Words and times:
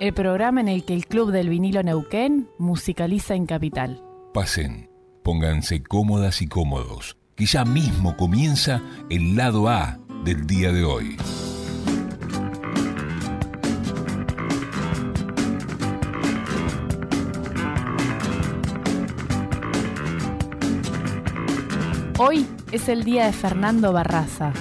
El 0.00 0.12
programa 0.12 0.60
en 0.60 0.66
el 0.66 0.84
que 0.84 0.92
el 0.92 1.06
Club 1.06 1.30
del 1.30 1.48
Vinilo 1.48 1.80
Neuquén 1.84 2.48
musicaliza 2.58 3.36
en 3.36 3.46
Capital. 3.46 4.02
Pasen, 4.32 4.90
pónganse 5.22 5.84
cómodas 5.84 6.42
y 6.42 6.48
cómodos, 6.48 7.16
que 7.36 7.46
ya 7.46 7.64
mismo 7.64 8.16
comienza 8.16 8.82
el 9.08 9.36
lado 9.36 9.68
A 9.68 10.00
del 10.24 10.48
día 10.48 10.72
de 10.72 10.82
hoy. 10.82 11.16
Hoy 22.18 22.46
es 22.72 22.88
el 22.88 23.04
día 23.04 23.26
de 23.26 23.32
Fernando 23.32 23.92
Barraza. 23.92 24.52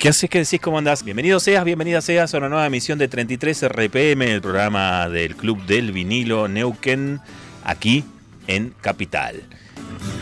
¿Qué 0.00 0.08
haces? 0.08 0.28
¿Qué 0.30 0.38
decís? 0.38 0.58
¿Cómo 0.62 0.78
andás? 0.78 1.04
Bienvenido 1.04 1.38
seas, 1.40 1.62
bienvenida 1.62 2.00
seas 2.00 2.32
a 2.32 2.38
una 2.38 2.48
nueva 2.48 2.66
emisión 2.66 2.98
de 2.98 3.06
33 3.06 3.68
RPM, 3.68 4.22
el 4.22 4.40
programa 4.40 5.10
del 5.10 5.36
Club 5.36 5.62
del 5.66 5.92
Vinilo 5.92 6.48
Neuquén, 6.48 7.20
aquí 7.64 8.06
en 8.46 8.72
Capital. 8.80 9.42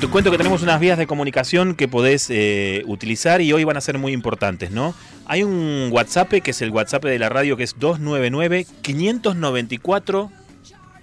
Te 0.01 0.09
cuento 0.09 0.33
que 0.33 0.37
tenemos 0.37 0.65
unas 0.65 0.81
vías 0.81 0.99
de 0.99 1.07
comunicación 1.07 1.77
que 1.77 1.87
podés 1.87 2.29
eh, 2.29 2.83
utilizar 2.87 3.41
y 3.41 3.53
hoy 3.53 3.63
van 3.63 3.77
a 3.77 3.81
ser 3.81 3.99
muy 3.99 4.13
importantes, 4.13 4.73
¿no? 4.73 4.97
Hay 5.27 5.45
un 5.45 5.91
WhatsApp 5.93 6.29
que 6.43 6.51
es 6.51 6.61
el 6.61 6.71
WhatsApp 6.71 7.05
de 7.05 7.17
la 7.21 7.29
radio 7.29 7.57
que 7.57 7.63
es 7.63 7.79
299-594. 7.79 10.29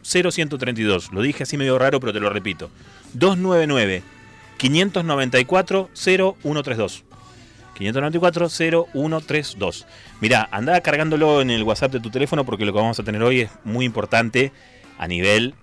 0132. 0.03 1.13
Lo 1.13 1.21
dije 1.21 1.43
así 1.43 1.55
medio 1.55 1.79
raro, 1.79 2.01
pero 2.01 2.11
te 2.11 2.19
lo 2.19 2.29
repito. 2.29 2.69
299 3.13 4.03
594 4.57 5.89
0132. 5.93 7.05
594-0132. 7.75 9.85
Mirá, 10.21 10.47
anda 10.51 10.79
cargándolo 10.81 11.41
en 11.41 11.49
el 11.49 11.63
WhatsApp 11.63 11.91
de 11.91 11.99
tu 11.99 12.09
teléfono 12.09 12.45
porque 12.45 12.65
lo 12.65 12.73
que 12.73 12.79
vamos 12.79 12.99
a 12.99 13.03
tener 13.03 13.21
hoy 13.21 13.41
es 13.41 13.51
muy 13.63 13.85
importante 13.85 14.51
a 14.97 15.07
nivel 15.07 15.53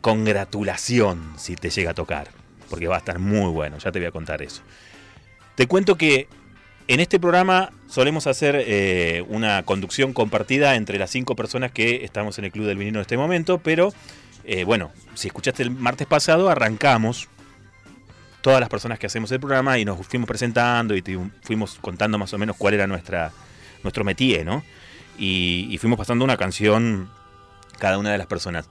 congratulación 0.00 1.34
si 1.36 1.56
te 1.56 1.70
llega 1.70 1.92
a 1.92 1.94
tocar. 1.94 2.28
Porque 2.70 2.88
va 2.88 2.96
a 2.96 2.98
estar 2.98 3.18
muy 3.18 3.50
bueno, 3.50 3.78
ya 3.78 3.92
te 3.92 3.98
voy 3.98 4.08
a 4.08 4.12
contar 4.12 4.42
eso. 4.42 4.62
Te 5.54 5.66
cuento 5.66 5.96
que 5.96 6.28
en 6.88 7.00
este 7.00 7.18
programa 7.18 7.72
solemos 7.88 8.26
hacer 8.26 8.62
eh, 8.66 9.24
una 9.28 9.62
conducción 9.64 10.12
compartida 10.12 10.76
entre 10.76 10.98
las 10.98 11.10
cinco 11.10 11.34
personas 11.34 11.72
que 11.72 12.04
estamos 12.04 12.38
en 12.38 12.44
el 12.44 12.52
Club 12.52 12.66
del 12.66 12.78
Vinilo 12.78 12.98
en 12.98 13.02
este 13.02 13.16
momento, 13.16 13.58
pero 13.58 13.92
eh, 14.44 14.64
bueno, 14.64 14.92
si 15.14 15.28
escuchaste 15.28 15.64
el 15.64 15.70
martes 15.70 16.06
pasado, 16.06 16.48
arrancamos 16.48 17.28
todas 18.46 18.60
las 18.60 18.68
personas 18.68 19.00
que 19.00 19.06
hacemos 19.08 19.32
el 19.32 19.40
programa 19.40 19.76
y 19.76 19.84
nos 19.84 20.06
fuimos 20.06 20.28
presentando 20.28 20.94
y 20.94 21.02
fuimos 21.42 21.78
contando 21.80 22.16
más 22.16 22.32
o 22.32 22.38
menos 22.38 22.54
cuál 22.56 22.74
era 22.74 22.86
nuestra, 22.86 23.32
nuestro 23.82 24.04
métier, 24.04 24.46
¿no? 24.46 24.62
Y, 25.18 25.76
fuimos 25.80 25.98
pasando 25.98 26.24
una 26.24 26.36
canción 26.36 27.10
cada 27.80 27.98
una 27.98 28.12
de 28.12 28.18
las 28.18 28.28
personas. 28.28 28.68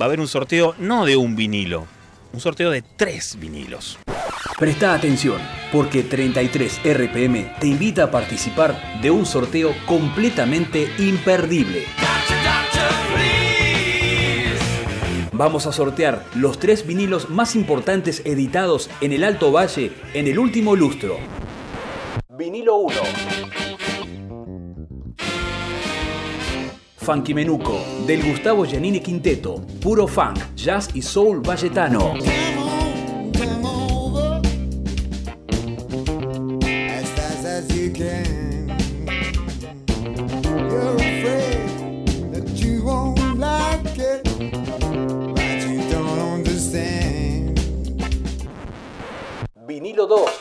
va 0.00 0.04
a 0.04 0.06
haber 0.06 0.20
un 0.20 0.28
sorteo 0.28 0.74
no 0.78 1.04
de 1.04 1.16
un 1.16 1.34
vinilo, 1.36 1.86
un 2.32 2.40
sorteo 2.40 2.70
de 2.70 2.82
tres 2.82 3.36
vinilos. 3.38 3.98
Presta 4.58 4.94
atención, 4.94 5.40
porque 5.70 6.02
33 6.02 6.80
RPM 6.84 7.54
te 7.60 7.68
invita 7.68 8.04
a 8.04 8.10
participar 8.10 9.00
de 9.00 9.10
un 9.10 9.24
sorteo 9.24 9.72
completamente 9.86 10.90
imperdible. 10.98 11.84
Vamos 15.32 15.68
a 15.68 15.72
sortear 15.72 16.24
los 16.34 16.58
tres 16.58 16.84
vinilos 16.84 17.30
más 17.30 17.54
importantes 17.54 18.22
editados 18.24 18.90
en 19.00 19.12
el 19.12 19.22
Alto 19.22 19.52
Valle 19.52 19.92
en 20.12 20.26
el 20.26 20.36
último 20.36 20.74
lustro. 20.74 21.18
Vinilo 22.36 22.78
1. 22.78 22.96
Funky 27.08 27.32
Menuco, 27.32 27.80
del 28.04 28.22
Gustavo 28.22 28.66
Giannini 28.66 29.00
Quinteto, 29.00 29.64
puro 29.80 30.06
funk, 30.06 30.54
jazz 30.54 30.88
y 30.92 31.00
soul 31.00 31.40
valletano. 31.40 32.12
Vinilo 49.66 50.06
2. 50.06 50.37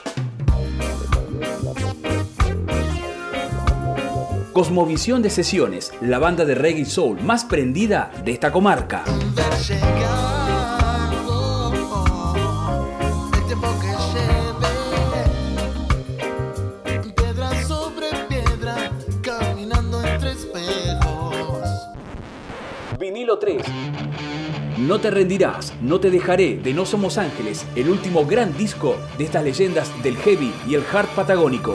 Cosmovisión 4.77 5.23
de 5.23 5.31
Sesiones, 5.31 5.91
la 6.01 6.19
banda 6.19 6.45
de 6.45 6.53
reggae 6.53 6.85
soul 6.85 7.19
más 7.23 7.45
prendida 7.45 8.11
de 8.23 8.31
esta 8.31 8.51
comarca. 8.51 9.03
Vinilo 22.99 23.39
3. 23.39 23.63
No 24.77 24.99
te 24.99 25.09
rendirás, 25.09 25.73
no 25.81 25.99
te 25.99 26.11
dejaré 26.11 26.57
de 26.57 26.75
No 26.75 26.85
Somos 26.85 27.17
Ángeles, 27.17 27.65
el 27.75 27.89
último 27.89 28.27
gran 28.27 28.55
disco 28.55 28.95
de 29.17 29.23
estas 29.23 29.43
leyendas 29.43 29.91
del 30.03 30.17
heavy 30.17 30.53
y 30.67 30.75
el 30.75 30.83
hard 30.93 31.07
patagónico. 31.15 31.73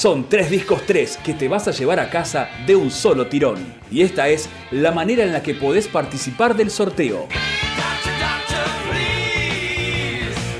Son 0.00 0.28
tres 0.30 0.50
discos 0.50 0.80
tres 0.86 1.18
que 1.22 1.34
te 1.34 1.46
vas 1.46 1.68
a 1.68 1.72
llevar 1.72 2.00
a 2.00 2.08
casa 2.08 2.48
de 2.66 2.74
un 2.74 2.90
solo 2.90 3.26
tirón. 3.26 3.58
Y 3.90 4.00
esta 4.00 4.30
es 4.30 4.48
la 4.70 4.92
manera 4.92 5.24
en 5.24 5.32
la 5.34 5.42
que 5.42 5.52
podés 5.52 5.88
participar 5.88 6.56
del 6.56 6.70
sorteo. 6.70 7.28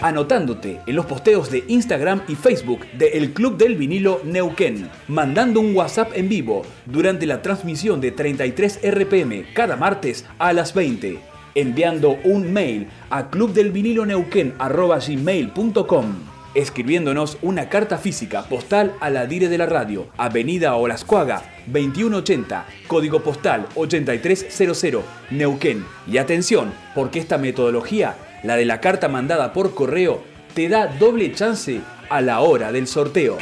Anotándote 0.02 0.82
en 0.86 0.94
los 0.94 1.06
posteos 1.06 1.50
de 1.50 1.64
Instagram 1.68 2.20
y 2.28 2.34
Facebook 2.34 2.80
de 2.98 3.16
El 3.16 3.32
Club 3.32 3.56
del 3.56 3.76
Vinilo 3.76 4.20
Neuquén, 4.24 4.90
mandando 5.08 5.60
un 5.60 5.74
WhatsApp 5.74 6.12
en 6.16 6.28
vivo 6.28 6.60
durante 6.84 7.24
la 7.24 7.40
transmisión 7.40 7.98
de 8.02 8.12
33 8.12 8.80
RPM 8.82 9.54
cada 9.54 9.76
martes 9.76 10.26
a 10.38 10.52
las 10.52 10.74
20, 10.74 11.18
enviando 11.54 12.18
un 12.24 12.52
mail 12.52 12.88
a 13.08 13.30
clubdelviniloneuquén.com 13.30 16.29
escribiéndonos 16.54 17.38
una 17.42 17.68
carta 17.68 17.98
física 17.98 18.42
postal 18.44 18.94
a 19.00 19.10
la 19.10 19.26
Dire 19.26 19.48
de 19.48 19.58
la 19.58 19.66
Radio, 19.66 20.08
Avenida 20.16 20.74
Olascuaga 20.74 21.42
2180, 21.66 22.66
código 22.86 23.22
postal 23.22 23.66
8300, 23.74 25.02
Neuquén. 25.30 25.84
Y 26.06 26.18
atención, 26.18 26.72
porque 26.94 27.18
esta 27.18 27.38
metodología, 27.38 28.16
la 28.42 28.56
de 28.56 28.64
la 28.64 28.80
carta 28.80 29.08
mandada 29.08 29.52
por 29.52 29.74
correo, 29.74 30.22
te 30.54 30.68
da 30.68 30.86
doble 30.86 31.32
chance 31.32 31.80
a 32.08 32.20
la 32.20 32.40
hora 32.40 32.72
del 32.72 32.86
sorteo. 32.86 33.38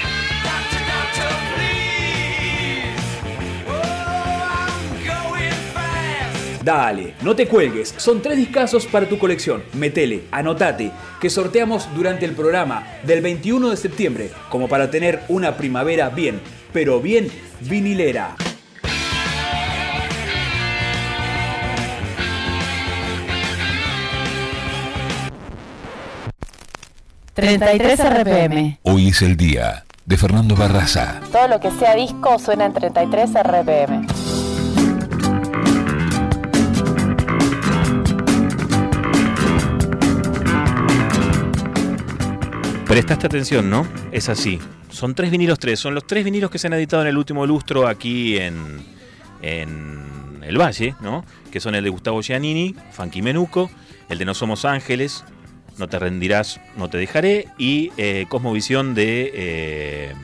Dale, 6.69 7.15
no 7.23 7.35
te 7.35 7.49
cuelgues, 7.49 7.95
son 7.97 8.21
tres 8.21 8.37
discazos 8.37 8.85
para 8.85 9.09
tu 9.09 9.19
colección. 9.19 9.63
Metele, 9.73 10.25
anotate, 10.31 10.91
que 11.19 11.31
sorteamos 11.31 11.89
durante 11.95 12.27
el 12.27 12.33
programa 12.33 12.87
del 13.05 13.23
21 13.23 13.71
de 13.71 13.77
septiembre, 13.79 14.31
como 14.51 14.69
para 14.69 14.91
tener 14.91 15.23
una 15.29 15.57
primavera 15.57 16.11
bien, 16.11 16.43
pero 16.75 17.01
bien 17.01 17.31
vinilera. 17.61 18.37
33 27.33 27.99
RPM. 27.99 28.79
Hoy 28.83 29.09
es 29.09 29.23
el 29.23 29.39
día 29.39 29.87
de 30.05 30.17
Fernando 30.19 30.55
Barraza. 30.55 31.23
Todo 31.33 31.49
lo 31.49 31.61
que 31.61 31.71
sea 31.71 31.95
disco 31.95 32.39
suena 32.39 32.67
en 32.67 32.75
33 32.75 33.31
RPM. 33.43 34.38
Prestaste 42.89 43.27
atención, 43.27 43.69
¿no? 43.69 43.87
Es 44.13 44.31
así. 44.31 44.59
Son 44.89 45.15
tres 45.15 45.31
vinilos 45.31 45.59
tres. 45.59 45.79
Son 45.79 45.95
los 45.95 46.07
tres 46.07 46.25
vinilos 46.25 46.51
que 46.51 46.59
se 46.59 46.69
han 46.69 46.73
editado 46.73 47.03
en 47.03 47.09
el 47.09 47.19
último 47.19 47.47
lustro 47.47 47.87
aquí 47.87 48.39
en, 48.39 48.83
en 49.43 50.41
el 50.43 50.59
Valle, 50.59 50.95
¿no? 51.03 51.23
Que 51.53 51.61
son 51.61 51.75
el 51.75 51.85
de 51.85 51.91
Gustavo 51.91 52.23
Giannini, 52.23 52.75
Funky 52.93 53.21
Menuco, 53.21 53.71
el 54.09 54.17
de 54.17 54.25
No 54.25 54.33
Somos 54.33 54.65
Ángeles, 54.65 55.23
no 55.77 55.87
te 55.89 55.99
rendirás, 55.99 56.63
no 56.79 56.89
te 56.89 56.97
dejaré. 56.97 57.49
Y 57.59 57.93
eh, 57.99 58.25
Cosmovisión 58.31 58.95
de 58.95 59.33
eh, 59.35 60.15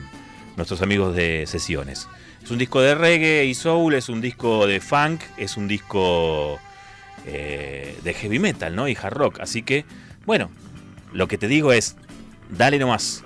nuestros 0.57 0.81
amigos 0.81 1.15
de 1.15 1.45
Sesiones. 1.45 2.07
Es 2.43 2.49
un 2.49 2.57
disco 2.57 2.81
de 2.81 2.95
reggae 2.95 3.45
y 3.45 3.53
soul, 3.53 3.93
es 3.93 4.09
un 4.09 4.21
disco 4.21 4.65
de 4.65 4.79
funk, 4.79 5.21
es 5.37 5.55
un 5.55 5.67
disco 5.67 6.57
eh, 7.27 7.95
de 8.03 8.13
heavy 8.15 8.39
metal, 8.39 8.75
¿no? 8.75 8.87
Y 8.87 8.97
hard 8.99 9.13
rock. 9.13 9.39
Así 9.39 9.61
que, 9.61 9.85
bueno, 10.25 10.49
lo 11.13 11.27
que 11.27 11.37
te 11.37 11.47
digo 11.47 11.71
es, 11.71 11.95
dale 12.49 12.79
nomás. 12.79 13.23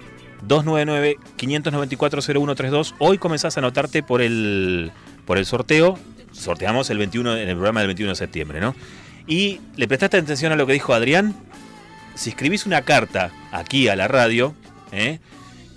299-594-0132. 0.48 2.96
Hoy 3.00 3.18
comenzás 3.18 3.58
a 3.58 3.60
anotarte 3.60 4.04
por 4.04 4.22
el, 4.22 4.94
por 5.26 5.38
el 5.38 5.46
sorteo. 5.46 6.00
Sorteamos 6.32 6.90
el 6.90 6.98
21, 6.98 7.36
en 7.38 7.50
el 7.50 7.56
programa 7.56 7.82
del 7.82 7.88
21 7.88 8.12
de 8.12 8.16
septiembre, 8.16 8.62
¿no? 8.62 8.74
Y 9.28 9.60
le 9.76 9.88
prestaste 9.88 10.18
atención 10.18 10.52
a 10.52 10.56
lo 10.56 10.66
que 10.66 10.74
dijo 10.74 10.92
Adrián 10.94 11.36
si 12.16 12.32
escribís 12.32 12.66
una 12.66 12.82
carta 12.82 13.30
aquí 13.52 13.88
a 13.88 13.96
la 13.96 14.08
radio, 14.10 14.54
¿eh? 14.92 15.20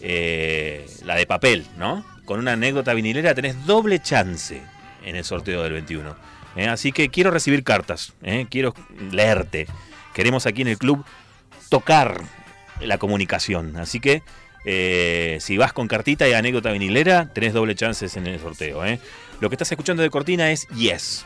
Eh, 0.00 0.86
la 1.04 1.14
de 1.14 1.26
papel, 1.26 1.66
¿no? 1.78 2.04
Con 2.24 2.40
una 2.40 2.52
anécdota 2.52 2.94
vinilera 2.94 3.34
tenés 3.34 3.64
doble 3.64 4.00
chance 4.00 4.60
en 5.04 5.16
el 5.16 5.24
sorteo 5.24 5.62
del 5.62 5.74
21. 5.74 6.16
¿eh? 6.56 6.68
Así 6.68 6.90
que 6.90 7.10
quiero 7.10 7.30
recibir 7.30 7.62
cartas, 7.62 8.14
quiero 8.50 8.74
leerte. 9.12 9.68
Queremos 10.14 10.46
aquí 10.46 10.62
en 10.62 10.68
el 10.68 10.78
club 10.78 11.04
tocar 11.68 12.22
la 12.80 12.98
comunicación. 12.98 13.76
Así 13.76 14.00
que 14.00 14.22
si 15.40 15.56
vas 15.56 15.72
con 15.72 15.88
cartita 15.88 16.28
y 16.28 16.32
anécdota 16.32 16.72
vinilera, 16.72 17.32
tenés 17.32 17.52
doble 17.52 17.74
chances 17.74 18.16
en 18.16 18.26
el 18.26 18.40
sorteo. 18.40 18.82
Lo 19.40 19.48
que 19.48 19.54
estás 19.54 19.70
escuchando 19.72 20.02
de 20.02 20.10
cortina 20.10 20.50
es 20.50 20.68
Yes. 20.68 21.24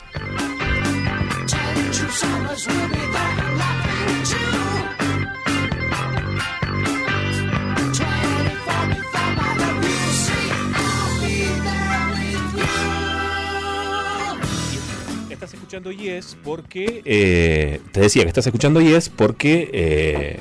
escuchando 15.67 15.91
Yes 15.91 16.37
porque. 16.45 17.01
Eh, 17.03 17.81
te 17.91 17.99
decía 17.99 18.23
que 18.23 18.29
estás 18.29 18.45
escuchando 18.47 18.79
Yes 18.79 19.09
porque 19.09 19.69
eh, 19.73 20.39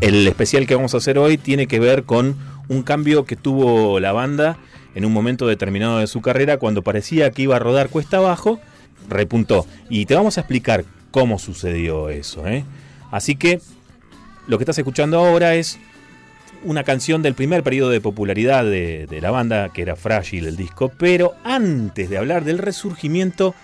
el 0.00 0.26
especial 0.26 0.66
que 0.66 0.74
vamos 0.74 0.94
a 0.94 0.98
hacer 0.98 1.18
hoy 1.18 1.38
tiene 1.38 1.66
que 1.66 1.80
ver 1.80 2.04
con 2.04 2.36
un 2.68 2.82
cambio 2.82 3.24
que 3.24 3.36
tuvo 3.36 4.00
la 4.00 4.12
banda 4.12 4.58
en 4.94 5.04
un 5.04 5.12
momento 5.12 5.46
determinado 5.46 5.98
de 5.98 6.06
su 6.06 6.20
carrera 6.20 6.58
cuando 6.58 6.82
parecía 6.82 7.30
que 7.30 7.42
iba 7.42 7.56
a 7.56 7.58
rodar 7.58 7.88
cuesta 7.88 8.18
abajo, 8.18 8.60
repuntó. 9.08 9.66
Y 9.88 10.06
te 10.06 10.14
vamos 10.14 10.38
a 10.38 10.42
explicar 10.42 10.84
cómo 11.10 11.38
sucedió 11.38 12.08
eso. 12.08 12.46
¿eh? 12.46 12.64
Así 13.10 13.36
que 13.36 13.60
lo 14.46 14.58
que 14.58 14.64
estás 14.64 14.78
escuchando 14.78 15.18
ahora 15.18 15.54
es 15.54 15.78
una 16.64 16.84
canción 16.84 17.22
del 17.22 17.34
primer 17.34 17.62
periodo 17.62 17.90
de 17.90 18.00
popularidad 18.00 18.64
de, 18.64 19.06
de, 19.06 19.20
la 19.20 19.30
banda, 19.30 19.68
que 19.70 19.82
era 19.82 19.96
Frágil 19.96 20.46
el 20.46 20.56
disco, 20.56 20.90
pero 20.96 21.34
antes 21.44 22.08
de 22.08 22.16
hablar 22.16 22.44
del 22.44 22.58
resurgimiento 22.58 23.54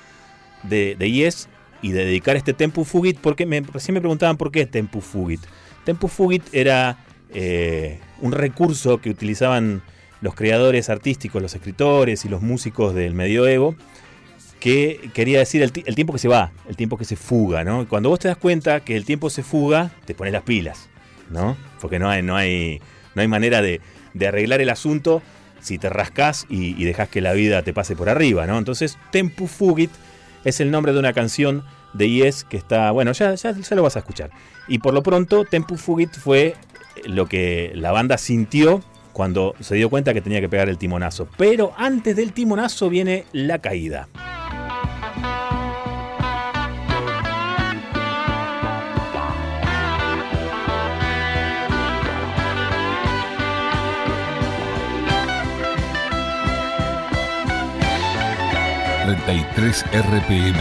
de, 0.62 0.96
Yes 0.98 1.48
y 1.82 1.92
de 1.92 2.04
dedicar 2.04 2.36
este 2.36 2.52
Tempu 2.52 2.84
Fugit, 2.84 3.18
porque 3.18 3.46
me, 3.46 3.62
me 3.62 4.00
preguntaban 4.00 4.36
por 4.36 4.52
qué 4.52 4.66
Tempu 4.66 5.00
Fugit. 5.00 5.40
Tempu 5.84 6.08
Fugit 6.08 6.42
era 6.52 6.98
eh, 7.32 7.98
un 8.20 8.32
recurso 8.32 9.00
que 9.00 9.10
utilizaban 9.10 9.82
los 10.20 10.34
creadores 10.34 10.90
artísticos, 10.90 11.40
los 11.40 11.54
escritores 11.54 12.24
y 12.24 12.28
los 12.28 12.42
músicos 12.42 12.94
del 12.94 13.14
medioevo, 13.14 13.74
que 14.58 15.10
quería 15.14 15.38
decir 15.38 15.62
el, 15.62 15.72
tiempo 15.72 16.12
que 16.12 16.18
se 16.18 16.28
va, 16.28 16.52
el 16.68 16.76
tiempo 16.76 16.98
que 16.98 17.06
se 17.06 17.16
fuga, 17.16 17.64
¿no? 17.64 17.88
Cuando 17.88 18.10
vos 18.10 18.18
te 18.18 18.28
das 18.28 18.36
cuenta 18.36 18.80
que 18.80 18.94
el 18.94 19.06
tiempo 19.06 19.30
se 19.30 19.42
fuga, 19.42 19.90
te 20.04 20.14
pones 20.14 20.34
las 20.34 20.42
pilas, 20.42 20.90
¿no? 21.30 21.56
Porque 21.80 21.98
no 21.98 22.10
hay, 22.10 22.22
no 22.22 22.36
hay, 22.36 22.80
no 23.14 23.22
hay 23.22 23.28
manera 23.28 23.62
de, 23.62 23.80
arreglar 24.26 24.60
el 24.60 24.68
asunto 24.68 25.22
si 25.60 25.78
te 25.78 25.88
rascas 25.88 26.46
y, 26.50 26.80
y 26.80 26.84
dejas 26.84 27.08
que 27.08 27.22
la 27.22 27.32
vida 27.32 27.62
te 27.62 27.72
pase 27.72 27.96
por 27.96 28.10
arriba, 28.10 28.46
¿no? 28.46 28.58
Entonces, 28.58 28.98
Tempu 29.10 29.46
Fugit 29.46 29.90
es 30.44 30.60
el 30.60 30.70
nombre 30.70 30.92
de 30.92 30.98
una 30.98 31.14
canción 31.14 31.64
de 31.92 32.10
Yes 32.10 32.44
que 32.44 32.56
está, 32.56 32.90
bueno, 32.90 33.12
ya, 33.12 33.34
ya, 33.34 33.54
lo 33.70 33.82
vas 33.82 33.96
a 33.96 34.00
escuchar. 34.00 34.30
Y 34.68 34.78
por 34.78 34.94
lo 34.94 35.02
pronto, 35.02 35.44
Tempu 35.44 35.76
Fugit 35.76 36.14
fue 36.16 36.54
lo 37.04 37.26
que 37.26 37.72
la 37.74 37.92
banda 37.92 38.18
sintió 38.18 38.82
cuando 39.12 39.54
se 39.60 39.74
dio 39.74 39.90
cuenta 39.90 40.14
que 40.14 40.20
tenía 40.20 40.40
que 40.40 40.48
pegar 40.48 40.68
el 40.68 40.78
timonazo. 40.78 41.28
Pero 41.36 41.72
antes 41.76 42.16
del 42.16 42.32
timonazo 42.32 42.88
viene 42.88 43.24
la 43.32 43.58
caída. 43.58 44.08
33 59.26 59.84
RPM, 59.92 60.58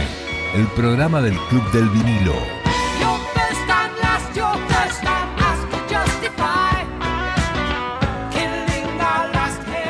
el 0.54 0.66
programa 0.68 1.22
del 1.22 1.36
Club 1.48 1.70
del 1.70 1.88
Vinilo. 1.90 2.34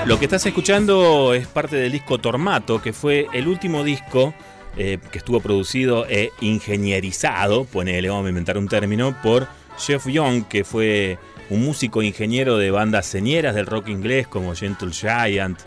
Lo 0.05 0.19
que 0.19 0.25
estás 0.25 0.45
escuchando 0.45 1.35
es 1.35 1.47
parte 1.47 1.77
del 1.77 1.93
disco 1.93 2.19
Tormato, 2.19 2.83
que 2.83 2.93
fue 2.93 3.29
el 3.33 3.47
último 3.49 3.85
disco 3.85 4.35
eh, 4.77 4.99
que 5.11 5.19
estuvo 5.19 5.41
producido 5.41 6.05
e 6.09 6.31
ingenierizado, 6.41 7.65
ponele, 7.65 8.09
vamos 8.09 8.27
a 8.27 8.29
inventar 8.29 8.59
un 8.59 8.69
término, 8.69 9.17
por 9.23 9.47
Jeff 9.79 10.07
Young, 10.09 10.45
que 10.47 10.65
fue 10.65 11.19
un 11.49 11.65
músico 11.65 12.03
ingeniero 12.03 12.59
de 12.59 12.71
bandas 12.71 13.07
señeras 13.07 13.55
del 13.55 13.67
rock 13.67 13.89
inglés 13.89 14.27
como 14.27 14.55
Gentle 14.55 14.93
Giant, 14.93 15.61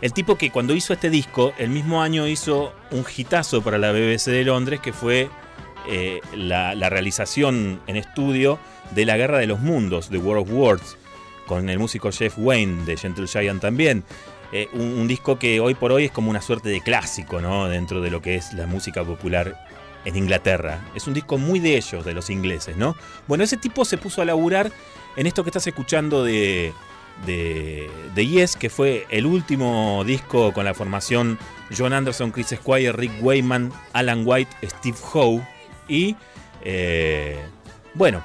el 0.00 0.12
tipo 0.12 0.36
que 0.36 0.50
cuando 0.50 0.74
hizo 0.74 0.92
este 0.92 1.10
disco, 1.10 1.52
el 1.58 1.70
mismo 1.70 2.02
año 2.02 2.26
hizo 2.26 2.72
un 2.90 3.04
hitazo 3.16 3.62
para 3.62 3.78
la 3.78 3.92
BBC 3.92 4.26
de 4.26 4.44
Londres, 4.44 4.80
que 4.80 4.92
fue 4.92 5.30
eh, 5.88 6.20
la, 6.34 6.74
realización 6.88 7.80
en 7.86 7.96
estudio 7.96 8.58
de 8.92 9.04
La 9.04 9.16
Guerra 9.16 9.38
de 9.38 9.46
los 9.46 9.60
Mundos, 9.60 10.10
de 10.10 10.18
World 10.18 10.48
of 10.48 10.54
Words, 10.54 10.96
con 11.46 11.68
el 11.68 11.78
músico 11.78 12.10
Jeff 12.10 12.34
Wayne 12.38 12.84
de 12.84 12.96
Gentle 12.96 13.26
Giant 13.26 13.60
también. 13.60 14.04
Eh, 14.52 14.68
un, 14.72 15.06
disco 15.08 15.38
que 15.38 15.60
hoy 15.60 15.74
por 15.74 15.90
hoy 15.92 16.04
es 16.04 16.12
como 16.12 16.30
una 16.30 16.40
suerte 16.40 16.68
de 16.68 16.80
clásico, 16.80 17.40
¿no? 17.40 17.68
Dentro 17.68 18.00
de 18.00 18.10
lo 18.10 18.22
que 18.22 18.36
es 18.36 18.52
la 18.54 18.66
música 18.66 19.04
popular 19.04 19.66
en 20.04 20.16
Inglaterra. 20.16 20.84
Es 20.94 21.06
un 21.06 21.14
disco 21.14 21.38
muy 21.38 21.60
de 21.60 21.76
ellos, 21.76 22.04
de 22.04 22.14
los 22.14 22.30
ingleses, 22.30 22.76
¿no? 22.76 22.96
Bueno, 23.26 23.44
ese 23.44 23.56
tipo 23.56 23.84
se 23.84 23.98
puso 23.98 24.22
a 24.22 24.24
laburar 24.24 24.70
en 25.16 25.26
esto 25.26 25.42
que 25.44 25.50
estás 25.50 25.66
escuchando 25.66 26.24
de 26.24 26.72
de, 27.26 27.90
Yes, 28.14 28.56
que 28.56 28.70
fue 28.70 29.06
el 29.10 29.26
último 29.26 30.02
disco 30.06 30.52
con 30.52 30.64
la 30.64 30.74
formación 30.74 31.38
John 31.76 31.92
Anderson, 31.92 32.30
Chris 32.30 32.48
Squire, 32.48 32.92
Rick 32.92 33.12
Wayman, 33.22 33.72
Alan 33.92 34.22
White, 34.24 34.56
Steve 34.62 34.96
Howe. 35.12 35.46
Y 35.88 36.16
eh, 36.62 37.38
bueno, 37.94 38.22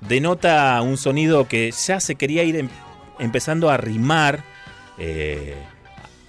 denota 0.00 0.80
un 0.82 0.96
sonido 0.96 1.46
que 1.48 1.70
ya 1.70 2.00
se 2.00 2.14
quería 2.16 2.42
ir 2.42 2.56
em, 2.56 2.68
empezando 3.18 3.70
a 3.70 3.76
rimar 3.76 4.44
eh, 4.98 5.56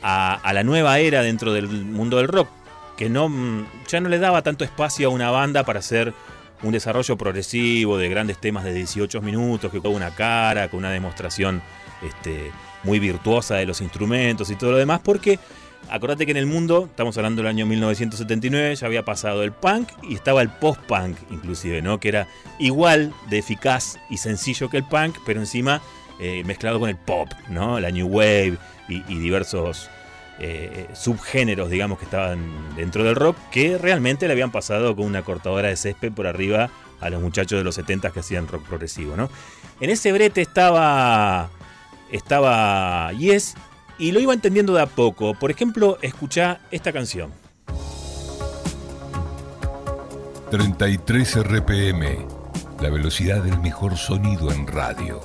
a, 0.02 0.52
la 0.54 0.64
nueva 0.64 1.00
era 1.00 1.22
dentro 1.22 1.54
del 1.54 1.68
mundo 1.68 2.18
del 2.18 2.28
rock, 2.28 2.50
que 2.98 3.10
no, 3.10 3.32
ya 3.88 4.00
no 4.02 4.10
le 4.10 4.20
daba 4.20 4.42
tanto 4.42 4.64
espacio 4.64 5.08
a 5.08 5.12
una 5.12 5.32
banda 5.32 5.64
para 5.64 5.80
hacer 5.80 6.14
un 6.62 6.72
desarrollo 6.72 7.18
progresivo 7.18 7.98
de 7.98 8.10
grandes 8.10 8.38
temas 8.40 8.64
de 8.64 8.74
18 8.74 9.22
minutos, 9.22 9.72
que 9.72 9.82
con 9.82 9.94
una 9.94 10.12
cara, 10.12 10.70
con 10.70 10.80
una 10.80 10.92
demostración 10.92 11.62
este, 12.04 12.52
muy 12.84 13.00
virtuosa 13.00 13.56
de 13.56 13.66
los 13.66 13.82
instrumentos 13.82 14.50
y 14.50 14.56
todo 14.56 14.72
lo 14.72 14.78
demás, 14.78 15.02
porque 15.04 15.40
acordate 15.90 16.26
que 16.26 16.32
en 16.32 16.38
el 16.38 16.46
mundo, 16.46 16.88
estamos 16.90 17.18
hablando 17.18 17.42
del 17.42 17.50
año 17.50 17.66
1979, 17.66 18.76
ya 18.76 18.88
había 18.88 19.04
pasado 19.04 19.44
el 19.44 19.52
punk 19.52 19.90
y 20.04 20.16
estaba 20.16 20.42
el 20.42 20.50
post-punk 20.50 21.18
inclusive, 21.32 21.82
¿no? 21.82 22.00
Que 22.00 22.10
era 22.10 22.28
igual 22.60 23.14
de 23.30 23.40
eficaz 23.40 23.98
y 24.10 24.18
sencillo 24.18 24.70
que 24.70 24.78
el 24.78 24.84
punk, 24.84 25.18
pero 25.26 25.40
encima 25.40 25.82
eh, 26.20 26.44
mezclado 26.46 26.80
con 26.80 26.90
el 26.90 26.98
pop, 26.98 27.30
¿no? 27.50 27.80
La 27.80 27.92
new 27.92 28.08
wave 28.08 28.58
y, 28.88 29.02
diversos 29.20 29.90
eh, 30.40 30.88
subgéneros, 30.94 31.70
digamos, 31.70 31.98
que 31.98 32.06
estaban 32.06 32.40
dentro 32.76 33.04
del 33.04 33.16
rock, 33.16 33.38
que 33.52 33.78
realmente 33.78 34.28
le 34.28 34.34
habían 34.34 34.52
pasado 34.52 34.96
con 34.96 35.06
una 35.06 35.24
cortadora 35.24 35.70
de 35.70 35.76
césped 35.76 36.12
por 36.12 36.28
arriba 36.28 36.70
a 37.02 37.10
los 37.10 37.22
muchachos 37.22 37.58
de 37.58 37.64
los 37.64 37.76
70 37.76 38.12
que 38.12 38.20
hacían 38.20 38.48
rock 38.48 38.64
progresivo, 38.64 39.18
¿no? 39.18 39.30
En 39.82 39.90
ese 39.90 40.12
brete 40.12 40.42
estaba 40.42 41.50
estaba 42.14 43.12
Yes 43.14 43.56
y 43.98 44.12
lo 44.12 44.20
iba 44.20 44.34
entendiendo 44.34 44.74
de 44.74 44.82
a 44.82 44.86
poco. 44.86 45.34
Por 45.34 45.52
ejemplo, 45.52 45.98
escucha 46.02 46.62
esta 46.72 46.94
canción. 46.94 47.32
33 50.52 51.44
RPM, 51.44 52.28
la 52.80 52.90
velocidad 52.90 53.42
del 53.42 53.60
mejor 53.60 53.98
sonido 53.98 54.52
en 54.52 54.68
radio. 54.68 55.20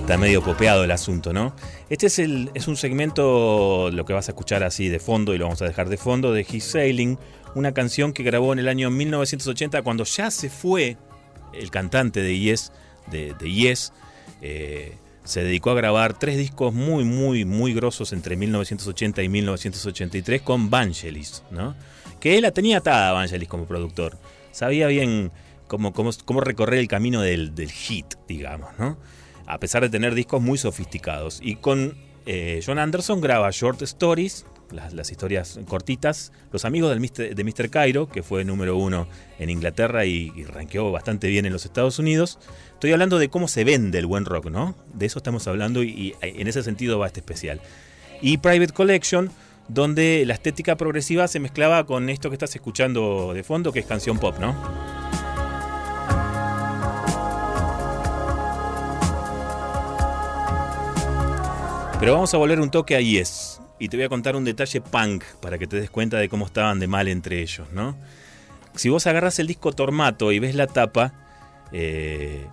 Está 0.00 0.18
medio 0.18 0.40
popeado 0.40 0.84
el 0.84 0.90
asunto, 0.92 1.32
¿no? 1.32 1.52
Este 1.90 2.06
es, 2.06 2.20
el, 2.20 2.50
es 2.54 2.68
un 2.68 2.76
segmento, 2.76 3.90
lo 3.92 4.04
que 4.06 4.12
vas 4.12 4.28
a 4.28 4.30
escuchar 4.30 4.62
así 4.62 4.88
de 4.88 5.00
fondo, 5.00 5.34
y 5.34 5.38
lo 5.38 5.46
vamos 5.46 5.60
a 5.62 5.64
dejar 5.64 5.88
de 5.88 5.96
fondo, 5.96 6.32
de 6.32 6.46
He's 6.48 6.62
Sailing, 6.64 7.18
una 7.56 7.72
canción 7.72 8.12
que 8.12 8.22
grabó 8.22 8.52
en 8.52 8.58
el 8.58 8.68
año 8.68 8.90
1980 8.90 9.80
cuando 9.80 10.04
ya 10.04 10.30
se 10.30 10.50
fue 10.50 10.98
el 11.54 11.70
cantante 11.70 12.20
de 12.20 12.38
Yes, 12.38 12.70
de, 13.10 13.34
Yes. 13.40 13.94
Eh, 14.42 14.94
se 15.24 15.42
dedicó 15.42 15.70
a 15.70 15.74
grabar 15.74 16.18
tres 16.18 16.36
discos 16.36 16.74
muy, 16.74 17.02
muy, 17.04 17.46
muy 17.46 17.72
grosos 17.72 18.12
entre 18.12 18.36
1980 18.36 19.22
y 19.22 19.28
1983 19.30 20.42
con 20.42 20.68
Vangelis, 20.68 21.42
¿no? 21.50 21.74
Que 22.20 22.36
él 22.36 22.42
la 22.42 22.52
tenía 22.52 22.78
atada 22.78 23.08
a 23.08 23.12
Vangelis 23.12 23.48
como 23.48 23.64
productor. 23.64 24.18
Sabía 24.52 24.86
bien 24.86 25.32
cómo, 25.66 25.94
cómo, 25.94 26.10
cómo 26.26 26.42
recorrer 26.42 26.78
el 26.78 26.88
camino 26.88 27.22
del, 27.22 27.54
del, 27.54 27.72
hit, 27.72 28.14
digamos, 28.28 28.68
¿no? 28.78 28.98
A 29.46 29.58
pesar 29.58 29.82
de 29.82 29.88
tener 29.88 30.14
discos 30.14 30.42
muy 30.42 30.58
sofisticados. 30.58 31.40
Y 31.42 31.56
con 31.56 31.96
eh, 32.26 32.60
John 32.64 32.78
Anderson 32.78 33.22
graba 33.22 33.50
Short 33.50 33.80
Stories, 33.80 34.44
las, 34.70 35.10
historias 35.10 35.58
cortitas. 35.66 36.32
Los 36.52 36.64
amigos 36.64 36.90
del 36.90 37.34
de 37.34 37.44
Mr. 37.44 37.70
Cairo, 37.70 38.08
que 38.08 38.22
fue 38.22 38.44
número 38.44 38.76
uno 38.76 39.06
en 39.38 39.50
Inglaterra 39.50 40.04
y, 40.04 40.32
y 40.34 40.44
ranqueó 40.44 40.90
bastante 40.90 41.28
bien 41.28 41.46
en 41.46 41.52
los 41.52 41.64
Estados 41.64 41.98
Unidos. 41.98 42.38
Estoy 42.76 42.92
hablando 42.92 43.18
de 43.18 43.30
cómo 43.30 43.48
se 43.48 43.64
vende 43.64 43.98
el 43.98 44.04
buen 44.04 44.26
rock, 44.26 44.50
¿no? 44.50 44.74
De 44.92 45.06
eso 45.06 45.18
estamos 45.18 45.46
hablando 45.46 45.82
y, 45.82 46.14
en 46.20 46.46
ese 46.46 46.62
sentido 46.62 46.98
va 46.98 47.06
este 47.06 47.20
especial. 47.20 47.62
Y 48.20 48.36
Private 48.36 48.74
Collection, 48.74 49.30
donde 49.68 50.24
la 50.26 50.34
estética 50.34 50.76
progresiva 50.76 51.26
se 51.26 51.40
mezclaba 51.40 51.86
con 51.86 52.10
esto 52.10 52.28
que 52.28 52.34
estás 52.34 52.54
escuchando 52.54 53.32
de 53.32 53.42
fondo, 53.42 53.72
que 53.72 53.80
es 53.80 53.86
canción 53.86 54.18
pop, 54.18 54.36
¿no? 54.38 54.54
Pero 61.98 62.12
vamos 62.12 62.34
a 62.34 62.36
volver 62.36 62.60
un 62.60 62.70
toque 62.70 62.94
a 62.94 63.00
Yes 63.00 63.60
y 63.78 63.88
te 63.88 63.96
voy 63.96 64.06
a 64.06 64.08
contar 64.08 64.36
un 64.36 64.44
detalle 64.44 64.80
punk 64.80 65.24
para 65.40 65.58
que 65.58 65.66
te 65.66 65.78
des 65.78 65.90
cuenta 65.90 66.18
de 66.18 66.28
cómo 66.28 66.46
estaban 66.46 66.80
de 66.80 66.86
mal 66.86 67.08
entre 67.08 67.40
ellos, 67.42 67.68
¿no? 67.72 67.96
Si 68.74 68.88
vos 68.88 69.06
agarras 69.06 69.38
el 69.38 69.46
disco 69.46 69.72
Tormato 69.72 70.32
y 70.32 70.38
ves 70.38 70.54
la 70.54 70.66
tapa, 70.66 71.12
eh, 71.72 72.46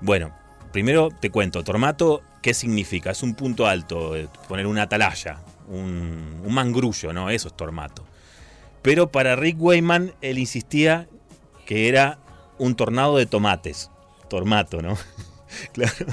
bueno, 0.00 0.32
primero 0.72 1.10
te 1.10 1.30
cuento, 1.30 1.62
Tormato, 1.64 2.22
¿qué 2.42 2.54
significa? 2.54 3.10
Es 3.10 3.22
un 3.22 3.34
punto 3.34 3.66
alto, 3.66 4.16
eh, 4.16 4.28
poner 4.48 4.66
una 4.66 4.82
atalaya, 4.82 5.40
un, 5.68 6.40
un 6.44 6.54
mangrullo, 6.54 7.12
¿no? 7.12 7.30
Eso 7.30 7.48
es 7.48 7.56
Tormato. 7.56 8.04
Pero 8.82 9.10
para 9.10 9.36
Rick 9.36 9.56
Wayman, 9.60 10.14
él 10.20 10.38
insistía 10.38 11.08
que 11.66 11.88
era 11.88 12.18
un 12.58 12.74
tornado 12.74 13.16
de 13.16 13.26
tomates, 13.26 13.90
Tormato, 14.28 14.80
¿no? 14.80 14.96
claro. 15.72 16.06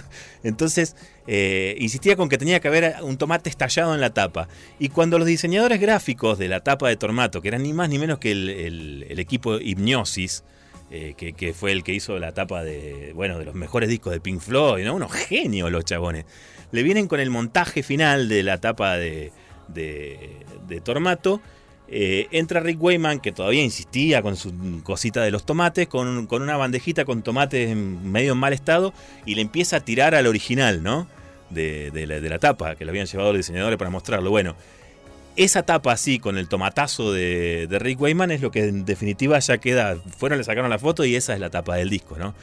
Entonces, 0.43 0.95
eh, 1.27 1.75
insistía 1.79 2.15
con 2.15 2.29
que 2.29 2.37
tenía 2.37 2.59
que 2.59 2.67
haber 2.67 2.95
un 3.01 3.17
tomate 3.17 3.49
estallado 3.49 3.93
en 3.93 4.01
la 4.01 4.13
tapa. 4.13 4.47
Y 4.79 4.89
cuando 4.89 5.17
los 5.17 5.27
diseñadores 5.27 5.79
gráficos 5.79 6.37
de 6.37 6.47
la 6.47 6.61
tapa 6.61 6.89
de 6.89 6.95
Tormato, 6.97 7.41
que 7.41 7.47
eran 7.47 7.63
ni 7.63 7.73
más 7.73 7.89
ni 7.89 7.99
menos 7.99 8.19
que 8.19 8.31
el, 8.31 9.19
equipo 9.19 9.57
Hipnosis, 9.59 10.43
eh, 10.91 11.13
que, 11.15 11.53
fue 11.53 11.71
el 11.71 11.83
que 11.83 11.93
hizo 11.93 12.19
la 12.19 12.33
tapa 12.33 12.63
de, 12.63 13.13
bueno, 13.15 13.39
de 13.39 13.45
los 13.45 13.55
mejores 13.55 13.89
discos 13.89 14.13
de 14.13 14.19
Pink 14.19 14.39
Floyd, 14.39 14.85
¿no? 14.85 14.95
unos 14.95 15.11
genios 15.11 15.71
los 15.71 15.85
chabones, 15.85 16.25
le 16.71 16.83
vienen 16.83 17.07
con 17.07 17.19
el 17.19 17.29
montaje 17.29 17.83
final 17.83 18.29
de 18.29 18.43
la 18.43 18.59
tapa 18.59 18.97
de, 18.97 19.31
de, 19.67 20.81
Tormato. 20.83 21.41
Eh, 21.95 22.27
entra 22.31 22.59
Rick 22.59 22.81
Wayman, 22.81 23.19
que 23.19 23.31
todavía 23.31 23.61
insistía 23.61 24.23
con 24.23 24.35
su 24.35 24.81
cosita 24.83 25.21
de 25.21 25.29
los 25.29 25.45
tomates, 25.45 25.87
con, 25.87 26.25
con, 26.25 26.41
una 26.41 26.57
bandejita 26.57 27.05
con 27.05 27.21
tomates 27.21 27.75
medio 27.75 28.31
en 28.31 28.37
mal 28.39 28.51
estado, 28.51 28.93
y 29.27 29.35
le 29.35 29.41
empieza 29.41 29.77
a 29.77 29.79
tirar 29.81 30.15
al 30.15 30.25
original, 30.25 30.81
¿no? 30.81 31.07
de, 31.53 32.29
la, 32.29 32.39
tapa, 32.39 32.75
que 32.75 32.85
lo 32.85 32.91
habían 32.91 33.05
llevado 33.05 33.31
los 33.31 33.39
diseñadores 33.39 33.77
para 33.77 33.89
mostrarlo. 33.89 34.29
Bueno, 34.29 34.55
esa 35.35 35.63
tapa 35.63 35.91
así, 35.91 36.19
con 36.19 36.37
el 36.37 36.47
tomatazo 36.47 37.11
de, 37.13 37.67
Rick 37.69 38.01
Wayman, 38.01 38.31
es 38.31 38.41
lo 38.41 38.51
que 38.51 38.65
en 38.65 38.85
definitiva 38.85 39.39
ya 39.39 39.57
queda. 39.57 39.97
Fueron, 40.17 40.37
le 40.37 40.43
sacaron 40.43 40.69
la 40.69 40.79
foto 40.79 41.05
y 41.05 41.15
esa 41.15 41.33
es 41.33 41.39
la 41.39 41.49
tapa 41.49 41.75
del 41.75 41.89
disco, 41.89 42.17
¿no? 42.17 42.33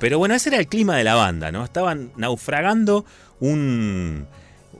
Pero 0.00 0.18
bueno, 0.18 0.34
ese 0.34 0.48
era 0.48 0.58
el 0.58 0.66
clima 0.66 0.96
de 0.96 1.04
la 1.04 1.14
banda, 1.14 1.52
¿no? 1.52 1.64
Estaban 1.64 2.10
naufragando 2.16 3.04
un, 3.40 4.26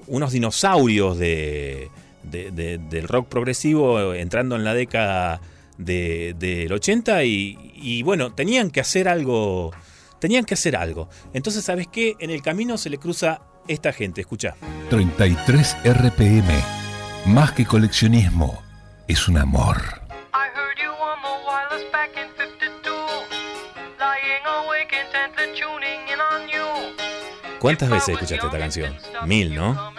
unos 0.07 0.33
dinosaurios 0.33 1.19
de, 1.19 1.89
del 2.25 3.09
rock 3.09 3.29
progresivo 3.29 4.15
entrando 4.15 4.57
en 4.57 4.65
la 4.65 4.75
década 4.75 5.41
del 5.79 6.73
80 6.73 7.25
y, 7.25 7.73
y, 7.75 8.03
bueno, 8.03 8.33
tenían 8.33 8.71
que 8.71 8.81
hacer 8.81 9.09
algo. 9.09 9.73
Tenían 10.21 10.45
que 10.45 10.55
hacer 10.55 10.77
algo. 10.77 11.09
Entonces, 11.35 11.65
¿sabes 11.65 11.87
qué? 11.89 12.15
En 12.19 12.31
el 12.31 12.41
camino 12.41 12.79
se 12.79 12.89
le 12.89 12.99
cruza 12.99 13.43
esta 13.69 13.93
gente. 13.93 14.23
Escucha. 14.23 14.57
33 14.91 15.77
RPM. 15.85 16.49
Más 17.27 17.53
que 17.53 17.65
coleccionismo, 17.65 18.63
es 19.07 19.29
un 19.29 19.39
amor. 19.39 20.05
¿Cuántas 27.65 27.89
veces 27.89 28.11
escuchaste 28.11 28.47
esta 28.47 28.59
canción? 28.59 28.95
Mil, 29.25 29.55
¿no? 29.55 29.95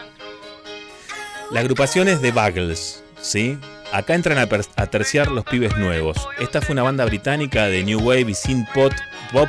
La 1.51 1.59
agrupación 1.59 2.07
es 2.07 2.21
The 2.21 2.31
Buggles, 2.31 3.03
¿sí? 3.21 3.57
Acá 3.93 4.15
entran 4.15 4.37
a, 4.39 4.47
terciar 4.87 5.29
los 5.29 5.45
pibes 5.45 5.77
nuevos. 5.77 6.17
Esta 6.39 6.59
fue 6.59 6.73
una 6.73 6.83
banda 6.83 7.05
británica 7.05 7.67
de 7.67 7.83
New 7.83 7.99
Wave 7.99 8.31
y 8.31 8.33
Synth 8.33 8.67
Pop, 8.73 8.91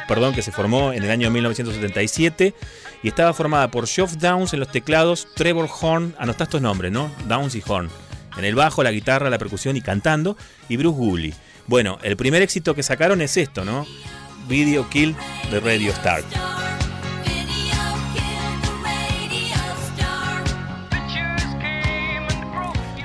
perdón, 0.07 0.35
que 0.35 0.43
se 0.43 0.53
formó 0.53 0.93
en 0.93 1.03
el 1.03 1.11
año 1.11 1.31
1977 1.31 2.55
y 3.03 3.09
estaba 3.09 3.33
formada 3.33 3.71
por 3.71 3.87
Geoff 3.87 4.15
Downs 4.19 4.53
en 4.53 4.61
los 4.61 4.71
teclados, 4.71 5.27
Trevor 5.35 5.69
Horn, 5.81 6.15
anotá 6.19 6.45
estos 6.45 6.61
nombres, 6.61 6.93
¿no? 6.93 7.11
Downs 7.27 7.55
y 7.55 7.63
Horn. 7.67 7.89
En 8.37 8.45
el 8.45 8.55
bajo, 8.55 8.83
la 8.83 8.93
guitarra, 8.93 9.31
la 9.31 9.39
percusión 9.39 9.77
y 9.77 9.81
cantando, 9.81 10.37
y 10.69 10.77
Bruce 10.77 10.99
Woolley. 10.99 11.35
Bueno, 11.67 11.99
el 12.03 12.17
primer 12.17 12.43
éxito 12.43 12.75
que 12.75 12.83
sacaron 12.83 13.23
es 13.23 13.37
esto, 13.39 13.65
¿no? 13.65 13.87
Video 14.49 14.89
Kill 14.91 15.17
de 15.51 15.61
Radio 15.61 15.91
Star. 15.93 16.23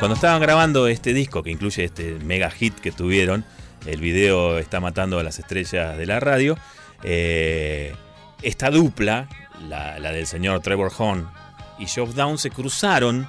Cuando 0.01 0.15
estaban 0.15 0.41
grabando 0.41 0.87
este 0.87 1.13
disco, 1.13 1.43
que 1.43 1.51
incluye 1.51 1.83
este 1.83 2.13
mega 2.25 2.49
hit 2.49 2.73
que 2.73 2.91
tuvieron, 2.91 3.45
el 3.85 4.01
video 4.01 4.57
está 4.57 4.79
matando 4.79 5.19
a 5.19 5.23
las 5.23 5.37
estrellas 5.37 5.95
de 5.95 6.07
la 6.07 6.19
radio, 6.19 6.57
eh, 7.03 7.93
esta 8.41 8.71
dupla, 8.71 9.29
la, 9.69 9.99
del 9.99 10.25
señor 10.25 10.61
Trevor 10.61 10.91
Horn 10.97 11.29
y 11.77 11.85
Geoff 11.85 12.15
Down 12.15 12.39
se 12.39 12.49
cruzaron 12.49 13.27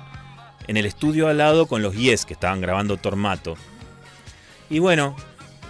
en 0.66 0.78
el 0.78 0.86
estudio 0.86 1.28
al 1.28 1.36
lado 1.36 1.66
con 1.66 1.82
los 1.82 1.94
Yes 1.94 2.24
que 2.24 2.32
estaban 2.32 2.62
grabando 2.62 2.96
Tormato. 2.96 3.54
Y 4.70 4.78
bueno, 4.78 5.14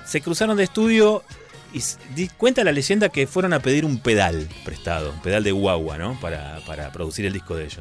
se 0.06 0.20
cruzaron 0.20 0.56
de 0.56 0.62
estudio 0.62 1.24
y 1.72 2.28
cuenta 2.28 2.62
la 2.62 2.70
leyenda 2.70 3.08
que 3.08 3.26
fueron 3.26 3.54
a 3.54 3.58
pedir 3.58 3.84
un 3.84 3.98
pedal 3.98 4.48
prestado, 4.64 5.10
un 5.10 5.20
pedal 5.20 5.42
de 5.42 5.50
guagua, 5.50 5.98
¿no? 5.98 6.16
Para, 6.20 6.92
producir 6.92 7.26
el 7.26 7.32
disco 7.32 7.56
de 7.56 7.64
ellos. 7.64 7.80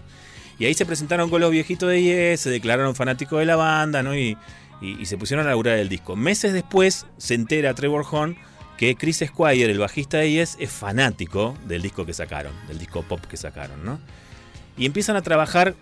Y 0.62 0.65
ahí 0.68 0.75
se 0.75 0.86
presentaron 0.86 1.32
con 1.32 1.41
los 1.41 1.50
viejitos 1.50 1.89
de 1.89 2.03
Yes, 2.03 2.41
se 2.41 2.51
declararon 2.51 2.94
fanáticos 2.94 3.39
de 3.39 3.48
la 3.48 3.56
banda, 3.56 4.03
¿no? 4.03 4.15
Y, 4.15 4.38
y, 4.80 5.08
se 5.08 5.18
pusieron 5.18 5.44
a 5.44 5.50
laburar 5.50 5.80
el 5.80 5.89
disco. 5.89 6.15
Meses 6.15 6.53
después 6.53 7.08
se 7.18 7.34
entera 7.34 7.74
Trevor 7.74 8.06
Horn 8.08 8.38
que 8.77 8.96
Chris 8.96 9.24
Squire, 9.25 9.72
el 9.72 9.80
bajista 9.80 10.20
de 10.20 10.30
Yes, 10.30 10.58
es 10.60 10.70
fanático 10.70 11.58
del 11.65 11.82
disco 11.82 12.06
que 12.06 12.13
sacaron, 12.13 12.53
del 12.68 12.77
disco 12.77 13.01
pop 13.01 13.20
que 13.25 13.38
sacaron, 13.38 13.84
¿no? 13.84 14.00
Y 14.77 14.86
empiezan 14.86 15.15
a 15.15 15.24
trabajar 15.24 15.74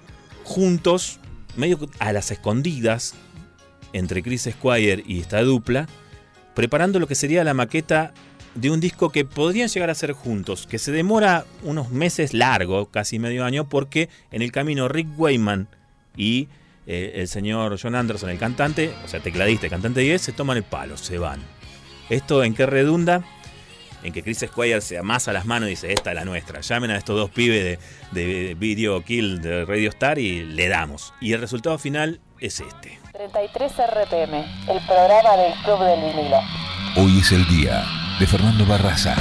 juntos, 0.46 1.20
medio 1.58 1.78
a 2.00 2.14
las 2.14 2.32
escondidas, 2.32 3.16
entre 3.92 4.24
Chris 4.24 4.48
Squire 4.50 5.04
y 5.06 5.20
esta 5.20 5.42
dupla, 5.42 5.88
preparando 6.56 7.00
lo 7.00 7.08
que 7.08 7.16
sería 7.16 7.44
la 7.44 7.54
maqueta 7.54 8.14
de 8.56 8.72
un 8.72 8.80
disco 8.80 9.12
que 9.12 9.26
podrían 9.26 9.70
llegar 9.70 9.90
a 9.90 9.96
ser 9.96 10.14
juntos, 10.14 10.68
que 10.68 10.80
se 10.80 10.92
demora 10.92 11.46
unos 11.64 11.90
meses 11.90 12.34
largo, 12.34 12.88
casi 12.88 13.20
medio 13.20 13.46
año, 13.46 13.70
porque 13.70 14.10
en 14.32 14.42
el 14.42 14.52
camino 14.52 14.88
Rick 14.88 15.08
Wayman 15.18 15.68
y 16.16 16.48
eh, 16.88 17.14
el 17.16 17.28
señor 17.28 17.80
John 17.82 17.96
Anderson, 17.96 18.30
el 18.30 18.40
cantante, 18.40 18.94
o 19.06 19.08
sea, 19.08 19.20
tecladista, 19.20 19.68
el 19.68 19.72
cantante 19.72 20.02
10, 20.02 20.22
se 20.22 20.32
toman 20.32 20.58
el 20.58 20.64
palo, 20.64 20.98
se 20.98 21.18
van. 21.18 21.40
¿Esto 22.10 22.44
en 22.44 22.56
qué 22.56 22.66
redunda? 22.66 23.24
En 24.02 24.14
que 24.14 24.24
Chris 24.24 24.40
Squire 24.48 24.82
se 24.82 24.98
amasa 24.98 25.34
las 25.34 25.46
manos 25.46 25.68
y 25.68 25.72
dice, 25.72 25.92
esta 25.92 26.12
es 26.12 26.16
la 26.16 26.26
nuestra. 26.26 26.62
Llamen 26.62 26.92
a 26.92 26.98
estos 26.98 27.18
dos 27.18 27.30
pibes 27.30 27.78
de, 28.12 28.24
de 28.24 28.56
Video 28.56 29.04
Kill 29.04 29.42
de 29.42 29.66
Radio 29.66 29.90
Star 29.90 30.18
y 30.18 30.46
le 30.46 30.70
damos. 30.70 31.14
Y 31.20 31.34
el 31.34 31.42
resultado 31.42 31.78
final 31.78 32.22
es 32.40 32.62
este. 32.62 32.98
33 33.12 33.72
RPM, 33.74 34.36
el 34.70 34.86
programa 34.88 35.36
del 35.36 35.54
Club 35.66 35.80
del 35.82 36.00
Vinilo. 36.00 36.40
Hoy 36.96 37.20
es 37.20 37.32
el 37.34 37.46
día 37.50 38.09
de 38.20 38.28
Fernando 38.28 38.66
Barraza. 38.66 39.16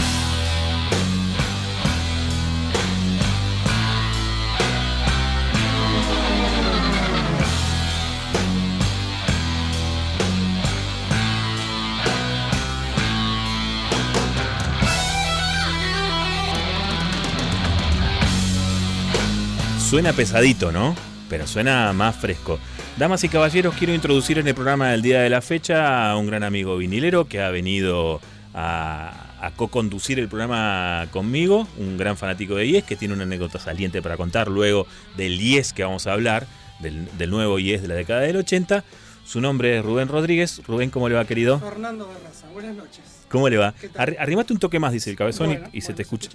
Suena 19.88 20.12
pesadito, 20.12 20.72
¿no? 20.72 20.94
Pero 21.30 21.46
suena 21.46 21.92
más 21.92 22.16
fresco. 22.16 22.58
Damas 22.96 23.22
y 23.22 23.28
caballeros, 23.28 23.74
quiero 23.74 23.94
introducir 23.94 24.38
en 24.38 24.48
el 24.48 24.54
programa 24.54 24.90
del 24.90 25.02
día 25.02 25.20
de 25.20 25.30
la 25.30 25.40
fecha 25.40 26.10
a 26.10 26.16
un 26.16 26.26
gran 26.26 26.42
amigo 26.42 26.76
vinilero 26.76 27.28
que 27.28 27.40
ha 27.40 27.50
venido 27.50 28.20
a, 28.60 29.36
a 29.46 29.50
co-conducir 29.52 30.18
el 30.18 30.28
programa 30.28 31.06
conmigo, 31.12 31.68
un 31.76 31.96
gran 31.96 32.16
fanático 32.16 32.56
de 32.56 32.66
IES 32.66 32.84
que 32.84 32.96
tiene 32.96 33.14
una 33.14 33.22
anécdota 33.22 33.58
saliente 33.60 34.02
para 34.02 34.16
contar 34.16 34.48
luego 34.48 34.86
del 35.16 35.40
IES 35.40 35.72
que 35.72 35.84
vamos 35.84 36.06
a 36.06 36.12
hablar, 36.12 36.46
del, 36.80 37.08
del 37.16 37.30
nuevo 37.30 37.58
IES 37.58 37.82
de 37.82 37.88
la 37.88 37.94
década 37.94 38.20
del 38.20 38.36
80. 38.36 38.82
Su 39.24 39.40
nombre 39.40 39.78
es 39.78 39.84
Rubén 39.84 40.08
Rodríguez. 40.08 40.60
Rubén, 40.66 40.90
¿cómo 40.90 41.08
le 41.08 41.14
va, 41.14 41.24
querido? 41.24 41.60
Fernando 41.60 42.08
Barraza, 42.08 42.48
buenas 42.52 42.74
noches. 42.74 43.00
¿Cómo 43.28 43.48
le 43.48 43.58
va? 43.58 43.74
Arrimate 43.96 44.52
un 44.54 44.58
toque 44.58 44.78
más, 44.80 44.92
dice 44.92 45.10
el 45.10 45.16
cabezón, 45.16 45.50
y- 45.50 45.56
Bueno, 45.56 45.70
se 45.80 45.92
te 45.92 46.02
escucha. 46.02 46.30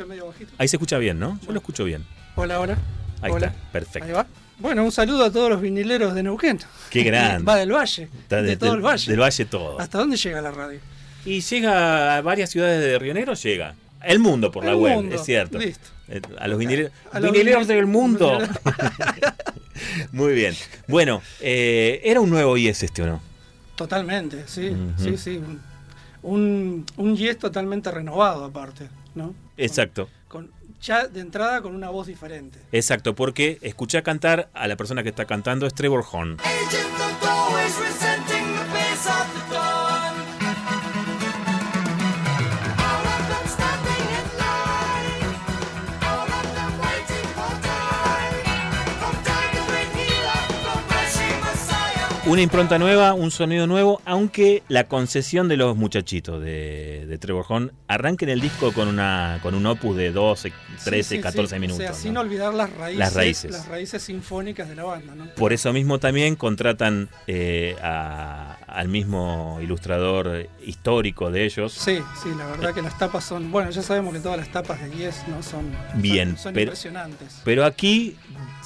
Ahí 0.59 0.67
se 0.67 0.75
escucha 0.77 0.97
bien, 0.99 1.19
¿no? 1.19 1.39
Yo 1.45 1.51
lo 1.51 1.57
escucho 1.59 1.83
bien. 1.83 2.05
Hola, 2.35 2.59
hola. 2.59 2.77
Ahí 3.21 3.31
Hola. 3.31 3.47
está, 3.47 3.59
perfecto. 3.71 4.05
Ahí 4.07 4.13
va. 4.13 4.27
Bueno, 4.59 4.83
un 4.83 4.91
saludo 4.91 5.25
a 5.25 5.31
todos 5.31 5.49
los 5.49 5.59
vinileros 5.59 6.13
de 6.13 6.21
Neuquén. 6.23 6.59
Qué 6.91 7.03
grande. 7.05 7.43
Va 7.43 7.55
del 7.55 7.71
valle. 7.73 8.03
Está 8.21 8.41
de, 8.43 8.49
de- 8.49 8.57
todo 8.57 8.73
el 8.75 8.81
valle. 8.81 9.09
Del 9.09 9.19
valle 9.19 9.45
todo. 9.45 9.79
¿Hasta 9.79 9.97
dónde 9.97 10.15
llega 10.17 10.39
la 10.41 10.51
radio? 10.51 10.79
Y 11.25 11.41
llega 11.41 12.17
a 12.17 12.21
varias 12.21 12.49
ciudades 12.49 12.81
de 12.81 12.99
Río 12.99 13.13
Negro, 13.13 13.33
llega. 13.33 13.75
El 14.01 14.19
mundo 14.19 14.51
por 14.51 14.65
la 14.65 14.75
web, 14.75 15.11
es 15.13 15.23
cierto. 15.23 15.57
Listo. 15.57 15.87
Eh, 16.09 16.21
A 16.37 16.47
los 16.49 16.57
vinileros, 16.59 16.91
A 17.11 17.19
los 17.21 17.31
vinileros 17.31 17.63
vinil- 17.63 17.67
del 17.67 17.85
mundo. 17.85 18.37
Muy 20.11 20.33
bien. 20.33 20.53
Bueno, 20.87 21.21
eh, 21.39 22.01
¿era 22.03 22.19
un 22.19 22.29
nuevo 22.29 22.57
IES 22.57 22.83
este 22.83 23.03
o 23.03 23.07
no? 23.07 23.21
Totalmente, 23.75 24.43
sí, 24.47 24.75
sí, 24.97 25.17
sí. 25.17 25.37
Un, 25.37 25.61
un, 26.21 26.85
un 26.97 27.15
yes 27.17 27.37
totalmente 27.39 27.89
renovado 27.89 28.43
aparte, 28.45 28.87
¿no? 29.15 29.33
Exacto. 29.57 30.09
Con, 30.27 30.51
ya 30.81 31.07
de 31.07 31.21
entrada 31.21 31.61
con 31.61 31.73
una 31.73 31.89
voz 31.89 32.07
diferente. 32.07 32.59
Exacto, 32.73 33.15
porque 33.15 33.57
escuché 33.61 34.03
cantar 34.03 34.49
a 34.53 34.67
la 34.67 34.75
persona 34.75 35.01
que 35.03 35.09
está 35.09 35.25
cantando 35.25 35.65
es 35.65 35.73
Trevor 35.73 36.03
Horn. 36.11 36.37
Una 52.25 52.41
impronta 52.41 52.79
nueva, 52.79 53.13
un 53.13 53.31
sonido 53.31 53.67
nuevo, 53.67 54.01
aunque 54.05 54.63
la 54.69 54.85
concesión 54.87 55.49
de 55.49 55.57
los 55.57 55.75
muchachitos 55.75 56.41
de, 56.41 57.05
de 57.05 57.17
Trevor 57.17 57.45
Horn 57.49 57.73
arranca 57.89 58.23
en 58.23 58.29
el 58.29 58.39
disco 58.39 58.71
con 58.71 58.87
una 58.87 59.39
con 59.43 59.53
un 59.55 59.65
opus 59.65 59.97
de 59.97 60.13
12, 60.13 60.53
13, 60.85 61.03
Sí, 61.03 61.15
sí, 61.17 61.21
14 61.21 61.55
sí. 61.55 61.59
minutos. 61.59 61.83
O 61.83 61.85
sea, 61.85 61.93
sin 61.93 62.13
¿no? 62.13 62.21
olvidar 62.21 62.53
las 62.53 62.71
raíces, 62.77 62.97
Las 62.99 63.13
raíces. 63.13 63.51
las 63.51 63.67
raíces 63.67 64.03
sinfónicas 64.03 64.69
de 64.69 64.75
la 64.75 64.85
banda, 64.85 65.13
¿no? 65.15 65.25
Por 65.35 65.51
eso 65.51 65.73
mismo 65.73 65.99
también 65.99 66.37
contratan 66.37 67.09
eh, 67.27 67.75
a- 67.83 68.57
al 68.67 68.87
mismo 68.87 69.59
ilustrador 69.61 70.47
histórico 70.65 71.29
de 71.29 71.43
ellos. 71.43 71.73
Sí, 71.73 71.99
sí, 72.23 72.29
la 72.37 72.45
verdad 72.47 72.73
que 72.73 72.81
las 72.81 72.97
tapas 72.97 73.25
son. 73.25 73.51
Bueno, 73.51 73.69
ya 73.69 73.81
sabemos 73.81 74.13
que 74.13 74.19
todas 74.21 74.37
las 74.37 74.49
tapas 74.49 74.81
de 74.81 74.89
Yes 74.95 75.27
no 75.27 75.43
son. 75.43 75.75
Bien, 75.95 76.29
son, 76.29 76.37
son 76.37 76.53
pero- 76.53 76.63
impresionantes. 76.71 77.41
Pero 77.43 77.65
aquí 77.65 78.15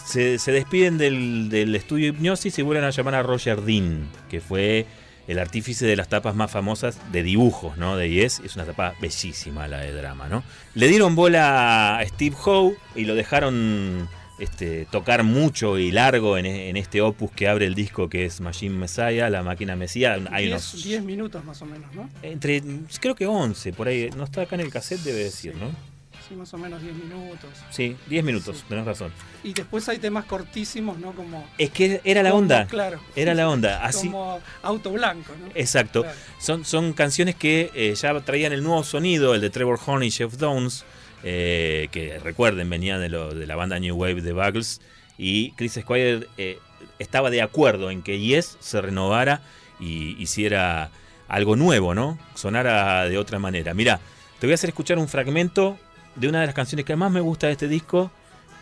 se, 0.07 0.39
se 0.39 0.51
despiden 0.51 0.97
del, 0.97 1.49
del 1.49 1.75
estudio 1.75 2.07
Hipnosis 2.07 2.57
y 2.57 2.61
vuelven 2.61 2.85
a 2.85 2.91
llamar 2.91 3.15
a 3.15 3.23
Roger 3.23 3.61
Dean, 3.61 4.07
que 4.29 4.39
fue 4.39 4.85
el 5.27 5.39
artífice 5.39 5.85
de 5.85 5.97
las 5.97 6.07
tapas 6.07 6.35
más 6.35 6.49
famosas 6.49 6.99
de 7.11 7.21
dibujos, 7.21 7.77
¿no? 7.77 7.97
De 7.97 8.09
Yes. 8.09 8.41
Es 8.45 8.55
una 8.55 8.65
tapa 8.65 8.95
bellísima 9.01 9.67
la 9.67 9.79
de 9.79 9.91
drama, 9.91 10.29
¿no? 10.29 10.43
Le 10.73 10.87
dieron 10.87 11.15
bola 11.15 11.97
a 11.97 12.05
Steve 12.05 12.35
Howe 12.45 12.77
y 12.95 13.03
lo 13.03 13.15
dejaron 13.15 14.07
este, 14.39 14.85
tocar 14.85 15.23
mucho 15.23 15.77
y 15.77 15.91
largo 15.91 16.37
en, 16.37 16.45
en 16.45 16.77
este 16.77 17.01
opus 17.01 17.29
que 17.31 17.49
abre 17.49 17.65
el 17.65 17.75
disco 17.75 18.07
que 18.07 18.23
es 18.23 18.39
Machine 18.39 18.75
Messiah, 18.75 19.29
la 19.29 19.43
máquina 19.43 19.75
Mesías. 19.75 20.21
Hay 20.31 20.45
10 20.45 20.73
unos 20.73 20.83
10 20.83 21.03
minutos 21.03 21.43
más 21.43 21.61
o 21.61 21.65
menos, 21.65 21.93
¿no? 21.93 22.09
entre, 22.21 22.63
creo 23.01 23.15
que 23.15 23.27
11, 23.27 23.73
por 23.73 23.89
ahí. 23.89 24.09
No 24.15 24.23
está 24.23 24.43
acá 24.43 24.55
en 24.55 24.61
el 24.61 24.71
cassette, 24.71 25.01
debe 25.01 25.25
decir, 25.25 25.55
¿no? 25.55 25.96
Sí, 26.27 26.35
más 26.35 26.53
o 26.53 26.57
menos 26.57 26.81
10 26.81 26.93
minutos. 26.93 27.49
Sí, 27.69 27.95
10 28.07 28.23
minutos, 28.23 28.57
Sí. 28.57 28.63
tenés 28.67 28.85
razón. 28.85 29.11
Y 29.43 29.53
después 29.53 29.87
hay 29.87 29.97
temas 29.97 30.25
cortísimos, 30.25 30.97
¿no? 30.97 31.13
Como. 31.13 31.47
Es 31.57 31.69
que 31.69 32.01
era 32.03 32.21
la 32.21 32.31
como- 32.31 32.41
onda. 32.41 32.65
Claro. 32.67 32.99
Era 33.15 33.33
la 33.33 33.49
onda. 33.49 33.83
Así, 33.85 34.07
Como 34.07 34.39
auto 34.61 34.91
blanco, 34.91 35.31
¿no? 35.39 35.49
exacto. 35.55 36.01
Claro. 36.03 36.17
Son, 36.39 36.65
son 36.65 36.91
canciones 36.93 37.35
que 37.35 37.71
eh, 37.73 37.95
ya 37.95 38.19
traían 38.21 38.51
el 38.51 38.61
nuevo 38.63 38.83
sonido, 38.83 39.35
el 39.35 39.41
de 39.41 39.49
Trevor 39.49 39.79
Horn 39.85 40.03
y 40.03 40.11
Jeff 40.11 40.33
Downs, 40.37 40.83
eh, 41.23 41.87
que 41.91 42.19
recuerden, 42.19 42.69
venían 42.69 42.99
de, 42.99 43.09
lo- 43.09 43.33
de 43.33 43.47
la 43.47 43.55
banda 43.55 43.79
New 43.79 43.95
Wave 43.95 44.21
de 44.21 44.33
Buggles. 44.33 44.81
Y 45.17 45.51
Chris 45.51 45.79
Squire 45.81 46.27
eh, 46.37 46.59
estaba 46.99 47.29
de 47.29 47.41
acuerdo 47.41 47.89
en 47.89 48.03
que 48.03 48.19
Yes 48.19 48.57
se 48.59 48.81
renovara 48.81 49.41
y 49.79 50.21
hiciera 50.21 50.91
algo 51.27 51.55
nuevo, 51.55 51.95
¿no? 51.95 52.19
Sonara 52.35 53.07
de 53.09 53.17
otra 53.17 53.39
manera. 53.39 53.73
Mira, 53.73 53.99
te 54.39 54.45
voy 54.47 54.51
a 54.51 54.55
hacer 54.55 54.69
escuchar 54.69 54.99
un 54.99 55.07
fragmento 55.07 55.77
de 56.17 56.27
una 56.27 56.41
de 56.41 56.47
las 56.47 56.55
canciones 56.55 56.85
que 56.85 56.95
más 56.95 57.11
me 57.11 57.21
gusta 57.21 57.47
de 57.47 57.53
este 57.53 57.67
disco, 57.67 58.11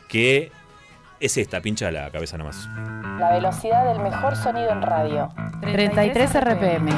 que 0.08 0.52
es 1.20 1.38
esta, 1.38 1.62
pincha 1.62 1.90
la 1.92 2.12
cabeza 2.12 2.38
nomás. 2.38 2.68
La 3.20 3.32
velocidad 3.34 3.86
del 3.86 4.00
mejor 4.04 4.36
sonido 4.36 4.70
en 4.72 4.82
radio. 4.82 5.30
33 5.62 6.34
RPM. 6.42 6.90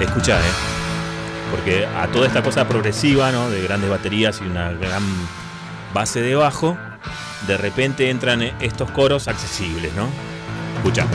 Escuchá, 0.00 0.38
¿eh? 0.38 0.52
Porque 1.50 1.84
a 1.84 2.06
toda 2.06 2.26
esta 2.26 2.42
cosa 2.42 2.66
progresiva, 2.66 3.32
¿no? 3.32 3.50
De 3.50 3.62
grandes 3.62 3.90
baterías 3.90 4.40
y 4.40 4.44
una 4.44 4.70
gran 4.70 5.02
base 5.92 6.22
de 6.22 6.36
bajo, 6.36 6.78
de 7.46 7.56
repente 7.56 8.08
entran 8.08 8.42
estos 8.60 8.90
coros 8.92 9.28
accesibles, 9.28 9.92
¿no? 9.94 10.08
Escucha. 10.76 11.06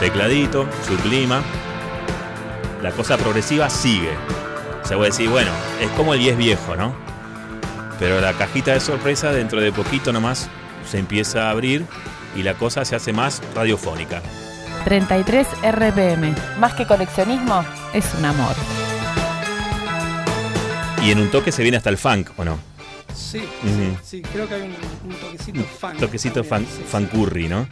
Tecladito, 0.00 0.66
sublima. 0.86 1.42
La 2.82 2.90
cosa 2.92 3.18
progresiva 3.18 3.68
sigue. 3.68 4.12
Se 4.82 4.96
puede 4.96 5.10
decir, 5.10 5.28
bueno, 5.28 5.50
es 5.78 5.90
como 5.90 6.14
el 6.14 6.20
10 6.20 6.38
viejo, 6.38 6.74
¿no? 6.74 6.94
Pero 7.98 8.18
la 8.18 8.32
cajita 8.32 8.72
de 8.72 8.80
sorpresa 8.80 9.30
dentro 9.30 9.60
de 9.60 9.72
poquito 9.72 10.10
nomás 10.10 10.48
se 10.90 10.98
empieza 10.98 11.48
a 11.48 11.50
abrir 11.50 11.84
y 12.34 12.42
la 12.42 12.54
cosa 12.54 12.82
se 12.86 12.96
hace 12.96 13.12
más 13.12 13.42
radiofónica. 13.54 14.22
33 14.86 15.46
RPM. 15.62 16.34
Más 16.58 16.72
que 16.72 16.86
coleccionismo, 16.86 17.62
es 17.92 18.06
un 18.18 18.24
amor. 18.24 18.54
Y 21.04 21.10
en 21.10 21.18
un 21.20 21.30
toque 21.30 21.52
se 21.52 21.60
viene 21.60 21.76
hasta 21.76 21.90
el 21.90 21.98
funk, 21.98 22.30
¿o 22.38 22.44
no? 22.44 22.58
Sí, 23.14 23.46
sí, 24.02 24.22
creo 24.22 24.48
que 24.48 24.54
hay 24.54 24.62
un, 24.62 25.10
un 25.10 25.16
toquecito 25.16 25.62
fan. 25.78 25.96
toquecito 25.98 26.42
fan, 26.42 26.64
fancurri, 26.64 27.48
¿no? 27.48 27.68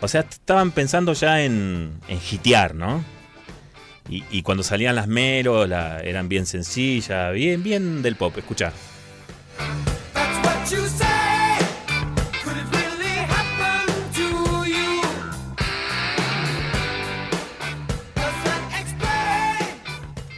O 0.00 0.08
sea, 0.08 0.22
estaban 0.22 0.70
pensando 0.70 1.12
ya 1.12 1.42
en, 1.42 1.92
en 2.08 2.18
hitear, 2.30 2.74
¿no? 2.74 3.04
Y, 4.08 4.42
cuando 4.42 4.64
salían 4.64 4.96
las 4.96 5.06
meros, 5.06 5.68
la- 5.68 6.00
eran 6.00 6.28
bien 6.28 6.44
sencillas, 6.44 7.32
bien, 7.32 7.62
bien 7.62 8.02
del 8.02 8.16
pop. 8.16 8.36
Escucha. 8.36 8.72
That's 10.12 10.44
what 10.44 10.68
you. 10.70 11.09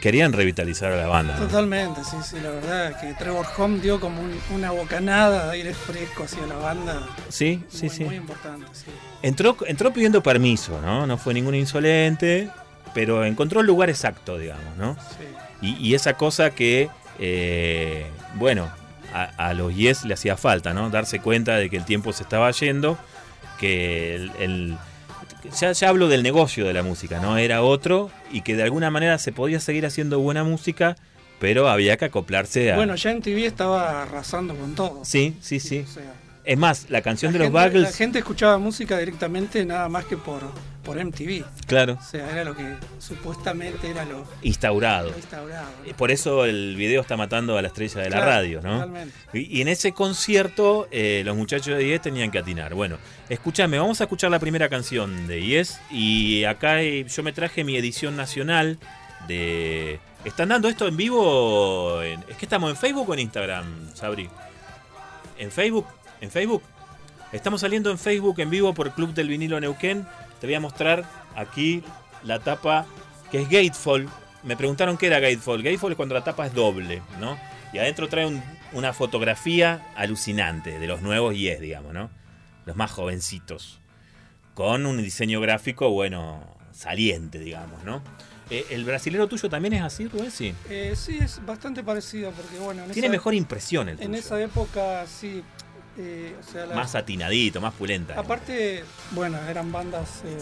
Querían 0.03 0.33
revitalizar 0.33 0.91
a 0.91 0.97
la 0.97 1.07
banda. 1.07 1.35
¿no? 1.39 1.45
Totalmente, 1.47 2.01
sí, 2.03 2.17
sí, 2.25 2.35
la 2.43 2.49
verdad 2.49 2.99
que 2.99 3.13
Trevor 3.13 3.45
Home 3.57 3.79
dio 3.79 4.01
como 4.01 4.19
un- 4.21 4.37
una 4.53 4.71
bocanada 4.71 5.45
de 5.45 5.51
aire 5.53 5.73
fresco 5.73 6.23
hacia 6.25 6.45
la 6.45 6.55
banda. 6.57 7.07
Sí, 7.29 7.63
sí, 7.69 7.85
muy, 7.85 7.89
sí. 7.89 8.03
Muy 8.03 8.15
importante, 8.15 8.67
sí. 8.73 8.87
Entró, 9.21 9.55
entró 9.65 9.93
pidiendo 9.93 10.21
permiso, 10.21 10.81
¿no? 10.81 11.07
No 11.07 11.17
fue 11.17 11.33
ningún 11.33 11.55
insolente, 11.55 12.49
pero 12.93 13.23
encontró 13.23 13.61
el 13.61 13.67
lugar 13.67 13.89
exacto, 13.89 14.37
digamos, 14.37 14.75
¿no? 14.77 14.95
sí. 14.95 15.25
Y, 15.65 15.77
y 15.77 15.95
esa 15.95 16.15
cosa 16.15 16.49
que, 16.49 16.89
eh, 17.19 18.05
bueno, 18.35 18.69
a, 19.13 19.23
a 19.37 19.53
los 19.53 19.73
Yes 19.73 20.03
le 20.03 20.15
hacía 20.15 20.35
falta, 20.35 20.73
¿no? 20.73 20.89
Darse 20.89 21.21
cuenta 21.21 21.55
de 21.55 21.69
que 21.69 21.77
el 21.77 21.85
tiempo 21.85 22.11
se 22.11 22.23
estaba 22.23 22.51
yendo, 22.51 22.97
que 23.57 24.15
el, 24.15 24.31
el- 24.39 24.77
ya, 25.49 25.71
ya 25.71 25.89
hablo 25.89 26.07
del 26.07 26.23
negocio 26.23 26.65
de 26.65 26.73
la 26.73 26.83
música, 26.83 27.19
¿no? 27.19 27.37
Era 27.37 27.61
otro 27.61 28.09
y 28.31 28.41
que 28.41 28.55
de 28.55 28.63
alguna 28.63 28.89
manera 28.89 29.17
se 29.17 29.31
podía 29.31 29.59
seguir 29.59 29.85
haciendo 29.85 30.19
buena 30.19 30.43
música, 30.43 30.95
pero 31.39 31.67
había 31.69 31.97
que 31.97 32.05
acoplarse 32.05 32.71
a... 32.71 32.75
Bueno, 32.75 32.95
ya 32.95 33.11
en 33.11 33.21
TV 33.21 33.45
estaba 33.45 34.03
arrasando 34.03 34.55
con 34.55 34.75
todo. 34.75 35.03
sí, 35.03 35.35
sí, 35.41 35.59
sí. 35.59 35.85
O 35.87 35.91
sea, 35.91 36.13
Es 36.45 36.57
más, 36.57 36.89
la 36.89 37.01
canción 37.01 37.31
la 37.31 37.39
de 37.39 37.45
los 37.45 37.47
gente- 37.53 37.59
La 37.59 37.67
Buggles, 37.79 37.95
gente 37.95 38.19
escuchaba 38.19 38.57
música 38.57 38.97
directamente 38.97 39.63
nada 39.65 39.87
más 39.87 40.03
que 40.05 40.17
por, 40.17 40.41
por 40.83 40.97
MTV. 40.97 41.45
claro, 41.67 41.97
O 41.99 42.03
sea, 42.03 42.29
era 42.31 42.43
lo 42.43 42.53
que 42.53 42.75
supuestamente 42.99 43.89
era 43.89 44.03
lo, 44.03 44.25
instaurado. 44.41 45.11
lo 45.11 45.17
instaurado. 45.17 45.67
¿no? 45.87 45.95
Por 45.95 46.11
eso 46.11 46.43
el 46.43 46.75
video 46.75 46.99
está 47.01 47.15
matando 47.15 47.57
a 47.57 47.61
la 47.61 47.69
estrella 47.69 48.01
de 48.01 48.09
la 48.09 48.19
radio, 48.25 48.59
¿no? 48.61 48.73
Totalmente. 48.73 49.13
Y, 49.33 49.57
y 49.57 49.61
en 49.61 49.69
ese 49.69 49.93
concierto 49.93 50.89
eh, 50.91 51.21
los 51.23 51.37
muchachos 51.37 51.77
de 51.77 51.85
Yes 51.87 52.01
tenían 52.01 52.29
que 52.29 52.39
atinar. 52.39 52.73
Bueno, 52.73 52.97
escúchame, 53.29 53.77
vamos 53.79 54.01
a 54.01 54.03
escuchar 54.03 54.29
la 54.29 54.39
primera 54.39 54.67
canción 54.67 55.27
de 55.27 55.41
Yes 55.45 55.79
y 55.91 56.43
acá 56.43 56.81
eh, 56.81 57.05
yo 57.07 57.23
me 57.23 57.31
traje 57.31 57.63
mi 57.63 57.77
edición 57.77 58.17
nacional 58.17 58.77
de... 59.27 59.99
¿Están 60.25 60.49
dando 60.49 60.67
esto 60.69 60.87
en 60.87 60.95
vivo? 60.97 62.01
¿Es 62.01 62.37
que 62.37 62.45
estamos 62.45 62.69
en 62.69 62.75
Facebook 62.77 63.09
o 63.09 63.13
en 63.13 63.19
Instagram, 63.21 63.93
Sabri? 63.93 64.29
¿En 65.37 65.51
Facebook? 65.51 65.85
¿En 66.23 66.31
Facebook? 66.31 66.63
Estamos 67.33 67.59
saliendo 67.59 67.91
en 67.91 67.97
Facebook 67.99 68.39
en 68.39 68.49
vivo 68.49 68.73
por 68.73 68.93
Club 68.93 69.13
del 69.13 69.27
Vinilo 69.27 69.59
Neuquén. 69.59 70.07
Te 70.39 70.47
voy 70.47 70.53
a 70.55 70.61
mostrar 70.61 71.03
aquí 71.35 71.83
la 72.23 72.39
tapa 72.39 72.85
que 73.29 73.41
es 73.41 73.49
Gatefall. 73.49 74.07
Me 74.43 74.55
preguntaron 74.55 74.95
qué 74.97 75.07
era 75.07 75.19
Gatefall. 75.19 75.61
Gatefall 75.61 75.91
es 75.91 75.97
cuando 75.97 76.15
la 76.15 76.23
tapa 76.23 76.45
es 76.47 76.53
doble, 76.53 77.01
¿no? 77.19 77.37
Y 77.73 77.79
adentro 77.79 78.07
trae 78.07 78.25
un- 78.25 78.41
una 78.71 78.93
fotografía 78.93 79.85
alucinante 79.97 80.79
de 80.79 80.87
los 80.87 81.01
nuevos 81.01 81.35
Yes, 81.35 81.59
digamos, 81.59 81.93
¿no? 81.93 82.09
Los 82.65 82.77
más 82.77 82.89
jovencitos. 82.89 83.81
Con 84.53 84.85
un 84.85 85.03
diseño 85.03 85.41
gráfico, 85.41 85.89
bueno, 85.89 86.41
saliente, 86.71 87.37
digamos, 87.39 87.83
¿no? 87.83 88.01
Eh, 88.49 88.65
¿El 88.69 88.85
brasilero 88.85 89.27
tuyo 89.27 89.49
también 89.49 89.73
es 89.73 89.81
así, 89.81 90.07
Rubén? 90.07 90.31
Sí. 90.31 90.53
Eh, 90.69 90.93
sí, 90.95 91.17
es 91.17 91.45
bastante 91.45 91.83
parecido 91.83 92.31
porque, 92.31 92.59
bueno, 92.59 92.85
en, 92.85 92.91
Tiene 92.91 93.07
esa, 93.07 93.11
mejor 93.11 93.33
impresión 93.33 93.89
el 93.89 93.99
en 93.99 94.07
tuyo. 94.07 94.19
esa 94.19 94.41
época 94.41 95.05
sí. 95.05 95.43
Eh, 95.97 96.35
o 96.39 96.51
sea, 96.51 96.65
la- 96.65 96.75
Más 96.75 96.95
atinadito, 96.95 97.61
más 97.61 97.73
pulenta. 97.73 98.19
Aparte, 98.19 98.83
bueno, 99.11 99.37
eran 99.47 99.71
bandas 99.71 100.21
eh, 100.25 100.37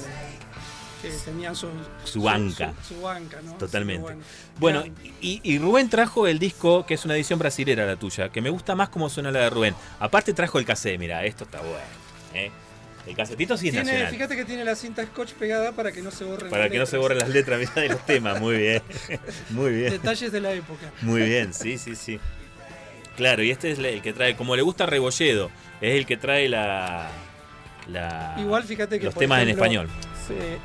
que 1.01 1.09
tenían 1.25 1.55
su, 1.55 1.67
Su 2.03 2.21
banca. 2.21 2.73
Su, 2.87 2.95
su 2.95 3.01
banca, 3.01 3.41
¿no? 3.43 3.53
Totalmente. 3.55 4.15
Bueno, 4.59 4.83
y, 5.21 5.39
y 5.43 5.57
Rubén 5.59 5.89
trajo 5.89 6.27
el 6.27 6.37
disco, 6.39 6.85
que 6.85 6.93
es 6.93 7.05
una 7.05 7.15
edición 7.15 7.39
brasilera 7.39 7.85
la 7.85 7.95
tuya, 7.97 8.29
que 8.29 8.41
me 8.41 8.49
gusta 8.49 8.75
más 8.75 8.89
como 8.89 9.09
suena 9.09 9.31
la 9.31 9.39
de 9.41 9.49
Rubén. 9.49 9.75
Aparte 9.99 10.33
trajo 10.33 10.59
el 10.59 10.65
cassette, 10.65 10.99
mira, 10.99 11.25
esto 11.25 11.43
está 11.45 11.59
bueno. 11.59 11.77
¿eh? 12.33 12.51
El 13.07 13.15
casetito 13.15 13.57
sí 13.57 13.69
es 13.69 13.71
tiene, 13.73 13.91
nacional. 13.93 14.13
fíjate 14.13 14.35
que 14.35 14.45
tiene 14.45 14.63
la 14.63 14.75
cinta 14.75 15.03
scotch 15.03 15.33
pegada 15.33 15.71
para 15.71 15.91
que 15.91 16.03
no 16.03 16.11
se 16.11 16.23
borren 16.23 16.51
Para 16.51 16.65
las 16.65 16.71
que 16.71 16.77
no 16.77 16.85
se 16.85 16.97
borren 16.97 17.17
las 17.17 17.29
letras 17.29 17.73
de 17.73 17.89
los 17.89 18.05
temas, 18.05 18.39
muy 18.39 18.57
bien. 18.57 18.83
Muy 19.49 19.71
bien. 19.73 19.89
Detalles 19.89 20.31
de 20.31 20.39
la 20.39 20.53
época. 20.53 20.91
Muy 21.01 21.23
bien, 21.23 21.51
sí, 21.51 21.79
sí, 21.79 21.95
sí. 21.95 22.19
Claro, 23.21 23.43
y 23.43 23.51
este 23.51 23.69
es 23.69 23.77
el 23.77 24.01
que 24.01 24.13
trae, 24.13 24.35
como 24.35 24.55
le 24.55 24.63
gusta 24.63 24.87
Rebolledo, 24.87 25.51
es 25.79 25.93
el 25.95 26.07
que 26.07 26.17
trae 26.17 26.49
la. 26.49 27.07
la 27.87 28.35
Igual 28.39 28.63
fíjate 28.63 28.97
que 28.97 29.05
los 29.05 29.13
por 29.13 29.21
temas 29.21 29.43
ejemplo, 29.43 29.63
en 29.63 29.71
español. 29.77 29.89
se- 30.27 30.57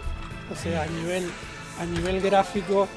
o 0.51 0.57
sea, 0.57 0.85
a 0.85 0.87
nivel, 0.87 1.31
a 1.79 1.85
nivel 1.85 2.23
gráfico, 2.23 2.89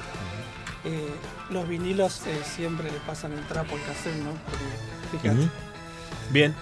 eh, 0.86 1.10
los 1.50 1.68
vinilos 1.68 2.22
eh, 2.26 2.40
siempre 2.42 2.90
le 2.90 2.96
pasan 3.00 3.32
el 3.34 3.46
trapo 3.48 3.74
al 3.76 3.82
cassette, 3.82 4.16
¿no? 4.24 4.30
Porque, 4.32 5.18
fíjate. 5.28 5.40
Ujú. 5.40 5.50
Bien, 6.30 6.54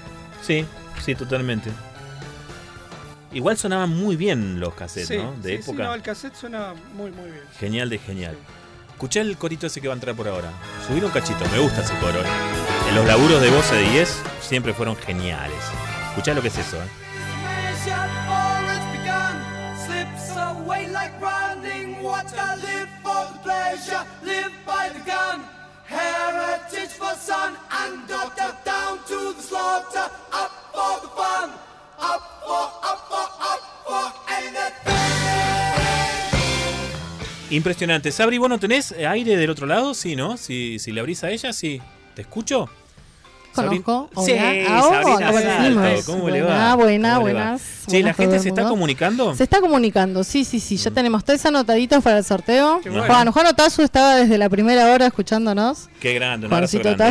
sí, 0.42 0.66
sí, 1.04 1.14
totalmente. 1.14 1.70
Igual 3.32 3.56
sonaban 3.58 3.90
muy 3.90 4.16
bien 4.16 4.58
los 4.58 4.74
cassettes, 4.74 5.06
Sí, 5.06 5.18
¿no? 5.18 5.34
De 5.34 5.58
sí, 5.58 5.62
sí, 5.62 5.70
época. 5.70 5.84
no, 5.84 5.94
el 5.94 6.02
cassette 6.02 6.34
suena 6.34 6.74
muy, 6.94 7.12
muy 7.12 7.30
bien. 7.30 7.44
Genial 7.60 7.90
de 7.90 7.98
genial. 8.00 8.36
Escuché 8.98 9.20
el 9.20 9.38
corito 9.38 9.68
ese 9.68 9.80
que 9.80 9.86
va 9.86 9.94
a 9.94 9.94
entrar 9.94 10.16
por 10.16 10.26
ahora. 10.26 10.50
Subir 10.84 11.04
un 11.04 11.12
cachito, 11.12 11.38
me 11.52 11.60
gusta 11.60 11.82
ese 11.82 11.94
coro. 12.00 12.18
eh. 12.20 12.26
En 12.88 12.96
los 12.96 13.06
laburos 13.06 13.40
de 13.40 13.48
voz 13.48 13.70
de 13.70 13.78
10 13.90 14.22
siempre 14.40 14.74
fueron 14.74 14.96
geniales. 14.96 15.56
Escuchá 16.08 16.34
lo 16.34 16.42
que 16.42 16.48
es 16.48 16.58
eso, 16.58 16.78
¿eh? 16.82 16.88
Heritage 25.88 26.92
for 26.98 27.14
son 27.14 27.54
and 27.70 28.08
daughter, 28.08 28.52
down 28.64 28.98
to 29.06 29.32
the 29.32 29.42
slaughter. 29.42 30.10
Up 30.32 30.50
for 30.74 31.00
the 31.02 31.08
fun, 31.14 31.50
up 32.00 32.22
for, 32.44 32.87
Impresionante. 37.50 38.12
Sabri, 38.12 38.38
¿vos 38.38 38.48
no 38.48 38.58
tenés 38.58 38.92
aire 38.92 39.36
del 39.36 39.50
otro 39.50 39.66
lado? 39.66 39.94
Sí, 39.94 40.16
¿no? 40.16 40.36
Si, 40.36 40.78
si 40.78 40.92
le 40.92 41.00
abrís 41.00 41.24
a 41.24 41.30
ella, 41.30 41.52
sí. 41.52 41.80
¿Te 42.14 42.22
escucho? 42.22 42.68
Conozco. 43.54 44.10
Sí, 44.24 44.32
Hola. 44.32 44.52
Ah, 44.68 44.82
Sabrina 44.82 45.32
Salto. 45.32 46.12
¿Cómo 46.12 46.28
le 46.30 46.42
Buena, 46.42 46.56
va? 46.56 46.74
buena, 46.76 47.14
¿Cómo 47.14 47.26
le 47.28 47.34
va? 47.34 47.42
buenas. 47.48 47.62
Sí, 47.62 47.86
¿la 47.86 48.12
Buenas 48.12 48.16
gente 48.16 48.38
se 48.38 48.48
está 48.50 48.68
comunicando? 48.68 49.34
Se 49.34 49.42
está 49.44 49.60
comunicando, 49.60 50.22
sí, 50.22 50.44
sí, 50.44 50.60
sí. 50.60 50.76
Ya 50.76 50.90
tenemos 50.90 51.24
tres 51.24 51.44
anotaditos 51.46 52.04
para 52.04 52.18
el 52.18 52.24
sorteo. 52.24 52.80
Qué 52.82 52.90
bueno. 52.90 53.06
Juan, 53.06 53.32
Juan 53.32 53.46
Otazu 53.46 53.82
estaba 53.82 54.14
desde 54.16 54.38
la 54.38 54.48
primera 54.48 54.92
hora 54.92 55.06
escuchándonos. 55.06 55.88
Qué 56.00 56.14
grande, 56.14 56.46
un 56.46 56.50
Juancito 56.52 56.82
grande. 56.84 57.04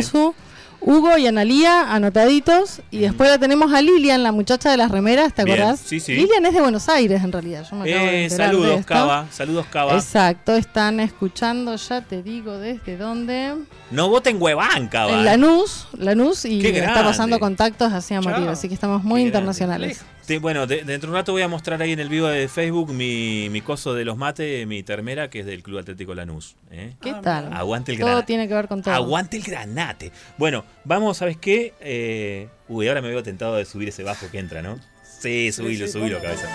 Hugo 0.80 1.18
y 1.18 1.26
Analía 1.26 1.92
anotaditos. 1.92 2.80
Y 2.90 2.98
después 2.98 3.28
la 3.28 3.38
tenemos 3.38 3.72
a 3.72 3.82
Lilian, 3.82 4.22
la 4.22 4.32
muchacha 4.32 4.70
de 4.70 4.76
las 4.76 4.90
remeras, 4.90 5.34
¿te 5.34 5.44
Bien, 5.44 5.58
acordás? 5.60 5.80
sí, 5.84 5.98
sí. 6.00 6.14
Lilian 6.14 6.46
es 6.46 6.54
de 6.54 6.60
Buenos 6.60 6.88
Aires, 6.88 7.22
en 7.22 7.32
realidad. 7.32 7.66
Yo 7.68 7.76
me 7.76 7.90
acabo 7.90 8.06
de 8.06 8.18
Eh, 8.20 8.28
de 8.28 8.30
saludos, 8.30 8.80
esto. 8.80 8.86
Cava. 8.94 9.26
Saludos, 9.30 9.66
Cava. 9.70 9.94
Exacto, 9.94 10.54
están 10.54 11.00
escuchando, 11.00 11.74
ya 11.76 12.00
te 12.02 12.22
digo 12.22 12.58
desde 12.58 12.96
dónde. 12.96 13.54
No 13.90 14.08
voten 14.08 14.40
hueván, 14.40 14.88
Cava. 14.88 15.12
En 15.12 15.24
Lanús, 15.24 15.88
Lanús 15.98 16.44
y 16.44 16.64
está 16.64 16.80
grande. 16.80 17.02
pasando 17.02 17.38
contactos 17.40 17.92
hacia 17.92 18.20
Chao. 18.20 18.48
así 18.48 18.68
que 18.68 18.74
estamos 18.74 19.02
muy 19.04 19.22
Qué 19.22 19.26
internacionales. 19.26 19.88
Lejos. 19.88 20.17
Bueno, 20.40 20.66
de- 20.66 20.84
dentro 20.84 21.08
de 21.08 21.12
un 21.12 21.14
rato 21.14 21.32
voy 21.32 21.40
a 21.42 21.48
mostrar 21.48 21.80
ahí 21.80 21.92
en 21.92 22.00
el 22.00 22.08
vivo 22.10 22.26
de 22.28 22.48
Facebook 22.48 22.92
mi, 22.92 23.48
mi 23.50 23.62
coso 23.62 23.94
de 23.94 24.04
los 24.04 24.16
mates, 24.18 24.66
mi 24.66 24.82
termera, 24.82 25.30
que 25.30 25.40
es 25.40 25.46
del 25.46 25.62
Club 25.62 25.78
Atlético 25.78 26.14
Lanús. 26.14 26.56
¿eh? 26.70 26.94
¿Qué 27.00 27.14
tal? 27.22 27.50
Aguante 27.52 27.92
el 27.92 27.98
Todo 27.98 28.08
granate. 28.08 28.26
tiene 28.26 28.46
que 28.48 28.54
ver 28.54 28.68
con 28.68 28.82
todo. 28.82 28.92
Aguante 28.94 29.36
el 29.38 29.42
granate. 29.42 30.12
Bueno, 30.36 30.64
vamos, 30.84 31.16
¿sabes 31.16 31.36
qué? 31.38 31.72
Eh, 31.80 32.48
uy, 32.68 32.88
ahora 32.88 33.00
me 33.00 33.08
veo 33.08 33.22
tentado 33.22 33.56
de 33.56 33.64
subir 33.64 33.88
ese 33.88 34.02
bajo 34.02 34.30
que 34.30 34.38
entra, 34.38 34.60
¿no? 34.60 34.78
Sí, 35.02 35.50
subilo, 35.50 35.86
sí, 35.86 35.92
subilo, 35.92 36.20
cabeza. 36.20 36.46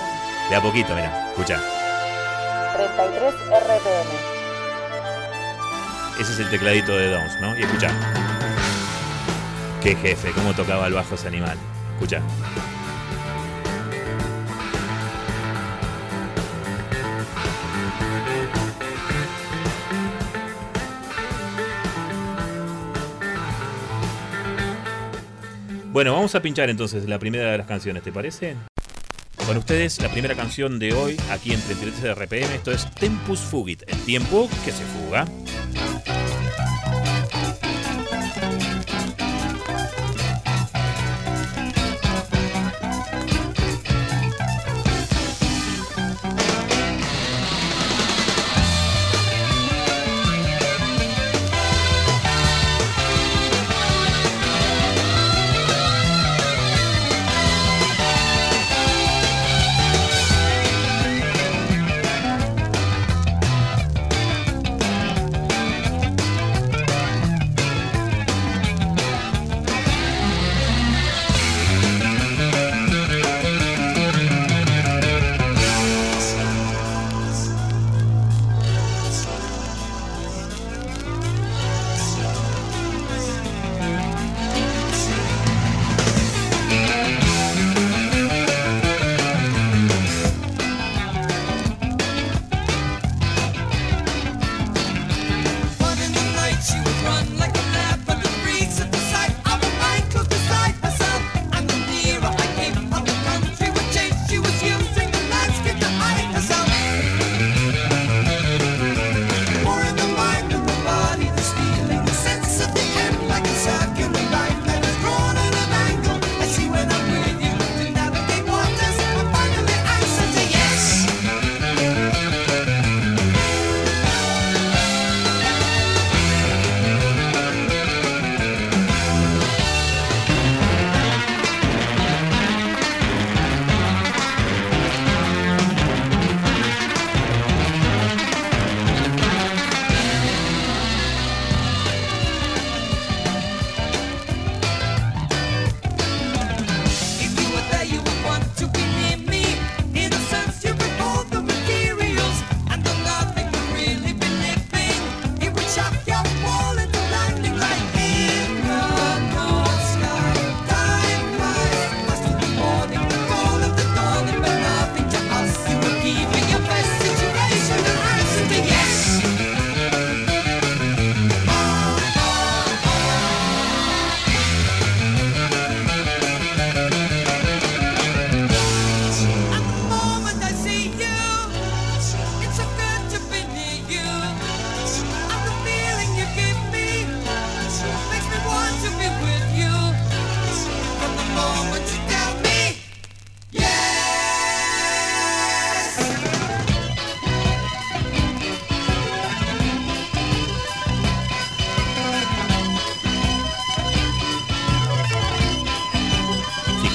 De 0.49 0.55
a 0.55 0.61
poquito, 0.61 0.93
mira, 0.95 1.29
escucha. 1.31 1.59
33 2.75 3.33
RPM. 3.49 4.09
Ese 6.21 6.31
es 6.33 6.39
el 6.39 6.49
tecladito 6.49 6.95
de 6.95 7.09
Downs, 7.09 7.41
¿no? 7.41 7.57
Y 7.57 7.63
escucha. 7.63 7.89
Qué 9.81 9.95
jefe, 9.95 10.31
cómo 10.31 10.53
tocaba 10.53 10.87
el 10.87 10.93
bajo 10.93 11.15
ese 11.15 11.27
animal. 11.27 11.57
Escucha. 11.95 12.21
Bueno, 25.93 26.13
vamos 26.13 26.33
a 26.33 26.41
pinchar 26.41 26.71
entonces 26.71 27.07
la 27.07 27.19
primera 27.19 27.51
de 27.51 27.57
las 27.59 27.67
canciones, 27.67 28.01
¿te 28.01 28.11
parece? 28.11 28.55
Con 29.45 29.57
ustedes, 29.57 30.01
la 30.01 30.09
primera 30.09 30.33
canción 30.33 30.79
de 30.79 30.91
hoy, 30.91 31.17
aquí 31.29 31.53
en 31.53 31.61
33 31.61 32.15
RPM, 32.15 32.55
esto 32.55 32.71
es 32.71 32.89
Tempus 32.95 33.41
Fugit, 33.41 33.83
el 33.85 33.99
tiempo 33.99 34.49
que 34.65 34.71
se 34.71 34.83
fuga. 34.85 35.27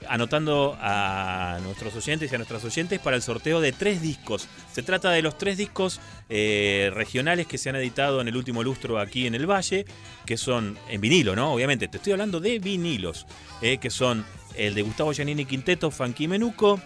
anotando 0.10 0.78
a 0.82 1.60
nuestros 1.63 1.96
oyentes 1.96 2.32
y 2.32 2.36
a 2.36 2.38
nuestras 2.38 2.63
oyentes 2.63 3.00
para 3.00 3.15
el 3.15 3.22
sorteo 3.22 3.62
de 3.62 3.72
tres 3.72 4.02
discos. 4.02 4.48
Se 4.74 4.84
trata 4.84 5.12
de 5.12 5.22
los 5.22 5.38
tres 5.38 5.58
discos 5.58 6.00
eh, 6.30 6.91
regionales 6.93 7.48
que 7.48 7.58
se 7.58 7.70
han 7.70 7.76
editado 7.76 8.22
en 8.22 8.28
el 8.28 8.36
último 8.38 8.63
lustro 8.63 9.00
aquí 9.00 9.28
en 9.28 9.36
el 9.36 9.46
Valle, 9.50 9.86
que 10.26 10.38
son 10.38 10.78
en 10.89 11.02
vinilo, 11.02 11.36
¿no? 11.36 11.54
Obviamente, 11.54 11.88
te 11.88 11.98
estoy 11.98 12.13
hablando 12.13 12.39
de 12.39 12.60
vinilos, 12.60 13.26
eh, 13.62 13.78
que 13.78 13.89
son 13.89 14.26
el 14.56 14.74
de 14.74 14.82
Gustavo 14.82 15.12
Giannini 15.13 15.46
Quinteto, 15.46 15.91
Funky 15.91 16.28
Menuco. 16.28 16.80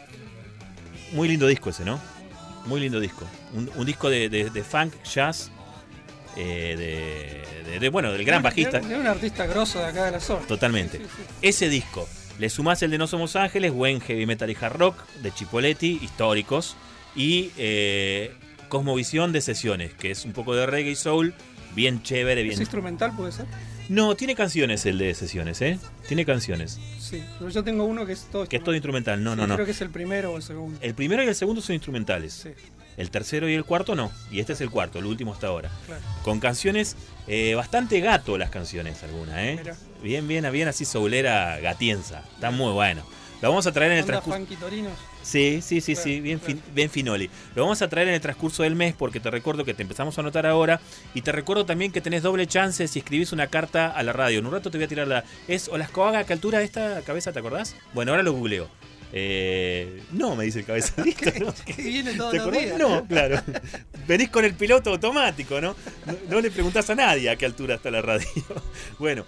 Muy 1.13 1.27
lindo 1.27 1.47
disco 1.47 1.69
ese, 1.69 1.83
¿no? 1.85 1.99
Muy 2.65 2.79
lindo 2.81 2.99
disco. 2.99 3.25
Un, 3.53 3.69
un 3.75 3.85
disco 3.85 4.09
de, 4.09 4.29
de- 4.29 4.49
de 4.49 4.63
funk, 4.63 4.93
jazz, 5.03 5.49
eh, 6.37 6.75
de, 7.65 7.71
de- 7.71 7.79
de- 7.79 7.89
bueno, 7.89 8.11
del 8.11 8.23
gran 8.23 8.41
bajista. 8.43 8.79
De 8.79 8.95
un 8.95 9.07
artista 9.07 9.45
grosso 9.45 9.79
de 9.79 9.85
acá 9.85 10.05
de 10.05 10.11
la 10.11 10.19
zona. 10.19 10.45
Totalmente. 10.47 10.99
Sí, 10.99 11.03
sí, 11.03 11.23
Ese 11.41 11.69
disco. 11.69 12.07
Le 12.39 12.49
sumás 12.49 12.81
el 12.81 12.91
de 12.91 12.97
No 12.97 13.07
Somos 13.07 13.35
Ángeles, 13.35 13.71
buen 13.71 14.01
heavy 14.01 14.25
metal 14.25 14.49
y 14.49 14.57
hard 14.59 14.75
rock 14.77 15.05
de 15.21 15.31
Chipoletti, 15.31 15.99
históricos. 16.01 16.75
Y 17.15 17.51
eh, 17.57 18.33
Cosmovisión 18.69 19.31
de 19.31 19.41
Sesiones, 19.41 19.93
que 19.93 20.11
es 20.11 20.25
un 20.25 20.31
poco 20.33 20.55
de 20.55 20.65
reggae 20.65 20.91
y 20.91 20.95
soul, 20.95 21.33
bien 21.75 22.01
chévere, 22.03 22.41
¿Es 22.41 22.47
bien. 22.47 22.59
instrumental 22.61 23.15
puede 23.15 23.31
ser? 23.31 23.45
No, 23.89 24.15
tiene 24.15 24.35
canciones 24.35 24.85
el 24.85 24.97
de 24.97 25.13
Sesiones, 25.13 25.61
¿eh? 25.61 25.77
Tiene 26.07 26.25
canciones. 26.25 26.79
Sí, 26.97 27.21
pero 27.37 27.51
yo 27.51 27.63
tengo 27.63 27.83
uno 27.83 28.05
que 28.05 28.13
es 28.13 28.23
todo 28.31 28.47
Que 28.47 28.55
es 28.55 28.63
todo 28.63 28.73
instrumental. 28.73 29.21
No, 29.23 29.33
Sí, 29.33 29.37
no, 29.41 29.47
no. 29.47 29.55
Creo 29.55 29.65
que 29.65 29.73
es 29.73 29.81
el 29.81 29.89
primero 29.89 30.31
o 30.31 30.37
el 30.37 30.43
segundo. 30.43 30.79
El 30.81 30.95
primero 30.95 31.23
y 31.23 31.27
el 31.27 31.35
segundo 31.35 31.61
son 31.61 31.73
instrumentales. 31.75 32.33
Sí, 32.33 32.49
El 32.95 33.11
tercero 33.11 33.49
y 33.49 33.53
el 33.53 33.65
cuarto 33.65 33.93
no. 33.95 34.09
Y 34.31 34.39
este 34.39 34.53
es 34.53 34.61
el 34.61 34.69
cuarto, 34.69 34.97
el 34.99 35.05
último 35.05 35.33
hasta 35.33 35.47
ahora. 35.47 35.69
claro. 35.85 36.01
Con 36.23 36.39
canciones, 36.39 36.95
eh, 37.27 37.53
bastante 37.55 37.99
gato 37.99 38.37
las 38.37 38.49
canciones 38.49 39.03
algunas, 39.03 39.37
¿eh? 39.39 39.55
Mirá. 39.59 39.75
Bien, 40.01 40.27
bien, 40.27 40.49
bien 40.51 40.67
así 40.67 40.85
soulera 40.85 41.59
gatienza. 41.59 42.23
Está 42.35 42.51
muy 42.51 42.71
bueno. 42.73 43.03
Lo 43.41 43.49
vamos 43.49 43.65
a 43.65 43.71
traer 43.71 43.93
en 43.93 43.97
el 43.99 44.05
transcurso. 44.05 44.37
Sí, 45.23 45.61
sí, 45.63 45.81
sí, 45.81 45.93
Claro, 45.93 46.03
sí, 46.03 46.19
bien, 46.21 46.37
claro. 46.39 46.53
fin- 46.53 46.63
bien 46.75 46.89
finoli. 46.91 47.29
Lo 47.55 47.63
vamos 47.63 47.81
a 47.81 47.89
traer 47.89 48.07
en 48.07 48.13
el 48.15 48.21
transcurso 48.21 48.61
del 48.63 48.75
mes 48.75 48.93
porque 48.95 49.19
te 49.19 49.31
recuerdo 49.31 49.65
que 49.65 49.73
te 49.73 49.81
empezamos 49.81 50.15
a 50.17 50.21
anotar 50.21 50.45
ahora 50.45 50.79
y 51.15 51.21
te 51.21 51.31
recuerdo 51.31 51.65
también 51.65 51.91
que 51.91 52.01
tenés 52.01 52.21
doble 52.21 52.45
chance 52.45 52.87
si 52.87 52.99
escribís 52.99 53.31
una 53.31 53.47
carta 53.47 53.87
a 53.87 54.03
la 54.03 54.13
radio. 54.13 54.39
En 54.39 54.45
un 54.45 54.51
rato 54.51 54.69
te 54.69 54.77
voy 54.77 54.85
a 54.85 54.87
tirar 54.87 55.07
la... 55.07 55.23
¿Es 55.47 55.69
Olascoaga 55.69 56.19
a 56.19 56.23
qué 56.23 56.33
altura 56.33 56.59
de 56.59 56.65
esta 56.65 57.01
cabeza, 57.01 57.31
te 57.31 57.39
acordás? 57.39 57.75
Bueno, 57.93 58.11
ahora 58.11 58.21
lo 58.23 58.33
googleo. 58.33 58.69
Eh, 59.13 60.01
no, 60.11 60.35
me 60.35 60.45
dice 60.45 60.59
el 60.59 60.65
cabeza. 60.65 61.01
Listo, 61.03 61.31
¿no? 61.39 61.53
Que 61.65 61.81
viene 61.81 62.13
todos 62.13 62.31
¿Te 62.31 62.37
los 62.37 62.51
días. 62.51 62.77
No, 62.77 63.05
claro. 63.05 63.41
Venís 64.07 64.29
con 64.29 64.45
el 64.45 64.53
piloto 64.53 64.91
automático, 64.91 65.59
¿no? 65.61 65.75
No, 66.05 66.13
no 66.29 66.41
le 66.41 66.49
preguntás 66.51 66.89
a 66.91 66.95
nadie 66.95 67.29
a 67.29 67.35
qué 67.35 67.45
altura 67.45 67.75
está 67.75 67.89
la 67.91 68.01
radio. 68.01 68.27
Bueno, 68.99 69.25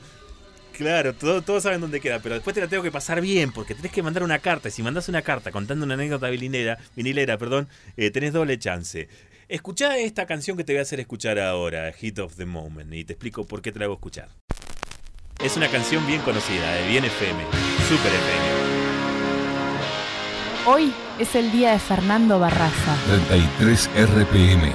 claro, 0.73 1.13
todo- 1.13 1.41
todos 1.41 1.63
saben 1.63 1.79
dónde 1.81 1.99
queda, 2.01 2.19
pero 2.19 2.35
después 2.35 2.53
te 2.53 2.61
la 2.61 2.67
tengo 2.67 2.83
que 2.83 2.91
pasar 2.91 3.21
bien, 3.21 3.51
porque 3.51 3.75
tenés 3.75 3.91
que 3.91 4.03
mandar 4.03 4.23
una 4.23 4.39
carta. 4.39 4.67
Y 4.67 4.71
si 4.71 4.83
mandás 4.83 5.07
una 5.09 5.21
carta 5.21 5.51
contando 5.51 5.85
una 5.85 5.93
anécdota 5.93 6.29
vinilera, 6.29 6.77
vinilera 6.95 7.37
perdón, 7.37 7.69
eh, 7.97 8.11
tenés 8.11 8.33
doble 8.33 8.57
chance. 8.59 9.07
Escuchá 9.47 9.97
esta 9.97 10.25
canción 10.25 10.57
que 10.57 10.63
te 10.63 10.73
voy 10.73 10.79
a 10.79 10.83
hacer 10.83 10.99
escuchar 10.99 11.39
ahora, 11.39 11.91
Hit 11.93 12.19
of 12.19 12.35
the 12.35 12.45
Moment, 12.45 12.93
y 12.93 13.03
te 13.05 13.13
explico 13.13 13.45
por 13.45 13.61
qué 13.61 13.71
te 13.71 13.79
la 13.79 13.85
hago 13.85 13.93
escuchar. 13.95 14.29
Es 15.43 15.57
una 15.57 15.67
canción 15.69 16.05
bien 16.07 16.21
conocida, 16.21 16.73
de 16.75 16.87
Bien 16.87 17.03
FM, 17.05 17.43
Super 17.89 18.11
FM. 18.13 18.73
Hoy 20.65 20.93
es 21.19 21.35
el 21.35 21.51
día 21.51 21.73
de 21.73 21.79
Fernando 21.79 22.39
Barraza. 22.39 22.95
33 23.05 23.89
RPM. 23.95 24.71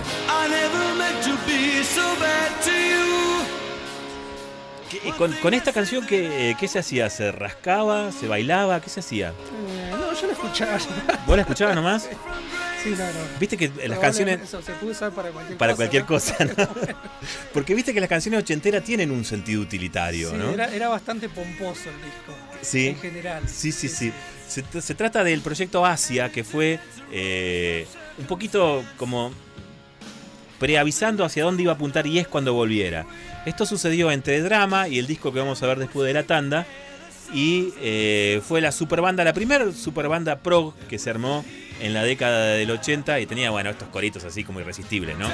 ¿Qué- 4.91 5.01
con, 5.17 5.33
con 5.35 5.55
esta 5.55 5.73
canción, 5.73 6.07
¿qué, 6.07 6.57
¿qué 6.59 6.69
se 6.69 6.79
hacía? 6.79 7.11
¿Se 7.11 7.31
rascaba? 7.33 8.11
¿Se 8.13 8.27
bailaba? 8.27 8.81
¿Qué 8.81 8.89
se 8.91 9.01
hacía? 9.01 9.29
Eh, 9.31 9.91
no, 9.91 10.13
yo 10.15 10.27
lo 10.27 10.33
escuchaba. 10.33 10.79
¿Vos 11.27 11.37
la 11.37 11.43
escuchabas 11.43 11.75
nomás? 11.75 12.09
sí, 12.83 12.91
no, 12.91 12.99
no. 12.99 13.39
Viste 13.41 13.57
que 13.57 13.71
las 13.89 13.99
canciones... 13.99 14.41
Eso 14.43 14.63
se 14.63 14.73
puede 14.73 14.93
usar 14.93 15.11
para 15.13 15.31
cualquier 15.31 15.59
Para 15.59 15.73
cosa. 15.73 15.77
cualquier 15.77 16.03
¿no? 16.03 16.09
cosa, 16.09 16.37
¿no? 16.45 16.69
Porque 17.53 17.75
viste 17.75 17.93
que 17.93 18.01
las 18.01 18.09
canciones 18.09 18.41
ochenteras 18.41 18.85
tienen 18.85 19.11
un 19.11 19.25
sentido 19.25 19.61
utilitario, 19.63 20.31
Sí, 20.31 20.37
¿no? 20.37 20.51
era, 20.51 20.73
era 20.73 20.89
bastante 20.89 21.29
pomposo 21.29 21.91
el 21.91 21.97
disco. 21.97 22.33
Sí. 22.63 22.87
En 22.89 22.99
general. 23.01 23.43
Sí, 23.49 23.73
sí, 23.73 23.89
sí. 23.89 24.13
Se 24.49 24.95
trata 24.95 25.23
del 25.25 25.41
proyecto 25.43 25.85
Asia, 25.85 26.31
que 26.33 26.43
fue 26.45 26.79
eh, 27.13 27.87
un 28.17 28.25
poquito 28.27 28.83
como 28.97 29.33
preavisando 30.59 31.25
hacia 31.25 31.45
dónde 31.45 31.63
iba 31.63 31.73
a 31.73 31.75
apuntar 31.77 32.07
y 32.07 32.19
es 32.19 32.27
cuando 32.27 32.53
volviera. 32.55 33.07
Esto 33.49 33.65
sucedió 33.65 34.11
entre 34.11 34.43
Drama 34.43 34.89
y 34.89 34.99
el 34.99 35.07
disco 35.07 35.33
que 35.33 35.39
vamos 35.39 35.63
a 35.63 35.67
ver 35.67 35.79
después 35.79 36.07
de 36.07 36.13
la 36.13 36.25
tanda. 36.25 36.67
Y 37.33 37.73
eh, 37.81 38.43
fue 38.47 38.61
la 38.61 38.73
superbanda, 38.73 39.25
la 39.25 39.33
primera 39.33 39.73
superbanda 39.73 40.41
prog 40.41 40.75
que 40.87 40.99
se 40.99 41.09
armó 41.09 41.47
en 41.81 41.95
la 41.95 42.03
década 42.03 42.53
del 42.53 42.71
80 42.71 43.21
y 43.21 43.27
tenía, 43.27 43.51
bueno, 43.51 43.71
estos 43.71 43.89
coritos 43.89 44.23
así 44.25 44.45
como 44.45 44.61
irresistibles, 44.61 45.17
¿no? 45.17 45.29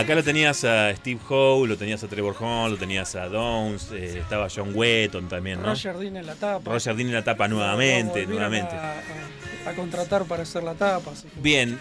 Acá 0.00 0.14
lo 0.14 0.22
tenías 0.24 0.64
a 0.64 0.94
Steve 0.96 1.20
Howe, 1.28 1.66
lo 1.66 1.76
tenías 1.76 2.02
a 2.02 2.08
Trevor 2.08 2.34
Horn, 2.38 2.72
lo 2.72 2.76
tenías 2.78 3.14
a 3.14 3.28
Downs, 3.28 3.90
eh, 3.92 4.18
estaba 4.18 4.48
John 4.54 4.72
Wetton 4.74 5.28
también, 5.28 5.60
¿no? 5.60 5.68
Roger 5.68 5.96
Dean 5.98 6.16
en 6.16 6.26
la 6.26 6.34
tapa. 6.34 6.70
Roger 6.72 6.94
Dean 6.96 7.08
en 7.08 7.14
la 7.14 7.24
tapa 7.24 7.48
nuevamente, 7.48 8.26
nuevamente. 8.26 8.74
A, 8.74 8.92
a- 9.66 9.70
a 9.70 9.74
contratar 9.74 10.24
para 10.24 10.42
hacer 10.44 10.62
la 10.62 10.74
tapa. 10.74 11.10
así 11.12 11.28
que- 11.28 11.40
Bien, 11.40 11.78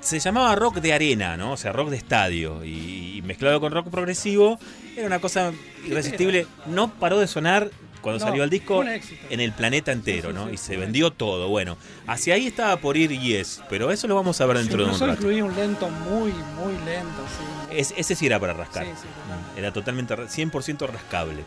se 0.00 0.18
llamaba 0.20 0.54
rock 0.54 0.76
de 0.76 0.92
arena, 0.92 1.36
¿no? 1.36 1.52
O 1.52 1.56
sea, 1.56 1.72
rock 1.72 1.88
de 1.90 1.96
estadio. 1.96 2.64
Y, 2.64 3.16
y 3.18 3.22
mezclado 3.22 3.60
con 3.60 3.72
rock 3.72 3.88
progresivo, 3.88 4.58
era 4.96 5.06
una 5.06 5.18
cosa 5.18 5.52
irresistible. 5.86 6.46
No 6.66 6.92
paró 6.92 7.18
de 7.18 7.26
sonar 7.26 7.70
cuando 8.00 8.18
No, 8.18 8.26
salió 8.30 8.44
el 8.44 8.50
disco 8.50 8.82
en 8.84 9.40
el 9.40 9.52
planeta 9.52 9.92
entero, 9.92 10.30
Sí, 10.30 10.36
sí, 10.36 10.44
¿no? 10.44 10.52
y 10.52 10.56
se 10.56 10.76
vendió 10.76 11.10
todo. 11.12 11.48
Bueno, 11.48 11.76
hacia 12.06 12.34
ahí 12.34 12.46
estaba 12.46 12.76
por 12.78 12.96
ir 12.96 13.10
Yes, 13.18 13.62
pero 13.68 13.90
eso 13.90 14.06
lo 14.08 14.14
vamos 14.14 14.40
a 14.40 14.46
ver 14.46 14.58
dentro 14.58 14.84
de 14.84 14.90
un 14.92 14.98
rato. 15.00 15.12
incluía 15.12 15.44
un 15.44 15.54
lento 15.54 15.88
muy, 15.88 16.32
muy 16.32 16.72
lento. 16.84 17.22
Sí. 17.70 17.76
Es- 17.76 17.94
ese 17.96 18.14
sí 18.14 18.26
era 18.26 18.38
para 18.40 18.52
rascar. 18.54 18.86
Mm, 18.86 19.58
Era 19.58 19.72
totalmente 19.72 20.14
ra- 20.16 20.28
100% 20.28 20.86
rascable. 20.86 21.42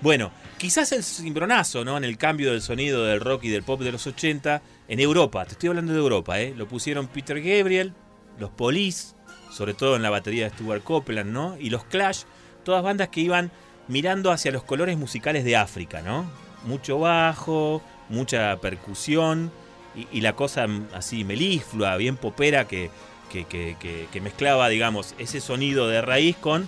Bueno, 0.00 0.32
quizás 0.58 0.92
el 0.92 1.02
cimbronazo, 1.02 1.84
¿no? 1.84 1.96
En 1.96 2.04
el 2.04 2.18
cambio 2.18 2.50
del 2.52 2.60
sonido 2.60 3.04
del 3.04 3.20
rock 3.20 3.44
y 3.44 3.48
del 3.48 3.62
pop 3.62 3.80
de 3.80 3.92
los 3.92 4.06
80 4.06 4.60
en 4.88 5.00
Europa. 5.00 5.44
Te 5.46 5.52
estoy 5.52 5.68
hablando 5.70 5.92
de 5.92 5.98
Europa, 5.98 6.40
¿eh? 6.40 6.52
Lo 6.56 6.66
pusieron 6.68 7.06
Peter 7.06 7.40
Gabriel, 7.40 7.94
los 8.38 8.50
Police, 8.50 9.14
sobre 9.50 9.72
todo 9.72 9.96
en 9.96 10.02
la 10.02 10.10
batería 10.10 10.44
de 10.44 10.50
Stuart 10.50 10.82
Copeland, 10.82 11.30
¿no? 11.32 11.56
Y 11.58 11.70
los 11.70 11.84
Clash, 11.84 12.22
todas 12.64 12.82
bandas 12.82 13.08
que 13.08 13.20
iban 13.20 13.50
mirando 13.88 14.30
hacia 14.32 14.50
los 14.52 14.62
colores 14.64 14.96
musicales 14.96 15.44
de 15.44 15.56
África, 15.56 16.00
¿no? 16.02 16.30
Mucho 16.64 16.98
bajo, 16.98 17.82
mucha 18.08 18.56
percusión 18.60 19.50
y, 19.94 20.06
y 20.18 20.20
la 20.20 20.34
cosa 20.34 20.66
así 20.94 21.24
meliflua, 21.24 21.96
bien 21.96 22.16
popera 22.16 22.66
que, 22.66 22.90
que, 23.30 23.44
que- 23.44 23.76
que- 24.12 24.20
mezclaba, 24.20 24.68
digamos, 24.68 25.14
ese 25.18 25.40
sonido 25.40 25.88
de 25.88 26.00
raíz 26.02 26.36
con 26.36 26.66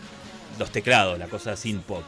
los 0.58 0.70
teclados, 0.70 1.18
la 1.18 1.26
cosa 1.28 1.56
sin 1.56 1.80
pop, 1.80 2.02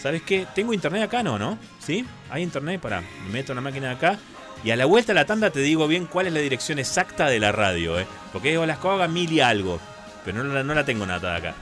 ¿Sabes 0.00 0.22
qué? 0.22 0.46
Tengo 0.54 0.72
internet 0.72 1.02
acá, 1.02 1.24
¿no? 1.24 1.40
¿No? 1.40 1.58
¿Sí? 1.80 2.06
Hay 2.30 2.44
internet 2.44 2.80
para. 2.80 3.00
Me 3.00 3.30
meto 3.32 3.52
la 3.52 3.60
máquina 3.60 3.88
de 3.88 3.94
acá 3.94 4.16
Y 4.64 4.70
a 4.70 4.76
la 4.76 4.86
vuelta 4.86 5.12
a 5.12 5.14
la 5.14 5.26
tanda 5.26 5.50
te 5.50 5.60
digo 5.60 5.86
bien 5.86 6.06
cuál 6.06 6.26
es 6.26 6.32
la 6.32 6.40
dirección 6.40 6.78
exacta 6.78 7.26
de 7.26 7.38
la 7.38 7.52
radio, 7.52 7.98
¿eh? 8.00 8.06
Porque 8.32 8.48
digo 8.50 8.64
las 8.64 8.78
cosas 8.78 9.10
mil 9.10 9.30
y 9.30 9.40
algo. 9.40 9.78
Pero 10.24 10.42
no, 10.42 10.54
la- 10.54 10.62
no 10.64 10.74
la 10.74 10.84
tengo 10.84 11.04
nada 11.04 11.36
acá. 11.36 11.54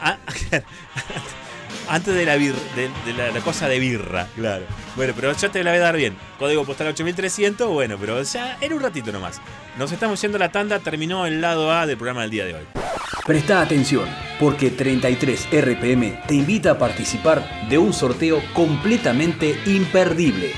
Ah, 0.00 0.16
antes 1.88 2.14
de 2.14 2.26
la, 2.26 2.36
bir- 2.36 2.54
de, 2.74 2.90
de 3.06 3.12
la, 3.16 3.30
la 3.30 3.40
cosa 3.40 3.68
de 3.68 3.78
birra, 3.78 4.26
claro. 4.34 4.64
Bueno, 4.96 5.12
pero 5.14 5.32
yo 5.32 5.50
te 5.50 5.62
la 5.62 5.70
voy 5.70 5.78
a 5.78 5.82
dar 5.82 5.96
bien. 5.96 6.16
Código 6.40 6.64
postal 6.64 6.88
8300, 6.88 7.68
bueno, 7.68 7.96
pero 8.00 8.20
ya 8.22 8.58
era 8.60 8.74
un 8.74 8.82
ratito 8.82 9.12
nomás. 9.12 9.40
Nos 9.78 9.92
estamos 9.92 10.20
yendo 10.20 10.36
a 10.36 10.40
la 10.40 10.50
tanda, 10.50 10.80
terminó 10.80 11.24
el 11.26 11.40
lado 11.40 11.72
A 11.72 11.86
del 11.86 11.96
programa 11.96 12.22
del 12.22 12.30
día 12.30 12.44
de 12.46 12.54
hoy. 12.54 12.64
Presta 13.24 13.60
atención, 13.60 14.08
porque 14.40 14.70
33 14.70 15.46
RPM 15.52 16.20
te 16.26 16.34
invita 16.34 16.72
a 16.72 16.78
participar 16.78 17.68
de 17.68 17.78
un 17.78 17.92
sorteo 17.92 18.42
completamente 18.52 19.60
imperdible. 19.66 20.52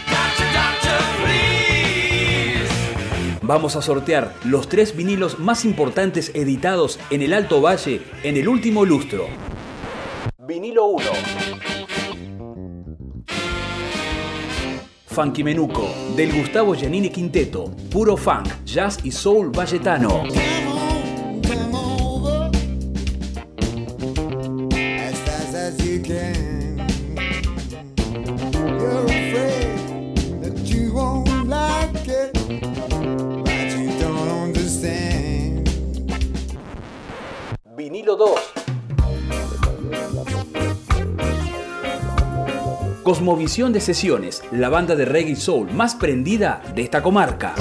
Vamos 3.47 3.77
a 3.77 3.83
sortear 3.83 4.33
los 4.47 4.71
tres 4.71 4.97
vinilos 4.97 5.39
más 5.39 5.67
importantes 5.67 6.31
editados 6.35 6.99
en 7.11 7.21
el 7.21 7.35
Alto 7.35 7.61
Valle 7.61 8.01
en 8.23 8.39
el 8.39 8.49
último 8.49 8.87
lustro. 8.87 9.27
Vinilo 10.39 10.87
1. 10.87 11.05
Funky 15.05 15.45
Menuco, 15.45 15.87
del 16.17 16.33
Gustavo 16.33 16.75
Giannini 16.75 17.11
Quinteto, 17.11 17.71
puro 17.93 18.17
funk, 18.17 18.49
jazz 18.65 18.99
y 19.05 19.11
soul 19.13 19.51
valletano. 19.51 20.25
Cosmovisión 43.25 43.73
de 43.73 43.81
Sesiones, 43.81 44.43
la 44.53 44.69
banda 44.69 44.95
de 44.97 45.07
reggae 45.07 45.35
soul 45.35 45.73
más 45.73 45.95
prendida 45.95 46.63
de 46.75 46.83
esta 46.83 47.03
comarca. 47.03 47.55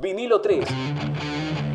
Vinilo 0.00 0.40
3. 0.40 0.64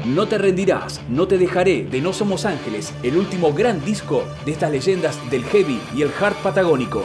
No 0.07 0.27
te 0.27 0.39
rendirás, 0.39 0.99
no 1.09 1.27
te 1.27 1.37
dejaré 1.37 1.83
de 1.83 2.01
No 2.01 2.11
Somos 2.11 2.45
Ángeles, 2.45 2.91
el 3.03 3.17
último 3.17 3.53
gran 3.53 3.85
disco 3.85 4.23
de 4.45 4.53
estas 4.53 4.71
leyendas 4.71 5.19
del 5.29 5.43
heavy 5.43 5.79
y 5.93 6.01
el 6.01 6.09
hard 6.19 6.37
patagónico. 6.37 7.03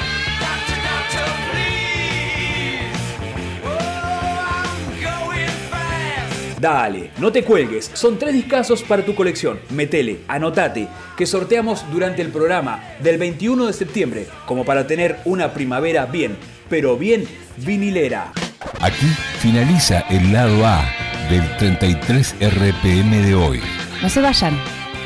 Dale, 6.61 7.09
no 7.17 7.31
te 7.31 7.43
cuelgues, 7.43 7.89
son 7.95 8.19
tres 8.19 8.35
discazos 8.35 8.83
para 8.83 9.03
tu 9.03 9.15
colección. 9.15 9.59
Metele, 9.71 10.19
anotate, 10.27 10.87
que 11.17 11.25
sorteamos 11.25 11.91
durante 11.91 12.21
el 12.21 12.29
programa 12.29 12.83
del 12.99 13.17
21 13.17 13.65
de 13.65 13.73
septiembre, 13.73 14.27
como 14.45 14.63
para 14.63 14.85
tener 14.85 15.17
una 15.25 15.53
primavera 15.53 16.05
bien, 16.05 16.37
pero 16.69 16.97
bien 16.97 17.25
vinilera. 17.57 18.31
Aquí 18.79 19.07
finaliza 19.39 20.01
el 20.11 20.31
lado 20.31 20.63
A 20.63 20.85
del 21.31 21.57
33 21.57 22.35
RPM 22.39 23.25
de 23.25 23.33
hoy. 23.33 23.59
No 24.03 24.09
se 24.09 24.21
vayan. 24.21 24.55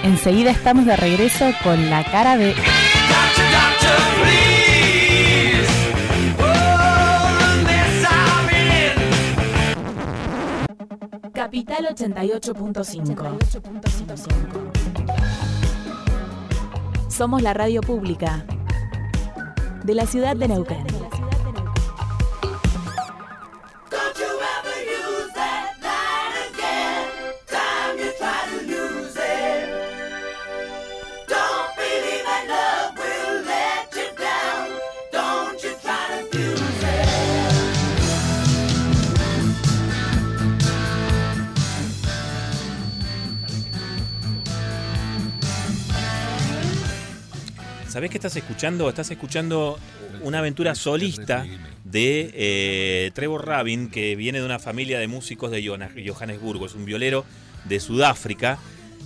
Enseguida 0.03 0.51
estamos 0.51 0.85
de 0.85 0.97
regreso 0.97 1.53
con 1.63 1.89
la 1.89 2.03
cara 2.03 2.35
de... 2.35 2.53
Capital 11.45 11.85
88.5. 11.93 13.37
Somos 17.07 17.43
la 17.43 17.53
radio 17.53 17.81
pública 17.81 18.43
de 19.83 19.93
la 19.93 20.07
ciudad 20.07 20.35
de 20.35 20.47
Neuquén. 20.47 21.04
¿Sabés 47.95 48.11
qué 48.11 48.17
estás 48.17 48.35
escuchando? 48.35 48.89
Estás 48.89 49.09
escuchando 49.09 49.79
una 50.21 50.39
aventura 50.39 50.75
solista 50.75 51.45
de 51.85 52.29
eh, 52.33 53.11
Trevor 53.13 53.47
Rabin, 53.47 53.89
que 53.89 54.17
viene 54.17 54.39
de 54.39 54.45
una 54.45 54.59
familia 54.59 54.99
de 54.99 55.07
músicos 55.07 55.49
de 55.49 55.65
Johannesburgo. 55.65 56.65
Es 56.65 56.75
un 56.75 56.83
violero 56.83 57.23
de 57.63 57.79
Sudáfrica. 57.79 58.59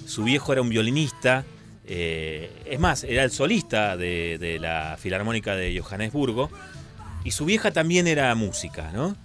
Su 0.08 0.24
viejo 0.24 0.54
era 0.54 0.64
un 0.64 0.70
violinista. 0.70 1.46
eh, 1.86 2.50
es 2.66 2.80
más, 2.80 3.04
era 3.04 3.24
el 3.24 3.30
solista 3.30 3.96
de, 3.96 4.58
la 4.60 4.98
Filarmónica 5.00 5.56
de 5.56 5.80
Johannesburgo. 5.80 6.50
Y 7.24 7.30
su 7.30 7.46
vieja 7.46 7.70
también 7.70 8.08
era 8.08 8.34
música, 8.34 8.92
¿no? 8.92 9.16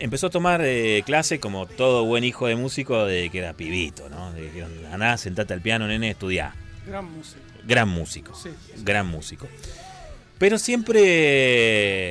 Empezó 0.00 0.26
a 0.26 0.30
tomar 0.30 0.62
eh, 0.64 1.04
clase 1.06 1.38
como 1.38 1.66
todo 1.66 2.04
buen 2.06 2.24
hijo 2.24 2.48
de 2.48 2.56
músico 2.56 3.04
de 3.04 3.30
que 3.30 3.38
era 3.38 3.52
pibito, 3.52 4.08
¿no? 4.08 4.32
De 4.32 4.50
que 4.50 5.16
sentate 5.16 5.54
al 5.54 5.60
piano, 5.60 5.86
nene, 5.86 6.10
estudiá. 6.10 6.56
Gran 6.84 7.04
música. 7.04 7.47
Gran 7.68 7.88
músico. 7.88 8.34
Sí, 8.34 8.48
sí. 8.66 8.82
Gran 8.82 9.06
músico. 9.06 9.46
Pero 10.38 10.58
siempre. 10.58 11.02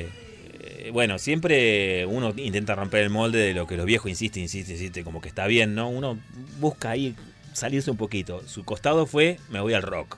eh, 0.01 0.89
Bueno, 0.93 1.17
siempre 1.19 2.05
uno 2.05 2.33
intenta 2.37 2.75
romper 2.75 3.01
el 3.03 3.09
molde 3.09 3.39
de 3.39 3.53
lo 3.53 3.67
que 3.67 3.75
los 3.75 3.85
viejos 3.85 4.09
insisten, 4.09 4.43
insisten, 4.43 4.75
insisten, 4.75 5.03
como 5.03 5.19
que 5.19 5.27
está 5.29 5.47
bien, 5.47 5.75
¿no? 5.75 5.89
Uno 5.89 6.17
busca 6.59 6.91
ahí 6.91 7.15
salirse 7.53 7.89
un 7.91 7.97
poquito. 7.97 8.41
Su 8.47 8.63
costado 8.63 9.05
fue, 9.05 9.39
me 9.49 9.59
voy 9.59 9.73
al 9.73 9.81
rock. 9.81 10.17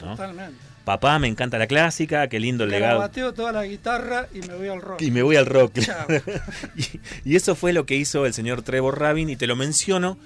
¿no? 0.00 0.12
Totalmente. 0.12 0.54
Papá, 0.84 1.18
me 1.18 1.28
encanta 1.28 1.58
la 1.58 1.66
clásica, 1.66 2.28
qué 2.28 2.40
lindo 2.40 2.64
el 2.64 2.70
legado. 2.70 2.94
Garabateo 3.00 3.34
toda 3.34 3.52
la 3.52 3.64
guitarra 3.66 4.26
y 4.32 4.38
me 4.40 4.54
voy 4.54 4.68
al 4.68 4.80
rock. 4.80 5.02
Y 5.02 5.10
me 5.10 5.22
voy 5.22 5.36
al 5.36 5.44
rock. 5.46 5.76
Y, 6.76 7.30
y 7.32 7.36
eso 7.36 7.54
fue 7.54 7.72
lo 7.74 7.84
que 7.84 7.94
hizo 7.96 8.24
el 8.24 8.32
señor 8.32 8.62
Trevor 8.62 8.98
Rabin, 8.98 9.28
y 9.28 9.36
te 9.36 9.46
lo 9.46 9.54
menciono 9.54 10.16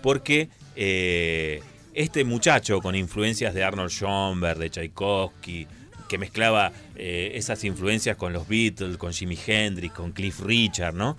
porque 0.00 0.48
eh, 0.76 1.60
este 1.94 2.24
muchacho 2.24 2.80
con 2.80 2.94
influencias 2.94 3.54
de 3.54 3.64
Arnold 3.64 3.90
Schoenberg, 3.90 4.58
de 4.58 4.70
Tchaikovsky, 4.70 5.66
que 6.08 6.18
mezclaba 6.18 6.72
eh, 6.96 7.32
esas 7.34 7.64
influencias 7.64 8.16
con 8.16 8.32
los 8.32 8.46
Beatles, 8.48 8.96
con 8.96 9.12
Jimi 9.12 9.38
Hendrix, 9.46 9.94
con 9.94 10.12
Cliff 10.12 10.40
Richard, 10.40 10.94
¿no? 10.94 11.16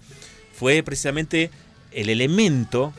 Fue 0.53 0.83
precisamente 0.83 1.49
el 1.91 2.09
elemento 2.09 2.93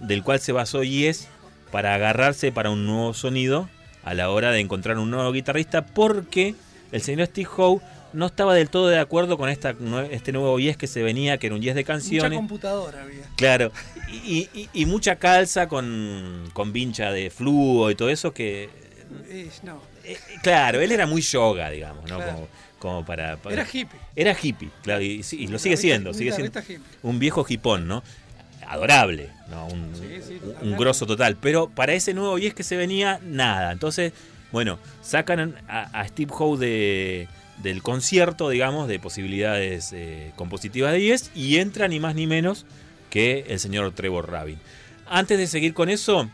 del 0.00 0.22
cual 0.22 0.40
se 0.40 0.52
basó 0.52 0.82
Yes 0.84 1.28
para 1.72 1.94
agarrarse 1.94 2.52
para 2.52 2.70
un 2.70 2.86
nuevo 2.86 3.12
sonido 3.14 3.68
a 4.04 4.14
la 4.14 4.30
hora 4.30 4.52
de 4.52 4.60
encontrar 4.60 4.98
un 4.98 5.10
nuevo 5.10 5.32
guitarrista 5.32 5.84
porque 5.84 6.54
el 6.92 7.02
señor 7.02 7.26
Steve 7.26 7.48
Howe 7.56 7.80
no 8.12 8.26
estaba 8.26 8.54
del 8.54 8.70
todo 8.70 8.88
de 8.88 8.98
acuerdo 8.98 9.36
con 9.36 9.48
esta, 9.48 9.74
este 10.10 10.32
nuevo 10.32 10.58
Yes 10.60 10.76
que 10.76 10.86
se 10.86 11.02
venía, 11.02 11.38
que 11.38 11.48
era 11.48 11.56
un 11.56 11.60
Yes 11.60 11.74
de 11.74 11.82
Mucha 11.82 11.92
canciones. 11.92 12.38
computadora 12.38 13.02
había. 13.02 13.24
Claro, 13.36 13.72
y, 14.08 14.48
y- 14.54 14.68
y 14.72 14.86
mucha 14.86 15.16
calza 15.16 15.68
con, 15.68 16.48
con 16.52 16.72
vincha 16.72 17.10
de 17.10 17.30
flujo 17.30 17.90
y 17.90 17.94
todo 17.94 18.08
eso 18.10 18.32
que... 18.32 18.68
Eh, 19.28 19.48
no, 19.62 19.80
eh, 20.04 20.16
claro, 20.42 20.80
él 20.80 20.90
era 20.92 21.06
muy 21.06 21.20
yoga, 21.22 21.70
digamos, 21.70 22.08
¿no? 22.10 22.16
Claro. 22.16 22.32
Como, 22.34 22.48
como 22.78 23.04
para, 23.06 23.36
para- 23.36 23.54
era 23.54 23.64
hippie. 23.72 23.98
Era 24.14 24.36
hippie, 24.40 24.70
claro, 24.82 25.02
y, 25.02 25.18
lo 25.48 25.58
sigue 25.58 25.76
siendo, 25.76 26.10
un 26.10 26.16
sigue 26.16 26.32
siendo 26.32 26.60
un 27.02 27.18
viejo 27.18 27.44
hipón, 27.48 27.86
¿no? 27.88 28.02
Adorable, 28.66 29.30
¿no? 29.48 29.66
Un, 29.66 29.92
Sí, 29.94 30.00
sí, 30.26 30.32
un- 30.34 30.34
un 30.34 30.40
totalmente. 30.52 30.78
grosso 30.78 31.06
total. 31.06 31.36
Pero 31.40 31.68
para 31.68 31.92
ese 31.94 32.14
nuevo 32.14 32.36
Yes 32.38 32.52
que 32.54 32.64
se 32.64 32.76
venía, 32.76 33.20
nada. 33.22 33.70
Entonces, 33.72 34.12
bueno, 34.50 34.78
sacan 35.02 35.54
a, 35.68 35.82
a 36.00 36.08
Steve 36.08 36.32
Howe 36.36 36.56
de, 36.58 37.28
del 37.62 37.82
concierto, 37.82 38.48
digamos, 38.50 38.88
de 38.88 38.98
posibilidades 38.98 39.92
eh, 39.92 40.32
compositivas 40.36 40.92
de 40.92 41.00
Yes 41.00 41.30
y 41.34 41.58
entra 41.58 41.86
ni 41.86 42.00
más 42.00 42.14
ni 42.16 42.26
menos 42.26 42.66
que 43.16 43.46
el 43.48 43.58
señor 43.58 43.94
Trevor 43.94 44.30
Rabin. 44.30 44.58
Antes 45.08 45.38
de 45.38 45.46
seguir 45.46 45.72
con 45.72 45.88
eso, 45.88 46.28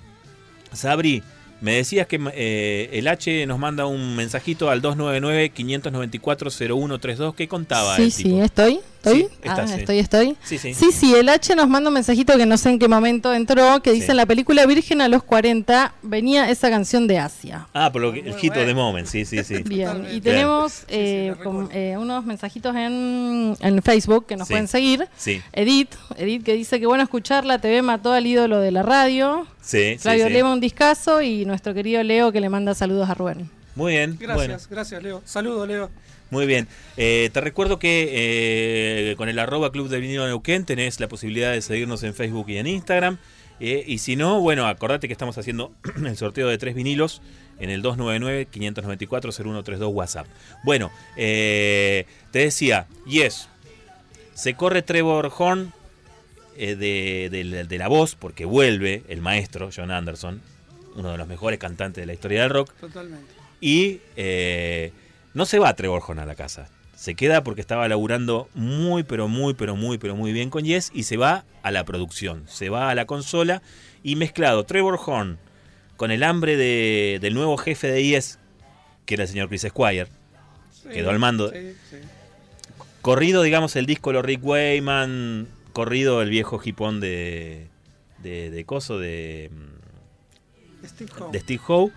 Sabri, 0.72 1.22
me 1.62 1.76
decías 1.76 2.06
que 2.06 2.20
eh, 2.34 2.90
el 2.92 3.08
H 3.08 3.46
nos 3.46 3.58
manda 3.58 3.86
un 3.86 4.14
mensajito 4.16 4.68
al 4.68 4.82
299-594-0132. 4.82 7.34
¿Qué 7.34 7.48
contaba 7.48 7.96
Sí, 7.96 8.02
el 8.02 8.12
sí, 8.12 8.22
tipo? 8.24 8.42
estoy. 8.42 8.80
¿Estoy? 9.02 9.22
Sí, 9.22 9.28
estás, 9.42 9.58
ah, 9.58 9.66
sí. 9.74 9.80
estoy, 9.80 9.98
estoy. 9.98 10.36
Sí, 10.44 10.58
sí. 10.58 10.74
Sí, 10.74 10.92
sí, 10.92 11.12
el 11.16 11.28
H 11.28 11.56
nos 11.56 11.68
manda 11.68 11.88
un 11.88 11.94
mensajito 11.94 12.36
que 12.36 12.46
no 12.46 12.56
sé 12.56 12.70
en 12.70 12.78
qué 12.78 12.86
momento 12.86 13.34
entró, 13.34 13.82
que 13.82 13.90
dice 13.90 14.06
Sí. 14.06 14.10
en 14.12 14.16
la 14.16 14.26
película 14.26 14.64
Virgen 14.64 15.00
a 15.00 15.08
los 15.08 15.24
40 15.24 15.92
venía 16.02 16.48
esa 16.50 16.70
canción 16.70 17.08
de 17.08 17.18
Asia. 17.18 17.66
Ah, 17.74 17.90
por 17.90 18.00
lo 18.00 18.12
que, 18.12 18.20
el 18.20 18.34
hit 18.36 18.54
bueno. 18.54 18.74
moment, 18.76 19.08
sí, 19.08 19.24
sí, 19.24 19.42
sí. 19.42 19.60
Bien, 19.64 20.06
y 20.12 20.20
tenemos 20.20 20.72
sí, 20.72 20.84
eh, 20.90 21.34
eh, 21.72 21.96
unos 21.98 22.24
mensajitos 22.24 22.76
en, 22.76 23.56
en 23.58 23.82
Facebook 23.82 24.26
que 24.26 24.36
nos 24.36 24.46
Sí. 24.46 24.54
pueden 24.54 24.68
seguir. 24.68 25.08
Sí, 25.16 25.42
Edith, 25.52 25.90
Edith 26.16 26.44
que 26.44 26.54
dice 26.54 26.78
que 26.78 26.86
bueno 26.86 27.02
escucharla, 27.02 27.58
TV 27.58 27.82
mató 27.82 28.12
al 28.12 28.24
ídolo 28.24 28.60
de 28.60 28.70
la 28.70 28.84
radio. 28.84 29.48
Sí, 29.62 29.96
Flavio 29.98 30.26
sí. 30.26 30.32
Lema 30.32 30.52
un 30.52 30.60
discazo 30.60 31.22
y 31.22 31.46
nuestro 31.46 31.72
querido 31.72 32.02
Leo 32.02 32.32
que 32.32 32.40
le 32.40 32.50
manda 32.50 32.74
saludos 32.74 33.08
a 33.08 33.14
Rubén. 33.14 33.48
Muy 33.74 33.92
bien, 33.92 34.18
Gracias, 34.20 34.36
bueno, 34.36 34.58
gracias, 34.68 35.02
Leo. 35.02 35.22
Saludos, 35.24 35.66
Leo. 35.66 35.88
muy 36.30 36.44
bien. 36.44 36.68
Eh, 36.98 37.30
te 37.32 37.40
recuerdo 37.40 37.78
que 37.78 38.10
eh, 38.12 39.14
con 39.16 39.30
el 39.30 39.38
arroba 39.38 39.72
Club 39.72 39.88
de 39.88 39.98
Vinilo 39.98 40.26
Neuquén 40.26 40.66
tenés 40.66 41.00
la 41.00 41.08
posibilidad 41.08 41.52
de 41.52 41.62
seguirnos 41.62 42.02
en 42.02 42.12
Facebook 42.12 42.50
y 42.50 42.58
en 42.58 42.66
Instagram. 42.66 43.16
Eh, 43.60 43.84
y 43.86 43.98
si 43.98 44.16
no, 44.16 44.40
bueno, 44.40 44.66
acordate 44.66 45.06
que 45.06 45.12
estamos 45.12 45.38
haciendo 45.38 45.72
el 46.04 46.16
sorteo 46.16 46.48
de 46.48 46.58
tres 46.58 46.74
vinilos 46.74 47.22
en 47.60 47.70
el 47.70 47.82
299-594-0132 47.82 49.92
WhatsApp. 49.92 50.26
Bueno, 50.64 50.90
eh, 51.16 52.06
te 52.32 52.40
decía, 52.40 52.86
yes, 53.06 53.48
se 54.34 54.54
corre 54.54 54.82
Trevor 54.82 55.30
Horn 55.36 55.72
eh, 56.57 56.76
de, 56.76 57.28
de- 57.30 57.64
de 57.64 57.78
la 57.78 57.88
voz, 57.88 58.14
porque 58.14 58.44
vuelve 58.44 59.03
el 59.09 59.20
maestro 59.20 59.70
John 59.74 59.90
Anderson, 59.90 60.40
uno 60.96 61.12
de 61.12 61.18
los 61.18 61.26
mejores 61.28 61.59
cantantes 61.59 62.03
de 62.03 62.07
la 62.07 62.12
historia 62.12 62.42
del 62.42 62.50
rock. 62.50 62.72
Totalmente. 62.80 63.32
Y 63.61 64.00
eh, 64.16 64.92
no 65.34 65.46
se 65.46 65.59
va 65.59 65.74
Trevor 65.74 66.03
Horn 66.07 66.18
a 66.18 66.26
la 66.26 66.34
casa. 66.34 66.68
Se 66.96 67.14
queda 67.14 67.42
porque 67.42 67.61
estaba 67.61 67.88
laburando 67.88 68.48
muy, 68.55 69.03
pero 69.03 69.26
muy, 69.28 69.55
pero 69.55 69.74
muy, 69.76 69.98
pero 69.98 70.14
muy 70.14 70.32
bien 70.32 70.50
con 70.50 70.64
Yes 70.64 70.90
y 70.94 71.03
se 71.05 71.16
va 71.16 71.44
a 71.62 71.70
la 71.70 71.84
producción. 71.84 72.44
Se 72.46 72.68
va 72.68 72.90
a 72.90 72.94
la 72.94 73.07
consola 73.07 73.62
y 74.05 74.16
mezclado 74.16 74.64
Trevor 74.64 74.98
Horn 75.05 75.38
con 75.96 76.11
el 76.11 76.22
hambre 76.22 76.57
de- 76.57 77.18
del 77.20 77.34
nuevo 77.34 77.57
jefe 77.57 77.88
de 77.90 78.05
Yes, 78.05 78.38
que 79.07 79.14
era 79.14 79.24
el 79.24 79.28
señor 79.28 79.48
Chris 79.48 79.62
Squire. 79.68 80.07
Sí, 80.70 80.88
Quedó 80.90 81.11
al 81.11 81.18
mando. 81.18 81.50
Sí, 81.50 81.74
sí. 81.90 81.96
Corrido, 83.00 83.42
digamos, 83.42 83.74
el 83.76 83.86
disco 83.86 84.12
lo 84.12 84.22
Rick 84.22 84.44
Wayman. 84.44 85.48
Corrido 85.72 86.22
el 86.22 86.30
viejo 86.30 86.60
hipón 86.64 87.00
de, 87.00 87.68
de, 88.18 88.50
de 88.50 88.64
Coso, 88.64 88.98
de, 88.98 89.50
Steve 90.86 91.10
Howe. 91.18 91.32
de 91.32 91.40
Steve 91.40 91.60
Howe. 91.66 91.92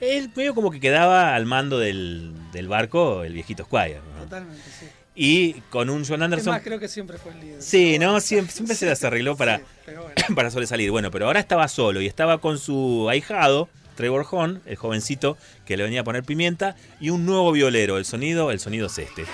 Él 0.00 0.30
medio 0.34 0.54
como 0.54 0.70
que 0.70 0.80
quedaba 0.80 1.34
al 1.34 1.44
mando 1.46 1.78
del, 1.78 2.32
del 2.52 2.68
barco 2.68 3.24
el 3.24 3.32
viejito 3.32 3.64
Squire. 3.64 4.00
¿no? 4.16 4.24
Totalmente, 4.24 4.62
sí. 4.78 4.86
Y 5.20 5.54
con 5.70 5.90
un 5.90 6.04
John 6.06 6.22
Anderson. 6.22 6.52
más, 6.52 6.62
creo 6.62 6.78
que 6.78 6.86
siempre 6.86 7.18
fue 7.18 7.32
el 7.32 7.40
líder. 7.40 7.60
Sí, 7.60 7.98
¿no? 7.98 8.20
Siempre, 8.20 8.52
siempre 8.54 8.76
se 8.76 8.86
las 8.88 9.02
arregló 9.02 9.36
para, 9.36 9.58
Sí, 9.58 9.64
pero 9.84 10.02
bueno. 10.02 10.14
para 10.36 10.50
sobresalir. 10.52 10.92
Bueno, 10.92 11.10
pero 11.10 11.26
ahora 11.26 11.40
estaba 11.40 11.66
solo 11.66 12.00
y 12.00 12.06
estaba 12.06 12.38
con 12.38 12.58
su 12.58 13.08
ahijado, 13.10 13.68
Trevor 13.96 14.24
Horn, 14.30 14.62
el 14.64 14.76
jovencito 14.76 15.36
que 15.66 15.76
le 15.76 15.82
venía 15.82 16.02
a 16.02 16.04
poner 16.04 16.22
pimienta, 16.22 16.76
y 17.00 17.10
un 17.10 17.26
nuevo 17.26 17.50
violero. 17.50 17.98
El 17.98 18.04
sonido, 18.04 18.52
el 18.52 18.60
sonido 18.60 18.86
es 18.86 18.98
este. 18.98 19.24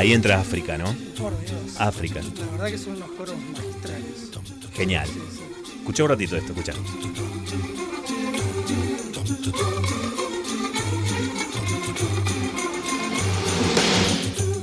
Ahí 0.00 0.14
entra 0.14 0.40
África, 0.40 0.78
¿no? 0.78 0.86
Por 1.18 1.38
Dios. 1.40 1.76
África. 1.78 2.22
La 2.22 2.46
verdad 2.52 2.68
que 2.68 2.78
son 2.78 2.96
unos 2.96 3.10
coros 3.10 3.36
magistrales. 3.52 4.30
Genial. 4.72 5.06
Escucha 5.78 6.04
un 6.04 6.08
ratito 6.08 6.36
esto, 6.38 6.52
escucha. 6.52 6.72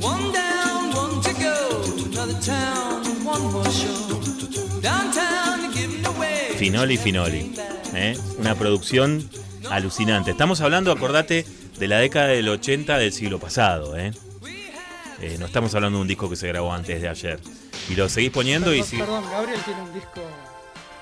One 0.02 0.32
down, 0.34 0.96
one 0.98 1.22
to 1.22 1.32
go. 1.34 1.84
Another 2.14 2.40
town, 2.44 3.04
one 3.24 3.52
more 3.52 3.70
show. 3.70 4.20
Downtown, 4.82 5.72
giving 5.72 6.04
away. 6.04 6.56
Finoli 6.58 6.98
Finoli. 6.98 7.54
¿eh? 7.94 8.18
Una 8.40 8.56
producción 8.56 9.30
alucinante. 9.70 10.32
Estamos 10.32 10.62
hablando, 10.62 10.92
acordate, 10.92 11.46
de 11.78 11.88
la 11.88 12.00
década 12.00 12.30
del 12.30 12.50
80 12.50 12.98
del 12.98 13.14
siglo 13.14 13.38
pasado. 13.38 13.96
¿eh? 13.96 14.14
Eh, 15.20 15.38
no 15.40 15.48
estamos 15.48 15.74
hablando 15.74 15.98
de 15.98 16.02
un 16.04 16.08
disco 16.08 16.30
que 16.30 16.36
se 16.36 16.48
grabó 16.48 16.72
antes 16.74 17.02
de 17.02 17.10
ayer. 17.10 17.40
Y 17.90 17.96
lo 17.96 18.08
seguís 18.10 18.30
poniendo 18.32 18.74
y 18.74 18.82
Perdón, 18.82 18.90
sí. 18.90 18.98
perdón, 18.98 19.24
Gabriel 19.32 19.60
tiene 19.66 19.82
un 19.82 19.94
disco. 19.94 20.22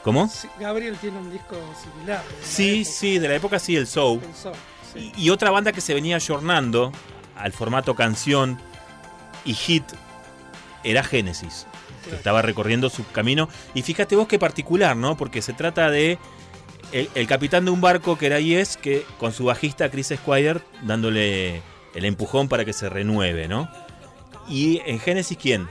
¿Cómo? 0.04 0.30
Gabriel 0.60 0.96
tiene 0.98 1.18
un 1.18 1.32
disco 1.32 1.56
similar. 1.82 2.24
Sí, 2.42 2.82
época. 2.82 2.92
sí, 2.92 3.20
de 3.20 3.28
la 3.28 3.36
época 3.36 3.60
sí, 3.60 3.76
el 3.76 3.88
Soul. 3.88 4.22
Sí. 4.94 5.12
Y, 5.18 5.26
y 5.26 5.30
otra 5.32 5.50
banda 5.52 5.72
que 5.72 5.82
se 5.82 5.94
venía 5.94 6.16
ayornando 6.16 6.92
al 7.36 7.52
formato 7.52 7.96
canción 7.96 8.60
y 9.44 9.54
hit 9.54 9.84
era 10.84 11.04
Genesis, 11.04 11.66
que 12.08 12.16
estaba 12.16 12.42
recorriendo 12.44 12.90
su 12.90 13.06
camino. 13.08 13.50
Y 13.74 13.82
fíjate 13.82 14.16
vos 14.16 14.28
qué 14.28 14.38
particular, 14.40 14.96
¿no? 14.96 15.18
Porque 15.18 15.42
se 15.42 15.54
trata 15.54 15.90
de 15.90 16.20
el, 16.92 17.10
el 17.16 17.28
capitán 17.28 17.66
de 17.66 17.72
un 17.72 17.82
barco 17.82 18.18
que 18.18 18.28
era 18.28 18.40
Yes, 18.40 18.78
que 18.78 19.04
con 19.20 19.34
su 19.34 19.46
bajista 19.46 19.90
Chris 19.90 20.14
Squire 20.16 20.62
dándole 20.84 21.64
el 21.96 22.06
empujón 22.06 22.48
para 22.48 22.64
que 22.64 22.74
se 22.74 22.88
renueve, 22.90 23.48
¿no? 23.48 23.68
Y 24.48 24.82
en 24.86 25.00
Genesis, 25.00 25.38
¿quién? 25.42 25.68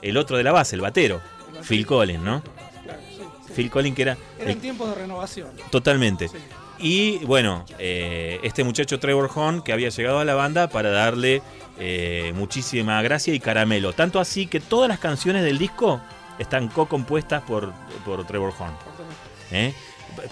El 0.00 0.16
otro 0.16 0.36
de 0.36 0.42
la 0.44 0.52
base, 0.52 0.74
el 0.76 0.80
batero, 0.82 1.20
batero. 1.46 1.64
Phil 1.64 1.86
Collins, 1.86 2.22
¿no? 2.22 2.42
Claro, 2.84 3.00
sí, 3.08 3.22
sí. 3.46 3.52
Phil 3.54 3.70
Collins 3.70 3.96
que 3.96 4.02
era 4.02 4.16
Eran 4.38 4.50
el- 4.52 4.58
tiempos 4.60 4.88
de 4.88 4.94
renovación. 4.96 5.48
totalmente. 5.70 6.28
Sí. 6.28 6.36
Y 6.78 7.18
bueno, 7.26 7.64
eh, 7.78 8.40
este 8.42 8.64
muchacho 8.64 8.98
Trevor 8.98 9.30
Horn 9.32 9.62
que 9.62 9.72
había 9.72 9.88
llegado 9.90 10.18
a 10.18 10.24
la 10.24 10.34
banda 10.34 10.68
para 10.68 10.90
darle 10.90 11.40
eh, 11.78 12.32
muchísima 12.34 13.00
gracia 13.02 13.32
y 13.32 13.38
caramelo. 13.40 13.92
Tanto 13.92 14.18
así 14.18 14.46
que 14.48 14.58
todas 14.58 14.88
las 14.88 14.98
canciones 14.98 15.44
del 15.44 15.58
disco 15.58 16.00
están 16.40 16.68
co-compuestas 16.68 17.42
por, 17.42 17.72
por 18.04 18.26
Trevor 18.26 18.52
Horn. 18.58 18.72
¿eh? 19.52 19.74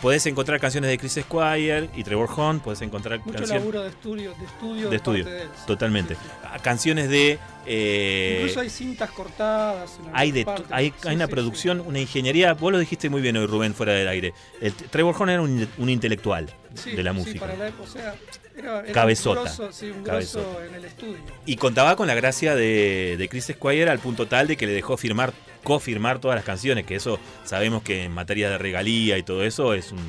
Podés 0.00 0.26
encontrar 0.26 0.60
canciones 0.60 0.90
de 0.90 0.98
Chris 0.98 1.18
Squire 1.22 1.88
y 1.96 2.04
Trevor 2.04 2.28
Horn, 2.34 2.60
podés 2.60 2.82
encontrar 2.82 3.18
Mucho 3.20 3.32
canciones 3.32 3.60
laburo 3.62 3.82
de 3.82 3.88
estudio, 3.88 4.34
de 4.38 4.44
estudio, 4.46 4.90
de 4.90 4.96
estudio. 4.96 5.24
de. 5.24 5.44
Totalmente. 5.66 6.14
Sí, 6.14 6.20
sí. 6.24 6.30
Ah, 6.44 6.58
Canciones 6.60 7.08
de... 7.08 7.38
eh, 7.66 8.38
Incluso 8.40 8.60
hay 8.60 8.70
cintas 8.70 9.10
cortadas. 9.10 9.98
en 9.98 10.10
hay, 10.14 10.28
algunas 10.28 10.34
de, 10.34 10.44
partes. 10.44 10.66
hay, 10.70 10.88
Sí, 11.00 11.08
hay 11.08 11.16
una 11.16 11.28
producción, 11.28 11.80
una 11.80 12.00
ingeniería. 12.00 12.54
Vos 12.54 12.72
lo 12.72 12.78
dijiste 12.78 13.08
muy 13.10 13.20
bien 13.22 13.36
hoy, 13.36 13.46
Rubén, 13.46 13.74
fuera 13.74 13.92
del 13.92 14.08
aire. 14.08 14.34
El- 14.60 14.74
Trevor 14.74 15.14
Horn 15.18 15.30
era 15.30 15.42
un, 15.42 15.68
un 15.78 15.88
intelectual. 15.88 16.52
Sí, 16.74 16.92
de 16.92 17.02
la 17.02 17.12
sí, 17.12 17.18
música. 17.18 17.40
para 17.40 17.56
la 17.56 17.68
época, 17.68 17.82
o 17.82 17.86
sea, 17.92 18.14
era, 18.56 18.80
era 18.80 18.92
Cabezota. 18.92 19.40
Un 19.40 19.46
grosso, 19.46 19.72
sí, 19.72 19.90
un 19.90 20.02
Cabezota. 20.04 20.44
grosso 20.48 20.64
en 20.64 20.74
el 20.74 20.84
estudio. 20.84 21.18
Y 21.46 21.56
contaba 21.56 21.96
con 21.96 22.06
la 22.06 22.14
gracia 22.14 22.54
de, 22.54 23.16
de 23.18 23.28
Chris 23.28 23.46
Squire 23.52 23.90
al 23.90 23.98
punto 23.98 24.26
tal 24.26 24.46
de 24.46 24.56
que 24.56 24.66
le 24.66 24.72
dejó 24.72 24.96
firmar, 24.96 25.32
cofirmar 25.64 26.20
todas 26.20 26.36
las 26.36 26.44
canciones, 26.44 26.86
que 26.86 26.94
eso 26.94 27.18
sabemos 27.44 27.82
que 27.82 28.04
en 28.04 28.12
materia 28.12 28.48
de 28.50 28.58
regalía 28.58 29.18
y 29.18 29.22
todo 29.22 29.44
eso 29.44 29.74
es 29.74 29.92
un... 29.92 30.00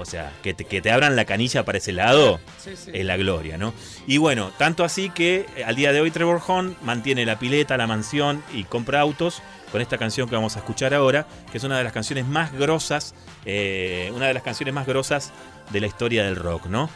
O 0.00 0.04
sea, 0.06 0.32
que 0.42 0.54
te, 0.54 0.64
que 0.64 0.80
te 0.80 0.90
abran 0.90 1.14
la 1.14 1.24
canilla 1.24 1.64
para 1.64 1.78
ese 1.78 1.92
lado 1.92 2.40
Sí, 2.58 2.70
sí. 2.74 2.90
es 2.92 3.04
la 3.04 3.16
gloria, 3.16 3.58
¿no? 3.58 3.74
Y 4.06 4.16
bueno, 4.18 4.50
tanto 4.58 4.82
así 4.82 5.10
que 5.10 5.46
eh, 5.56 5.64
al 5.64 5.76
día 5.76 5.92
de 5.92 6.00
hoy 6.00 6.10
Trevor 6.10 6.40
Horn 6.46 6.74
mantiene 6.82 7.26
la 7.26 7.38
pileta, 7.38 7.76
la 7.76 7.86
mansión 7.86 8.42
y 8.54 8.64
compra 8.64 9.00
autos 9.00 9.42
con 9.70 9.80
esta 9.80 9.98
canción 9.98 10.28
que 10.28 10.34
vamos 10.34 10.56
a 10.56 10.60
escuchar 10.60 10.94
ahora, 10.94 11.26
que 11.52 11.58
es 11.58 11.64
una 11.64 11.78
de 11.78 11.84
las 11.84 11.92
canciones 11.92 12.26
más 12.26 12.52
grosas, 12.52 13.14
eh, 13.44 14.10
una 14.14 14.26
de 14.26 14.34
las 14.34 14.42
canciones 14.42 14.74
más 14.74 14.86
grosas 14.86 15.32
de 15.70 15.80
la 15.80 15.86
historia 15.86 16.24
del 16.24 16.36
rock, 16.36 16.66
¿no? 16.66 16.90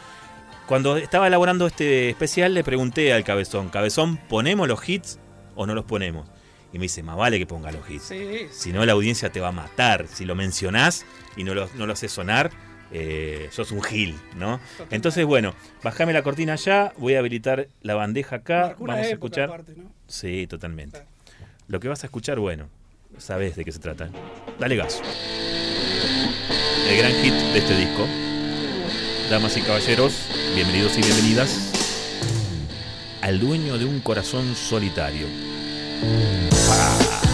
Cuando 0.65 0.97
estaba 0.97 1.27
elaborando 1.27 1.67
este 1.67 2.09
especial 2.09 2.53
le 2.55 2.63
pregunté 2.63 3.13
al 3.13 3.23
Cabezón, 3.23 3.69
Cabezón, 3.69 4.17
¿ponemos 4.17 4.67
los 4.67 4.89
hits 4.89 5.19
o 5.55 5.67
no 5.67 5.75
los 5.75 5.85
ponemos? 5.85 6.27
Y 6.73 6.79
me 6.79 6.83
dice, 6.83 7.03
más 7.03 7.15
vale 7.15 7.37
que 7.37 7.45
ponga 7.45 7.71
los 7.71 7.89
hits. 7.89 8.03
Sí, 8.05 8.47
Si 8.51 8.73
no, 8.73 8.83
la 8.85 8.93
audiencia 8.93 9.31
te 9.31 9.39
va 9.39 9.49
a 9.49 9.51
matar. 9.53 10.07
Si 10.11 10.25
lo 10.25 10.35
mencionás 10.35 11.05
y 11.37 11.43
no 11.45 11.53
lo, 11.53 11.69
no 11.75 11.85
lo 11.85 11.93
haces 11.93 12.11
sonar, 12.11 12.49
eh, 12.97 13.49
sos 13.51 13.71
un 13.71 13.83
gil, 13.83 14.15
¿no? 14.37 14.61
Entonces, 14.89 15.25
bueno, 15.25 15.53
bajame 15.83 16.13
la 16.13 16.23
cortina 16.23 16.55
ya, 16.55 16.93
voy 16.97 17.15
a 17.15 17.19
habilitar 17.19 17.67
la 17.81 17.95
bandeja 17.95 18.37
acá, 18.37 18.77
vamos 18.79 19.05
a 19.05 19.09
escuchar. 19.09 19.49
aparte, 19.49 19.73
¿no? 19.75 19.91
Sí, 20.07 20.47
totalmente. 20.47 21.03
Lo 21.67 21.81
que 21.81 21.89
vas 21.89 22.03
a 22.03 22.07
escuchar, 22.07 22.39
bueno, 22.39 22.69
sabes 23.17 23.57
de 23.57 23.65
qué 23.65 23.73
se 23.73 23.79
trata. 23.79 24.09
Dale 24.59 24.77
gas. 24.77 25.01
El 26.89 26.97
gran 26.97 27.11
hit 27.11 27.33
de 27.33 27.59
este 27.59 27.75
disco. 27.75 28.07
Damas 29.29 29.57
y 29.57 29.61
caballeros, 29.61 30.29
bienvenidos 30.55 30.97
y 30.97 31.01
bienvenidas 31.01 31.73
al 33.21 33.41
dueño 33.41 33.77
de 33.77 33.83
un 33.83 33.99
corazón 33.99 34.55
solitario. 34.55 35.27
Move 36.01 37.24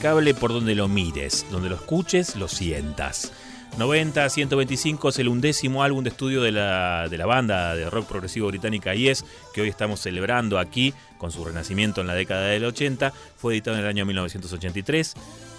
impecable 0.00 0.32
por 0.32 0.50
donde 0.50 0.74
lo 0.74 0.88
mires, 0.88 1.44
donde 1.50 1.68
lo 1.68 1.74
escuches, 1.74 2.34
lo 2.36 2.48
sientas. 2.48 3.32
90 3.76 4.30
125 4.30 5.10
es 5.10 5.18
el 5.18 5.28
undécimo 5.28 5.82
álbum 5.82 6.02
de 6.02 6.08
estudio 6.08 6.40
de 6.40 6.52
la, 6.52 7.06
de 7.10 7.18
la 7.18 7.26
banda 7.26 7.74
de 7.74 7.90
rock 7.90 8.06
progresivo 8.06 8.48
británica 8.48 8.94
Yes, 8.94 9.26
que 9.52 9.60
hoy 9.60 9.68
estamos 9.68 10.00
celebrando 10.00 10.58
aquí 10.58 10.94
con 11.18 11.30
su 11.30 11.44
renacimiento 11.44 12.00
en 12.00 12.06
la 12.06 12.14
década 12.14 12.46
del 12.46 12.64
80. 12.64 13.12
Fue 13.36 13.52
editado 13.52 13.76
en 13.76 13.82
el 13.82 13.88
año 13.90 14.06
1983. 14.06 15.12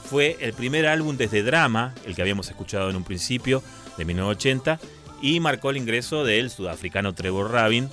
Fue 0.09 0.37
el 0.39 0.53
primer 0.53 0.87
álbum 0.87 1.17
desde 1.17 1.43
Drama, 1.43 1.93
el 2.07 2.15
que 2.15 2.23
habíamos 2.23 2.49
escuchado 2.49 2.89
en 2.89 2.95
un 2.95 3.03
principio, 3.03 3.61
de 3.99 4.05
1980, 4.05 4.79
y 5.21 5.39
marcó 5.39 5.69
el 5.69 5.77
ingreso 5.77 6.23
del 6.23 6.49
sudafricano 6.49 7.13
Trevor 7.13 7.51
Rabin 7.51 7.89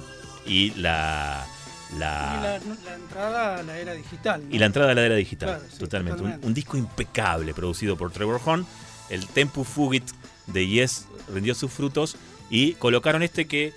y 0.46 0.70
la, 0.76 1.46
Y 1.95 1.99
la, 1.99 2.61
la, 2.84 2.95
entrada 2.95 3.57
a 3.59 3.62
la 3.62 3.78
era 3.78 3.93
digital. 3.95 4.43
¿no? 4.49 4.55
y 4.55 4.59
la 4.59 4.66
entrada 4.66 4.93
a 4.93 4.95
la 4.95 5.07
era 5.07 5.14
digital, 5.14 5.49
Claro, 5.49 5.64
sí, 5.70 5.78
totalmente. 5.78 6.16
Un, 6.18 6.18
totalmente. 6.24 6.47
un 6.47 6.55
disco 6.55 6.76
impecable 6.76 7.55
producido 7.55 7.97
por 7.97 8.11
Trevor 8.12 8.41
Horn. 8.45 8.66
El 9.09 9.26
Tempo 9.26 9.64
Fugit 9.64 10.05
de 10.47 10.66
Yes 10.66 11.07
rindió 11.32 11.55
sus 11.55 11.70
frutos 11.72 12.16
y 12.51 12.72
colocaron 12.74 13.22
este 13.22 13.47
que 13.47 13.72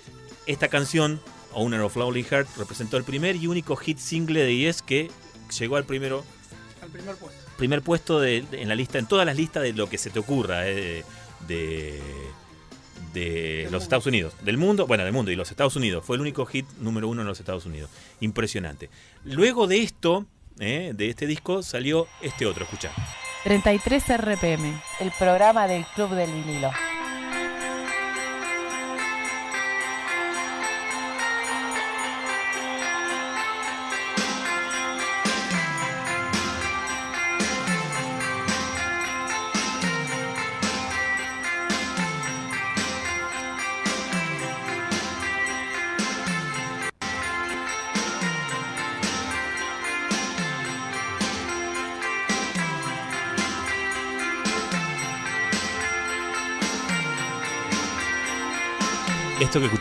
esta 0.46 0.68
canción, 0.68 1.20
Owner 1.52 1.80
of 1.80 1.96
Lonely 1.96 2.22
Heart, 2.24 2.48
representó 2.58 2.96
el 2.98 3.04
primer 3.04 3.36
y 3.36 3.46
único 3.46 3.76
hit 3.76 3.98
single 3.98 4.40
de 4.44 4.56
Yes 4.56 4.82
que 4.82 5.10
llegó 5.58 5.76
al 5.76 5.84
primero 5.84 6.24
Al 6.82 6.88
primer 6.90 7.14
puesto. 7.16 7.38
primer 7.56 7.82
puesto 7.82 8.20
de- 8.20 8.42
de- 8.42 8.60
en 8.62 8.68
la 8.68 8.74
lista, 8.74 8.98
en 8.98 9.06
todas 9.06 9.24
las 9.24 9.36
listas 9.36 9.62
de 9.62 9.72
lo 9.72 9.88
que 9.88 9.96
se 9.98 10.10
te 10.10 10.18
ocurra 10.18 10.66
eh, 10.68 10.74
de, 10.74 11.04
de 11.48 12.00
los 13.20 13.72
mundo. 13.72 13.78
Estados 13.78 14.06
Unidos, 14.06 14.34
del 14.42 14.58
mundo, 14.58 14.86
bueno, 14.86 15.04
del 15.04 15.12
mundo 15.12 15.30
y 15.30 15.36
los 15.36 15.50
Estados 15.50 15.76
Unidos. 15.76 16.04
Fue 16.04 16.16
el 16.16 16.22
único 16.22 16.46
hit 16.46 16.66
número 16.78 17.08
uno 17.08 17.22
en 17.22 17.28
los 17.28 17.38
Estados 17.38 17.66
Unidos. 17.66 17.90
Impresionante. 18.20 18.90
Luego 19.24 19.66
de 19.66 19.82
esto, 19.82 20.26
eh, 20.58 20.92
de 20.94 21.08
este 21.08 21.26
disco, 21.26 21.62
salió 21.62 22.06
este 22.20 22.46
otro, 22.46 22.64
escuchá. 22.64 22.90
33 23.44 24.18
RPM, 24.18 24.80
el 25.00 25.12
programa 25.18 25.66
del 25.66 25.84
Club 25.94 26.10
del 26.10 26.30
Vinilo. 26.32 26.70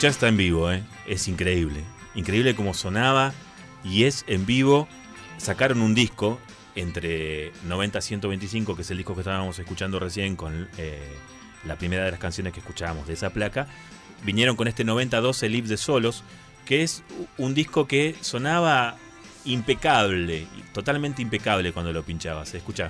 Escuchás 0.02 0.16
está 0.16 0.30
en 0.30 0.38
vivo, 0.38 0.72
eh, 0.72 0.82
es 1.06 1.28
increíble. 1.28 1.84
Increíble 2.16 2.56
cómo 2.56 2.74
sonaba 2.74 3.34
y 3.84 4.06
es 4.06 4.26
en 4.26 4.48
vivo. 4.48 4.88
Sacaron 5.38 5.80
un 5.84 5.94
disco 5.94 6.40
entre 6.74 7.52
90 7.68 8.00
a 8.00 8.02
125, 8.02 8.76
que 8.76 8.82
es 8.82 8.90
el 8.90 8.98
disco 8.98 9.14
que 9.14 9.22
estábamos 9.22 9.60
escuchando 9.60 10.00
recién 10.00 10.36
con 10.36 10.68
eh, 10.80 11.00
la 11.68 11.76
primera 11.76 12.04
de 12.04 12.10
las 12.10 12.20
canciones 12.20 12.52
que 12.52 12.62
escuchábamos 12.62 13.06
de 13.06 13.14
esa 13.14 13.30
placa. 13.30 13.68
Vinieron 14.24 14.56
con 14.56 14.68
este 14.68 14.84
92 14.84 15.44
Elip 15.44 15.68
de 15.68 15.78
Solos, 15.78 16.24
que 16.66 16.82
es 16.82 17.04
un 17.38 17.54
disco 17.54 17.86
que 17.86 18.16
sonaba 18.22 18.98
impecable, 19.46 20.48
totalmente 20.74 21.22
impecable 21.22 21.74
cuando 21.74 21.94
lo 21.94 22.02
pinchabas. 22.02 22.56
Escucha. 22.56 22.90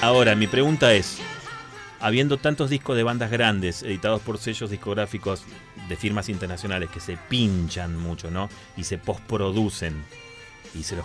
Ahora, 0.00 0.36
mi 0.36 0.46
pregunta 0.46 0.94
es, 0.94 1.18
habiendo 1.98 2.36
tantos 2.36 2.70
discos 2.70 2.96
de 2.96 3.02
bandas 3.02 3.32
grandes 3.32 3.82
editados 3.82 4.22
por 4.22 4.38
sellos 4.38 4.70
discográficos 4.70 5.42
de 5.88 5.96
firmas 5.96 6.28
internacionales 6.28 6.88
que 6.88 7.00
se 7.00 7.16
pinchan 7.16 7.96
mucho, 7.96 8.30
¿no? 8.30 8.48
Y 8.76 8.84
se 8.84 8.96
postproducen 8.96 10.04
y 10.72 10.84
se 10.84 10.94
los 10.94 11.04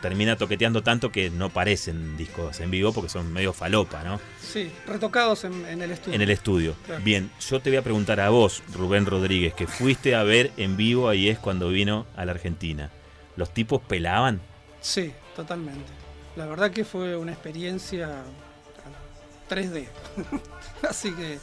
termina 0.00 0.36
toqueteando 0.36 0.82
tanto 0.82 1.12
que 1.12 1.28
no 1.28 1.50
parecen 1.50 2.16
discos 2.16 2.60
en 2.60 2.70
vivo 2.70 2.94
porque 2.94 3.10
son 3.10 3.30
medio 3.30 3.52
falopa, 3.52 4.02
¿no? 4.04 4.18
Sí, 4.40 4.70
retocados 4.86 5.44
en, 5.44 5.66
en 5.66 5.82
el 5.82 5.90
estudio. 5.90 6.14
En 6.14 6.22
el 6.22 6.30
estudio. 6.30 6.74
Claro. 6.86 7.04
Bien, 7.04 7.30
yo 7.46 7.60
te 7.60 7.68
voy 7.68 7.76
a 7.76 7.82
preguntar 7.82 8.20
a 8.20 8.30
vos, 8.30 8.62
Rubén 8.72 9.04
Rodríguez, 9.04 9.52
que 9.52 9.66
fuiste 9.66 10.14
a 10.14 10.22
ver 10.22 10.50
en 10.56 10.78
vivo 10.78 11.10
ahí 11.10 11.28
es 11.28 11.38
cuando 11.38 11.68
vino 11.68 12.06
a 12.16 12.24
la 12.24 12.32
Argentina. 12.32 12.90
¿Los 13.36 13.52
tipos 13.52 13.82
pelaban? 13.82 14.40
Sí, 14.80 15.12
totalmente. 15.36 15.99
La 16.36 16.46
verdad 16.46 16.70
que 16.70 16.84
fue 16.84 17.16
una 17.16 17.32
experiencia 17.32 18.08
3D. 19.48 19.86
Así 20.88 21.12
que 21.12 21.38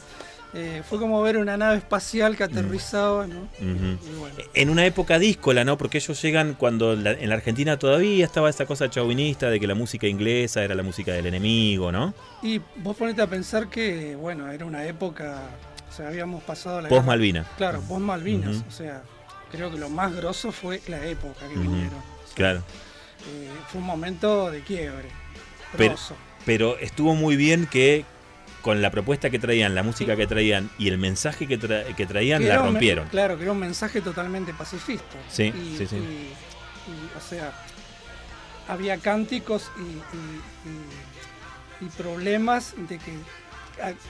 eh, 0.54 0.82
fue 0.88 0.98
como 0.98 1.20
ver 1.20 1.36
una 1.36 1.56
nave 1.58 1.76
espacial 1.76 2.36
que 2.36 2.44
aterrizaba, 2.44 3.26
¿no? 3.26 3.40
Ujú. 3.60 3.98
Y 4.10 4.18
bueno, 4.18 4.34
En 4.54 4.70
una 4.70 4.86
época 4.86 5.18
díscola, 5.18 5.62
¿no? 5.64 5.76
Porque 5.76 5.98
ellos 5.98 6.20
llegan 6.22 6.54
cuando 6.54 6.96
la- 6.96 7.12
en 7.12 7.28
la 7.28 7.34
Argentina 7.34 7.78
todavía 7.78 8.24
estaba 8.24 8.48
esa 8.48 8.64
cosa 8.64 8.88
chauvinista 8.88 9.50
de 9.50 9.60
que 9.60 9.66
la 9.66 9.74
música 9.74 10.06
inglesa 10.06 10.64
era 10.64 10.74
la 10.74 10.82
música 10.82 11.12
del 11.12 11.26
enemigo, 11.26 11.92
¿no? 11.92 12.14
y 12.42 12.60
vos 12.76 12.96
ponete 12.96 13.20
a 13.20 13.26
pensar 13.26 13.68
que, 13.68 14.16
bueno, 14.16 14.50
era 14.50 14.64
una 14.64 14.86
época, 14.86 15.42
o 15.90 15.92
sea, 15.92 16.08
habíamos 16.08 16.42
pasado 16.44 16.80
la 16.80 16.88
Post 16.88 17.00
guerra- 17.02 17.06
Malvina. 17.06 17.46
Claro, 17.58 17.80
post 17.82 18.00
Malvinas, 18.00 18.64
o 18.66 18.70
sea, 18.70 19.02
creo 19.52 19.70
que 19.70 19.76
lo 19.78 19.90
más 19.90 20.14
grosso 20.16 20.50
fue 20.50 20.80
la 20.88 21.04
época 21.04 21.46
que 21.46 21.56
vinieron. 21.58 21.88
O 21.94 22.26
sea, 22.26 22.34
Claro. 22.36 22.62
Eh, 23.26 23.50
fue 23.68 23.80
un 23.80 23.86
momento 23.86 24.50
de 24.50 24.62
quiebre. 24.62 25.08
Pero- 26.46 26.78
estuvo 26.78 27.14
muy 27.14 27.36
bien 27.36 27.66
que 27.66 28.04
con 28.62 28.80
la 28.82 28.90
propuesta 28.90 29.30
que 29.30 29.38
traían, 29.38 29.74
la 29.74 29.82
música 29.82 30.16
que 30.16 30.26
traían 30.26 30.70
y 30.78 30.88
el 30.88 30.98
mensaje 30.98 31.46
que, 31.46 31.58
tra- 31.60 31.94
que 31.94 32.06
traían, 32.06 32.42
Que 32.42 32.48
la 32.48 32.60
un- 32.60 32.66
rompieron. 32.72 33.08
claro, 33.08 33.36
que 33.36 33.42
era 33.44 33.52
un 33.52 33.58
mensaje 33.58 34.00
totalmente 34.00 34.52
pacifista. 34.54 35.16
Sí, 35.30 35.44
y, 35.44 35.76
sí, 35.78 35.86
sí. 35.86 35.96
y- 35.96 36.00
y, 36.00 37.10
o 37.16 37.20
sea, 37.20 37.52
había 38.66 38.98
cánticos 38.98 39.70
y, 39.78 39.82
y- 39.82 41.82
y- 41.82 41.86
y 41.86 41.88
problemas 41.90 42.74
de 42.88 42.98
que 42.98 43.12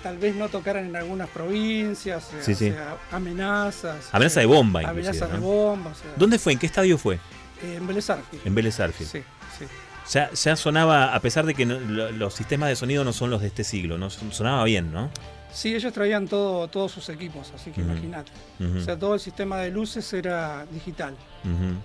tal 0.03 0.17
vez 0.17 0.35
no 0.35 0.49
tocaran 0.49 0.87
en 0.87 0.97
algunas 0.97 1.29
provincias, 1.29 2.29
o 2.29 2.31
sea, 2.33 2.43
Sí, 2.43 2.55
sí. 2.55 2.71
o 2.71 2.75
sea, 2.75 2.97
amenazas. 3.13 4.09
Amenaza 4.13 4.41
de 4.41 4.47
bomba, 4.47 4.83
inclusive, 4.83 5.09
Amenazas 5.11 5.33
de 5.33 5.39
bomba. 5.39 5.91
o 5.91 5.95
sea, 5.95 6.11
¿Dónde 6.17 6.39
fue? 6.39 6.55
¿En 6.55 6.59
qué 6.59 6.67
estadio 6.67 6.97
fue? 6.97 7.19
Eh, 7.63 7.75
en 7.77 7.87
Vélez. 7.87 8.09
En 8.45 8.55
Vélez. 8.55 8.79
Sí, 8.99 9.05
sí. 9.59 9.65
Ya, 10.13 10.31
ya 10.33 10.57
sonaba, 10.57 11.15
a 11.15 11.21
pesar 11.21 11.45
de 11.45 11.55
que 11.55 11.67
no- 11.67 11.79
lo- 11.81 12.11
los 12.13 12.33
sistemas 12.35 12.69
de 12.71 12.77
sonido 12.77 13.05
no 13.05 13.13
son 13.13 13.29
los 13.31 13.41
de 13.43 13.49
este 13.49 13.63
siglo, 13.65 13.99
¿no? 13.99 14.09
Son- 14.11 14.33
sonaba 14.33 14.65
bien, 14.65 14.91
¿no? 14.91 15.11
Sí, 15.53 15.75
ellos 15.75 15.93
traían 15.95 16.29
todo, 16.29 16.69
todos 16.69 16.93
sus 16.93 17.09
equipos, 17.09 17.51
así 17.55 17.71
que 17.71 17.81
Ujú. 17.81 17.91
imagínate. 17.91 18.31
O 18.79 18.81
sea, 18.81 18.99
todo 18.99 19.15
el 19.15 19.21
sistema 19.21 19.59
de 19.59 19.71
luces 19.71 20.11
era 20.13 20.67
digital. 20.71 21.15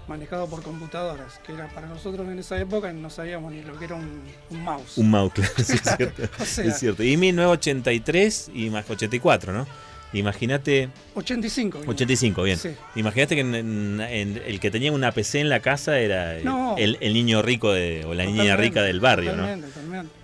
manejado 0.08 0.48
por 0.48 0.62
computadoras, 0.64 1.40
que 1.46 1.54
era 1.54 1.68
para 1.70 1.88
nosotros 1.88 2.28
en 2.28 2.40
esa 2.40 2.60
época 2.60 2.92
no 2.92 3.10
sabíamos 3.10 3.52
ni 3.54 3.62
lo 3.62 3.78
que 3.80 3.86
era 3.86 3.96
un, 3.96 4.22
un 4.50 4.64
mouse. 4.64 4.98
Un 4.98 5.10
mouse, 5.12 5.32
claro, 5.34 5.54
sí, 5.58 5.74
es 5.74 5.82
cierto. 5.98 6.24
O 6.42 6.46
sea, 6.46 6.66
es 6.66 6.80
cierto. 6.80 7.04
Y 7.04 7.16
1983 7.18 8.52
y 8.54 8.70
más 8.70 8.90
84, 8.90 9.54
¿no? 9.54 9.66
Imagínate. 10.14 10.90
85. 11.16 11.80
vino. 11.80 11.92
85, 11.92 12.44
bien. 12.44 12.58
Sí. 12.58 12.70
Imagínate 12.96 13.36
que 13.36 13.42
en- 13.42 13.56
en- 13.56 14.02
en- 14.02 14.42
el 14.46 14.60
que 14.60 14.72
tenía 14.72 14.92
una 14.92 15.12
PC 15.12 15.40
en 15.40 15.50
la 15.50 15.60
casa 15.60 15.98
era 16.00 16.38
eh, 16.38 16.42
No. 16.44 16.76
el, 16.78 16.98
el 17.02 17.14
niño 17.14 17.42
rico 17.42 17.72
de, 17.74 18.06
o 18.06 18.14
la 18.14 18.26
niña 18.26 18.56
rica 18.56 18.82
del 18.84 19.00
barrio, 19.00 19.32
¿no? 19.36 19.44
totalmente, 19.44 19.68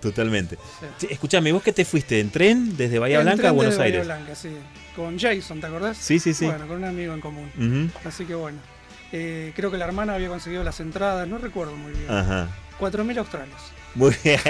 Totalmente. 0.00 0.58
sí. 0.98 1.06
Escuchame, 1.10 1.52
¿vos 1.52 1.62
qué 1.62 1.72
te 1.72 1.84
fuiste? 1.84 2.20
¿En 2.20 2.30
tren 2.30 2.76
desde 2.76 2.98
Bahía 2.98 3.18
En 3.18 3.24
Blanca 3.24 3.48
a 3.48 3.52
Buenos 3.52 3.74
desde 3.74 3.82
Bahía 3.82 4.00
Aires? 4.00 4.06
Blanca, 4.06 4.34
sí. 4.34 4.50
Con 4.96 5.18
Jason, 5.18 5.60
¿te 5.60 5.66
acordás? 5.66 5.96
Sí, 5.96 6.18
sí, 6.18 6.34
sí. 6.34 6.46
Bueno, 6.46 6.66
con 6.66 6.78
un 6.78 6.84
amigo 6.84 7.12
en 7.14 7.20
común. 7.20 7.92
Así 8.04 8.24
que 8.24 8.34
bueno. 8.34 8.58
Eh, 9.12 9.52
creo 9.56 9.72
que 9.72 9.76
la 9.78 9.86
hermana 9.86 10.14
había 10.14 10.28
conseguido 10.28 10.62
las 10.62 10.78
entradas, 10.78 11.26
no 11.26 11.38
recuerdo 11.38 11.74
muy 11.76 11.92
bien. 11.92 12.08
Ajá. 12.08 12.48
4.000 12.78 13.18
australes. 13.18 13.54
Muy 13.94 14.14
bien. 14.22 14.40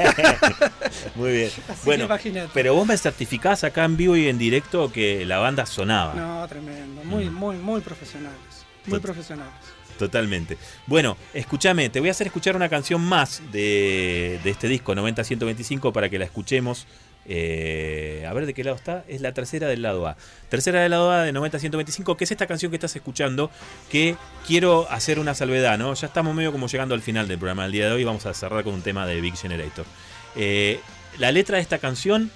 Muy 1.14 1.32
bien. 1.32 1.50
Así 1.68 1.80
Bueno, 1.84 2.08
pero 2.52 2.74
vos 2.74 2.86
me 2.86 2.96
certificás 2.96 3.64
acá 3.64 3.84
en 3.84 3.96
vivo 3.96 4.16
y 4.16 4.28
en 4.28 4.38
directo 4.38 4.92
que 4.92 5.24
la 5.24 5.38
banda 5.38 5.66
sonaba. 5.66 6.14
No, 6.14 6.46
tremendo. 6.48 7.02
Muy, 7.04 7.26
Mm. 7.30 7.34
muy, 7.34 7.56
muy 7.56 7.80
profesionales. 7.80 8.38
Muy 8.86 8.98
Tot- 8.98 9.02
profesionales. 9.02 9.52
Totalmente. 9.98 10.56
Bueno, 10.86 11.16
escúchame, 11.34 11.90
te 11.90 12.00
voy 12.00 12.08
a 12.08 12.12
hacer 12.12 12.26
escuchar 12.26 12.56
una 12.56 12.68
canción 12.70 13.02
más 13.02 13.42
de, 13.52 14.40
de 14.42 14.50
este 14.50 14.66
disco 14.66 14.94
90-125 14.94 15.92
para 15.92 16.08
que 16.08 16.18
la 16.18 16.24
escuchemos. 16.24 16.86
Eh, 17.32 18.26
a 18.28 18.32
ver 18.32 18.44
de 18.44 18.54
qué 18.54 18.64
lado 18.64 18.76
está. 18.76 19.04
Es 19.06 19.20
la 19.20 19.32
tercera 19.32 19.68
del 19.68 19.82
lado 19.82 20.08
A. 20.08 20.16
Tercera 20.48 20.80
del 20.80 20.90
lado 20.90 21.12
A 21.12 21.22
de 21.22 21.32
90-125, 21.32 22.16
que 22.16 22.24
es 22.24 22.32
esta 22.32 22.48
canción 22.48 22.72
que 22.72 22.76
estás 22.76 22.96
escuchando. 22.96 23.52
Que 23.88 24.16
quiero 24.48 24.90
hacer 24.90 25.20
una 25.20 25.32
salvedad, 25.36 25.78
¿no? 25.78 25.94
Ya 25.94 26.08
estamos 26.08 26.34
medio 26.34 26.50
como 26.50 26.66
llegando 26.66 26.92
al 26.92 27.02
final 27.02 27.28
del 27.28 27.38
programa 27.38 27.62
del 27.62 27.72
día 27.72 27.86
de 27.86 27.92
hoy. 27.92 28.02
Vamos 28.02 28.26
a 28.26 28.34
cerrar 28.34 28.64
con 28.64 28.74
un 28.74 28.82
tema 28.82 29.06
de 29.06 29.20
Big 29.20 29.36
Generator. 29.36 29.86
Eh, 30.34 30.80
la 31.18 31.30
letra 31.30 31.56
de 31.58 31.62
esta 31.62 31.78
canción 31.78 32.32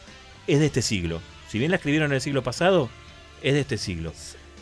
es 0.47 0.61
de 0.61 0.67
este 0.67 0.81
siglo. 0.81 1.21
Si 1.49 1.59
bien 1.59 1.73
la 1.73 1.77
escribieron 1.79 2.13
en 2.13 2.15
el 2.15 2.21
siglo 2.21 2.45
pasado, 2.45 2.89
es 3.43 3.55
de 3.55 3.61
este 3.61 3.79
siglo. 3.79 4.13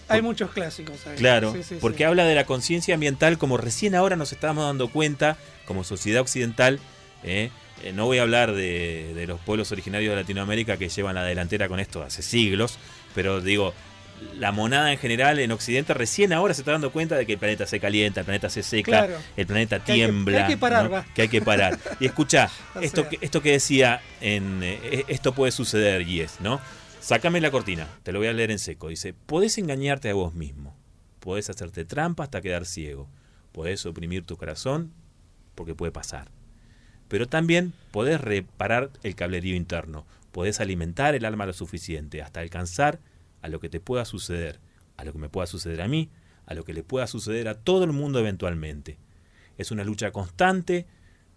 Hay 0.08 0.22
muchos 0.22 0.50
clásicos 0.50 1.06
ahí. 1.06 1.16
Claro, 1.16 1.52
Sí, 1.52 1.62
sí, 1.62 1.78
porque 1.78 1.98
sí. 1.98 2.04
habla 2.04 2.24
de 2.24 2.34
la 2.34 2.46
conciencia 2.46 2.94
ambiental 2.94 3.36
como 3.36 3.58
recién 3.58 3.94
ahora 3.94 4.16
nos 4.16 4.32
estamos 4.32 4.64
dando 4.64 4.88
cuenta 4.88 5.36
como 5.66 5.84
sociedad 5.84 6.22
occidental. 6.22 6.80
¿eh? 7.22 7.50
Eh, 7.82 7.92
no 7.92 8.06
voy 8.06 8.18
a 8.18 8.22
hablar 8.22 8.52
de, 8.52 9.12
de 9.14 9.26
los 9.26 9.40
pueblos 9.40 9.72
originarios 9.72 10.10
de 10.14 10.20
Latinoamérica 10.20 10.76
que 10.76 10.88
llevan 10.88 11.14
la 11.14 11.24
delantera 11.24 11.68
con 11.68 11.80
esto 11.80 12.02
hace 12.02 12.22
siglos, 12.22 12.78
pero 13.14 13.40
digo, 13.40 13.74
la 14.38 14.52
monada 14.52 14.92
en 14.92 14.98
general 14.98 15.40
en 15.40 15.50
Occidente 15.50 15.94
recién 15.94 16.32
ahora 16.32 16.54
se 16.54 16.60
está 16.60 16.70
dando 16.72 16.92
cuenta 16.92 17.16
de 17.16 17.26
que 17.26 17.32
el 17.32 17.38
planeta 17.40 17.66
se 17.66 17.80
calienta, 17.80 18.20
el 18.20 18.26
planeta 18.26 18.48
se 18.50 18.62
seca, 18.62 18.90
Claro. 19.06 19.16
el 19.36 19.46
planeta 19.46 19.82
Que 19.82 19.92
hay 19.92 19.98
que- 20.00 20.04
tiembla. 20.06 20.36
que 20.38 20.42
hay 20.44 20.48
que 20.50 20.56
parar, 20.58 20.84
¿no? 20.84 20.90
va. 20.90 21.04
Que 21.14 21.22
hay 21.22 21.28
que 21.28 21.42
parar. 21.42 21.78
Y 21.98 22.06
escucha, 22.06 22.48
esto, 22.80 23.08
que, 23.08 23.18
esto 23.20 23.42
que 23.42 23.50
decía 23.52 24.00
en 24.20 24.60
eh, 24.62 25.04
esto 25.08 25.34
puede 25.34 25.50
suceder 25.50 26.02
y 26.02 26.20
es, 26.20 26.40
¿no? 26.40 26.60
Sácame 27.00 27.40
la 27.40 27.50
cortina, 27.50 27.88
te 28.04 28.12
lo 28.12 28.20
voy 28.20 28.28
a 28.28 28.32
leer 28.32 28.52
en 28.52 28.60
seco. 28.60 28.88
Dice, 28.88 29.12
podés 29.12 29.58
engañarte 29.58 30.08
a 30.08 30.14
vos 30.14 30.34
mismo, 30.34 30.76
podés 31.18 31.50
hacerte 31.50 31.84
trampa 31.84 32.22
hasta 32.22 32.40
quedar 32.40 32.64
ciego, 32.64 33.08
podés 33.50 33.84
oprimir 33.86 34.24
tu 34.24 34.36
corazón 34.36 34.92
porque 35.56 35.74
puede 35.74 35.90
pasar. 35.90 36.28
Pero 37.12 37.28
también 37.28 37.74
podés 37.90 38.22
reparar 38.22 38.88
el 39.02 39.14
cablerío 39.14 39.54
interno, 39.54 40.06
podés 40.30 40.60
alimentar 40.60 41.14
el 41.14 41.26
alma 41.26 41.44
lo 41.44 41.52
suficiente 41.52 42.22
hasta 42.22 42.40
alcanzar 42.40 43.00
a 43.42 43.48
lo 43.48 43.60
que 43.60 43.68
te 43.68 43.80
pueda 43.80 44.06
suceder, 44.06 44.60
a 44.96 45.04
lo 45.04 45.12
que 45.12 45.18
me 45.18 45.28
pueda 45.28 45.46
suceder 45.46 45.82
a 45.82 45.88
mí, 45.88 46.08
a 46.46 46.54
lo 46.54 46.64
que 46.64 46.72
le 46.72 46.82
pueda 46.82 47.06
suceder 47.06 47.48
a 47.48 47.54
todo 47.54 47.84
el 47.84 47.92
mundo 47.92 48.18
eventualmente. 48.18 48.96
Es 49.58 49.70
una 49.70 49.84
lucha 49.84 50.10
constante, 50.10 50.86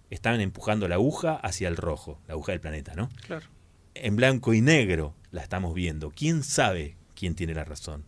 están 0.10 0.40
empujando 0.40 0.88
la 0.88 0.96
aguja 0.96 1.36
hacia 1.36 1.68
el 1.68 1.76
rojo, 1.76 2.22
la 2.26 2.36
aguja 2.36 2.54
del 2.54 2.62
planeta, 2.62 2.96
¿no? 2.96 3.10
Claro. 3.28 3.48
En 3.96 4.16
blanco 4.16 4.54
y 4.54 4.62
negro 4.62 5.14
la 5.32 5.42
estamos 5.42 5.74
viendo. 5.74 6.10
¿Quién 6.12 6.44
sabe 6.44 6.96
quién 7.16 7.36
tiene 7.36 7.54
la 7.54 7.66
razón? 7.66 8.06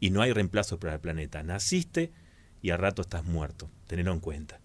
Y 0.00 0.10
no 0.10 0.20
hay 0.20 0.32
reemplazo 0.32 0.80
para 0.80 0.94
el 0.94 1.00
planeta. 1.00 1.44
Naciste 1.44 2.10
y 2.60 2.70
al 2.70 2.80
rato 2.80 3.02
estás 3.02 3.22
muerto. 3.22 3.70
Tenelo 3.86 4.12
en 4.12 4.18
cuenta. 4.18 4.58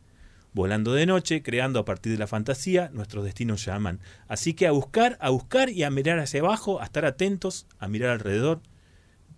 Volando 0.54 0.94
de 0.94 1.06
noche, 1.06 1.44
creando 1.44 1.80
a 1.80 1.86
partir 1.86 2.12
de 2.12 2.18
la 2.18 2.28
fantasía, 2.28 2.90
nuestros 2.92 3.24
destinos 3.24 3.64
llaman. 3.66 4.00
Así 4.28 4.54
que 4.54 4.66
a 4.66 4.72
buscar, 4.72 5.18
a 5.22 5.30
buscar 5.30 5.70
y 5.70 5.84
a 5.84 5.92
mirar 5.92 6.20
hacia 6.20 6.40
abajo, 6.40 6.82
a 6.82 6.86
estar 6.86 7.06
atentos, 7.06 7.68
a 7.78 7.88
mirar 7.88 8.10
alrededor, 8.10 8.62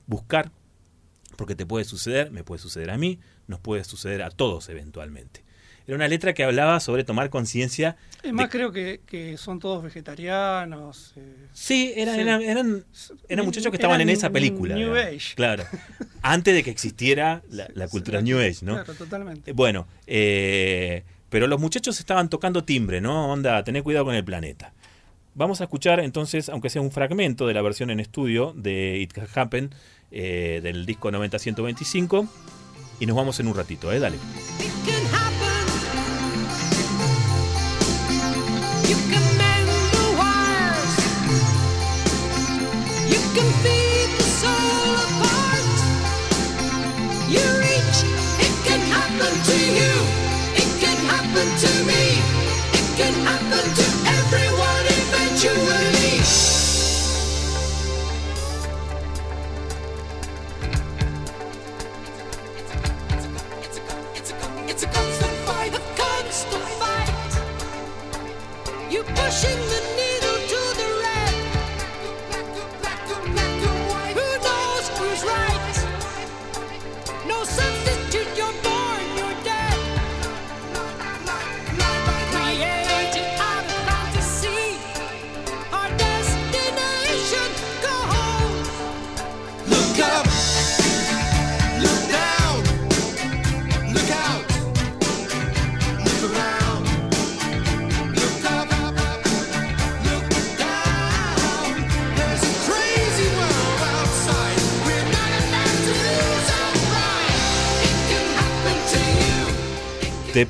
buscar, 0.07 0.51
porque 1.36 1.55
te 1.55 1.66
puede 1.66 1.86
suceder, 1.86 2.32
me 2.32 2.43
puede 2.43 2.62
suceder 2.62 2.91
a 2.91 2.97
mí, 2.97 3.20
nos 3.47 3.59
puede 3.59 3.84
suceder 3.84 4.24
a 4.24 4.30
todos 4.30 4.70
eventualmente. 4.70 5.43
Era 5.88 5.95
una 5.95 6.07
letra 6.07 6.34
que 6.34 6.43
hablaba 6.43 6.79
sobre 6.79 7.03
tomar 7.03 7.29
conciencia. 7.29 7.97
Es 8.23 8.32
más, 8.34 8.45
de- 8.45 8.49
creo 8.51 8.71
que, 8.71 9.01
que 9.05 9.38
son 9.38 9.59
todos 9.59 9.84
vegetarianos. 9.84 11.13
eh, 11.15 11.36
Sí, 11.53 11.93
eran, 11.95 12.15
Sí. 12.15 12.21
eran, 12.21 12.41
eran, 12.41 12.86
eran 13.27 13.45
muchachos 13.45 13.71
que 13.71 13.77
estaban 13.77 13.95
Eran 13.99 14.09
en 14.09 14.15
esa 14.15 14.29
película. 14.29 14.75
New. 14.75 14.95
Age. 14.95 15.36
Claro. 15.36 15.63
Antes 16.21 16.53
de 16.53 16.63
que 16.63 16.69
existiera 16.71 17.41
la, 17.49 17.67
la 17.73 17.88
cultura 17.88 18.21
New 18.21 18.38
Age, 18.39 18.57
¿no? 18.63 18.75
Claro, 18.75 18.93
totalmente. 18.93 19.53
Bueno, 19.53 19.88
eh, 20.07 21.03
pero 21.29 21.47
los 21.47 21.59
muchachos 21.59 21.99
estaban 21.99 22.29
tocando 22.29 22.63
timbre, 22.63 23.01
¿no? 23.01 23.32
Onda, 23.32 23.63
tener 23.63 23.84
cuidado 23.84 24.05
con 24.05 24.15
el 24.15 24.23
planeta. 24.23 24.73
Vamos 25.34 25.61
a 25.61 25.63
escuchar 25.63 25.99
entonces, 26.01 26.49
aunque 26.49 26.69
sea 26.69 26.82
un 26.82 26.91
fragmento 26.91 27.47
de 27.47 27.53
la 27.53 27.61
versión 27.61 27.89
en 27.89 27.99
estudio 28.01 28.53
de 28.55 28.97
It 28.99 29.13
Can 29.13 29.27
Happen, 29.34 29.73
eh, 30.11 30.59
del 30.61 30.86
disco 30.86 31.09
90-125, 31.09 32.27
y 32.99 33.05
nos 33.05 33.15
vamos 33.15 33.39
en 33.39 33.47
un 33.47 33.55
ratito, 33.55 33.91
¿eh? 33.93 33.99
Dale. 33.99 34.17
To 49.51 49.57
you. 49.57 49.93
It 50.61 50.69
can 50.81 50.97
happen 51.13 51.47
to 51.63 51.71
me. 51.89 52.03
It 52.77 52.87
can 52.97 53.13
happen 53.25 53.65
to 53.79 53.85
everyone 54.07 54.20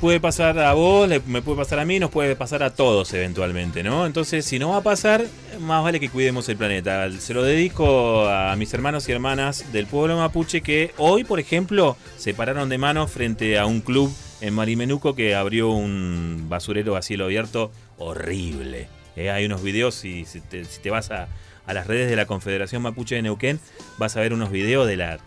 puede 0.02 0.18
pasar 0.18 0.58
a 0.58 0.72
vos, 0.72 1.08
le- 1.08 1.20
me 1.26 1.42
puede 1.42 1.58
pasar 1.58 1.78
a 1.78 1.84
mí, 1.84 2.00
nos 2.00 2.10
puede 2.10 2.34
pasar 2.34 2.64
a 2.64 2.74
todos 2.74 3.14
eventualmente, 3.14 3.84
¿no? 3.84 4.04
Entonces, 4.04 4.44
si 4.44 4.58
no 4.58 4.70
va 4.70 4.78
a 4.78 4.82
pasar, 4.82 5.24
más 5.60 5.84
vale 5.84 6.00
que 6.00 6.08
cuidemos 6.08 6.48
el 6.48 6.56
planeta. 6.56 7.08
Se 7.12 7.32
lo 7.32 7.44
dedico 7.44 8.28
a 8.28 8.56
mis 8.56 8.74
hermanos 8.74 9.08
y 9.08 9.12
hermanas 9.12 9.72
del 9.72 9.86
pueblo 9.86 10.16
mapuche 10.16 10.60
que 10.60 10.90
hoy, 10.98 11.22
por 11.22 11.38
ejemplo, 11.38 11.96
se 12.18 12.34
pararon 12.34 12.68
de 12.68 12.78
mano 12.78 13.06
frente 13.06 13.56
a 13.60 13.64
un 13.66 13.80
club 13.80 14.12
en 14.40 14.54
Marimenuco 14.54 15.14
que 15.14 15.36
abrió 15.36 15.70
un 15.70 16.46
basurero 16.48 16.96
a 16.96 17.02
cielo 17.02 17.26
abierto 17.26 17.70
horrible. 17.96 18.88
Eh, 19.14 19.30
hay 19.30 19.44
unos 19.46 19.62
videos, 19.62 20.04
y 20.04 20.24
si 20.24 20.40
te, 20.40 20.90
vas 20.90 21.12
a, 21.12 21.28
a 21.64 21.74
las 21.74 21.86
redes 21.86 22.10
de 22.10 22.16
la 22.16 22.26
Confederación 22.26 22.82
Mapuche 22.82 23.14
de 23.14 23.22
Neuquén, 23.22 23.60
vas 23.98 24.16
a 24.16 24.20
ver 24.20 24.32
unos 24.32 24.50
videos 24.50 24.88
de 24.88 24.96
la 24.96 25.18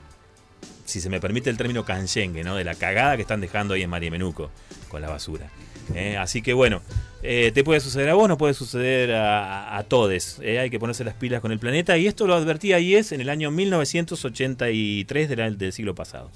si 0.85 1.01
se 1.01 1.09
me 1.09 1.19
permite 1.19 1.49
el 1.49 1.57
término 1.57 1.83
canchengue, 1.83 2.43
¿no? 2.43 2.55
De 2.55 2.63
la 2.63 2.75
cagada 2.75 3.15
que 3.15 3.23
están 3.23 3.41
dejando 3.41 3.73
ahí 3.73 3.81
en 3.81 3.89
Marimenuco 3.89 4.51
con 4.87 5.01
la 5.01 5.09
basura. 5.09 5.49
¿eh? 5.93 6.17
Así 6.17 6.41
que 6.41 6.53
bueno, 6.53 6.81
eh, 7.23 7.51
te 7.53 7.63
puede 7.63 7.79
suceder 7.79 8.09
a 8.09 8.13
vos, 8.13 8.29
no 8.29 8.37
puede 8.37 8.53
suceder 8.53 9.13
a, 9.13 9.77
a 9.77 9.83
todos. 9.83 10.39
¿eh? 10.41 10.59
Hay 10.59 10.69
que 10.69 10.79
ponerse 10.79 11.03
las 11.03 11.15
pilas 11.15 11.41
con 11.41 11.51
el 11.51 11.59
planeta. 11.59 11.97
Y 11.97 12.07
esto 12.07 12.27
lo 12.27 12.35
advertía 12.35 12.79
IES 12.79 13.11
en 13.11 13.21
el 13.21 13.29
año 13.29 13.51
1983 13.51 15.29
del, 15.29 15.57
del 15.57 15.73
siglo 15.73 15.95
pasado. 15.95 16.31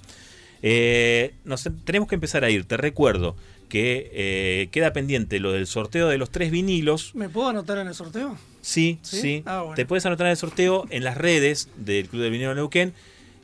Nos, 1.45 1.69
tenemos 1.85 2.09
que 2.09 2.15
empezar 2.15 2.43
a 2.43 2.49
ir. 2.49 2.65
Te 2.65 2.75
recuerdo 2.75 3.35
que 3.69 4.67
queda 4.71 4.93
pendiente 4.93 5.39
lo 5.39 5.51
del 5.51 5.67
sorteo 5.67 6.07
de 6.07 6.17
los 6.17 6.31
tres 6.31 6.49
vinilos. 6.49 7.13
¿Me 7.13 7.29
puedo 7.29 7.49
anotar 7.49 7.77
en 7.77 7.87
el 7.87 7.93
sorteo? 7.93 8.35
Sí, 8.61 8.97
¿Sí? 9.03 9.21
sí. 9.21 9.43
Ah, 9.45 9.61
bueno. 9.61 9.75
Te 9.75 9.85
puedes 9.85 10.05
anotar 10.07 10.25
en 10.25 10.31
el 10.31 10.37
sorteo 10.37 10.85
en 10.89 11.03
las 11.03 11.17
redes 11.17 11.69
del 11.77 12.09
Club 12.09 12.23
del 12.23 12.31
Vinilo 12.31 12.55
Neuquén 12.55 12.93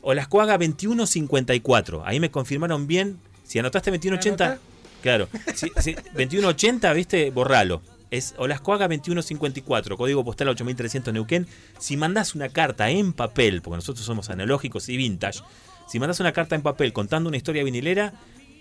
o 0.08 0.14
las 0.14 0.28
Cuaga 0.28 0.56
2154. 0.58 2.02
Ahí 2.06 2.20
me 2.20 2.30
confirmaron 2.30 2.86
bien. 2.86 3.18
Si 3.44 3.58
anotaste 3.58 3.90
2180, 3.90 4.44
¿Me 4.44 4.50
anoté? 4.52 4.66
claro. 5.02 5.28
Si, 5.54 5.70
si 5.80 5.94
2180, 5.94 6.92
viste, 6.92 7.30
borralo. 7.30 7.82
Es 8.10 8.34
Olascuaga 8.38 8.86
2154, 8.86 9.96
código 9.96 10.24
postal 10.24 10.48
8300 10.50 11.12
Neuquén. 11.12 11.48
Si 11.80 11.96
mandás 11.96 12.36
una 12.36 12.48
carta 12.50 12.88
en 12.88 13.12
papel, 13.12 13.62
porque 13.62 13.78
nosotros 13.78 14.06
somos 14.06 14.30
analógicos 14.30 14.88
y 14.88 14.96
vintage, 14.96 15.40
si 15.88 15.98
mandás 15.98 16.20
una 16.20 16.30
carta 16.32 16.54
en 16.54 16.62
papel 16.62 16.92
contando 16.92 17.28
una 17.28 17.36
historia 17.36 17.64
vinilera, 17.64 18.12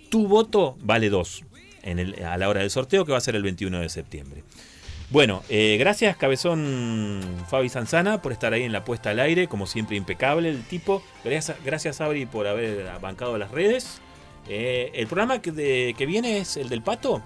tu 0.10 0.28
voto 0.28 0.76
vale 0.82 1.10
dos 1.12 1.44
en 1.84 2.00
el- 2.00 2.24
a 2.26 2.38
la 2.38 2.50
hora 2.50 2.62
del 2.62 2.72
sorteo 2.72 3.06
que 3.06 3.12
va 3.12 3.20
a 3.20 3.22
ser 3.22 3.36
el 3.36 3.44
21 3.44 3.80
de 3.80 3.90
septiembre. 3.90 4.44
Bueno, 5.12 5.44
eh, 5.50 5.78
gracias 5.80 6.18
Cabezón 6.18 7.22
Fabi 7.48 7.70
Sanzana 7.70 8.22
por 8.22 8.32
estar 8.32 8.54
ahí 8.54 8.64
en 8.64 8.72
la 8.72 8.84
puesta 8.84 9.12
al 9.12 9.20
aire, 9.20 9.48
como 9.48 9.68
siempre 9.68 9.96
impecable 9.98 10.50
el 10.50 10.64
tipo. 10.64 11.04
Gracias, 11.24 11.58
gracias 11.64 12.02
Abri 12.02 12.26
por 12.26 12.48
haber 12.48 12.88
bancado 13.00 13.38
las 13.38 13.52
redes. 13.52 14.00
Eh, 14.50 14.92
el 14.96 15.08
programa 15.08 15.42
que, 15.42 15.52
de- 15.52 15.96
que 15.98 16.06
viene 16.06 16.40
es 16.40 16.58
el 16.58 16.70
del 16.70 16.82
pato. 16.82 17.22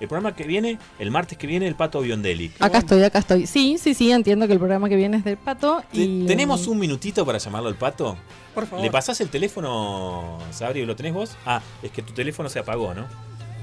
El 0.00 0.08
programa 0.08 0.34
que 0.34 0.44
viene, 0.44 0.78
el 0.98 1.10
martes 1.10 1.36
que 1.36 1.46
viene, 1.46 1.66
el 1.66 1.74
pato 1.74 2.00
Biondelli. 2.00 2.50
Acá 2.58 2.78
estoy, 2.78 3.02
acá 3.02 3.18
estoy. 3.18 3.46
Sí, 3.46 3.76
sí, 3.78 3.92
sí, 3.92 4.10
entiendo 4.10 4.46
que 4.46 4.54
el 4.54 4.58
programa 4.58 4.88
que 4.88 4.96
viene 4.96 5.18
es 5.18 5.24
del 5.24 5.36
pato. 5.36 5.82
Y, 5.92 6.24
¿Tenemos 6.26 6.66
un 6.68 6.78
minutito 6.78 7.26
para 7.26 7.36
llamarlo 7.36 7.68
al 7.68 7.74
pato? 7.74 8.16
Por 8.54 8.66
favor. 8.66 8.82
¿Le 8.82 8.90
pasás 8.90 9.20
el 9.20 9.28
teléfono, 9.28 10.38
Sabri? 10.52 10.86
¿Lo 10.86 10.96
tenés 10.96 11.12
vos? 11.12 11.36
Ah, 11.44 11.60
es 11.82 11.90
que 11.90 12.00
tu 12.00 12.14
teléfono 12.14 12.48
se 12.48 12.58
apagó, 12.60 12.94
¿no? 12.94 13.04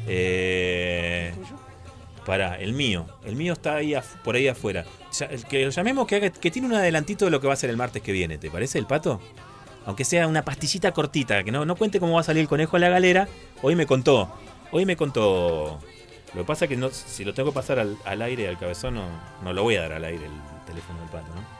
Eh, 0.07 1.33
para, 2.27 2.55
el 2.59 2.73
mío. 2.73 3.05
El 3.25 3.35
mío 3.37 3.53
está 3.53 3.75
ahí 3.77 3.95
por 4.23 4.35
ahí 4.35 4.47
afuera. 4.49 4.83
Ya- 5.17 5.29
que 5.29 5.63
lo 5.65 5.71
llamemos 5.71 6.05
que, 6.05 6.17
haga- 6.17 6.29
que 6.29 6.51
tiene 6.51 6.67
un 6.67 6.73
adelantito 6.75 7.25
de 7.25 7.31
lo 7.31 7.39
que 7.41 7.47
va 7.47 7.53
a 7.53 7.55
ser 7.55 7.69
el 7.71 7.77
martes 7.77 8.03
que 8.03 8.11
viene. 8.11 8.37
¿Te 8.37 8.51
parece 8.51 8.77
el 8.77 8.85
pato? 8.85 9.21
Aunque 9.85 10.03
sea 10.03 10.27
una 10.27 10.43
pastillita 10.43 10.91
cortita, 10.91 11.43
que 11.45 11.51
no, 11.53 11.63
no 11.65 11.75
cuente 11.77 11.99
cómo 12.01 12.15
va 12.15 12.19
a 12.19 12.23
salir 12.23 12.41
el 12.41 12.49
conejo 12.49 12.75
a 12.75 12.79
la 12.79 12.89
galera. 12.89 13.29
Hoy 13.61 13.75
me 13.75 13.85
contó. 13.87 14.29
Hoy 14.71 14.85
me 14.85 14.97
contó. 14.97 15.79
Lo 16.33 16.41
que 16.41 16.45
pasa 16.45 16.65
es 16.65 16.69
que 16.69 16.75
no, 16.75 16.89
si 16.89 17.23
lo 17.23 17.33
tengo 17.33 17.51
que 17.51 17.55
pasar 17.55 17.79
al, 17.79 17.97
al 18.03 18.21
aire, 18.21 18.49
al 18.49 18.59
cabezón, 18.59 18.95
no, 18.95 19.05
no 19.43 19.53
lo 19.53 19.63
voy 19.63 19.77
a 19.77 19.81
dar 19.83 19.93
al 19.93 20.03
aire 20.03 20.25
el 20.25 20.65
teléfono 20.67 20.99
del 20.99 21.09
pato, 21.09 21.27
¿no? 21.33 21.57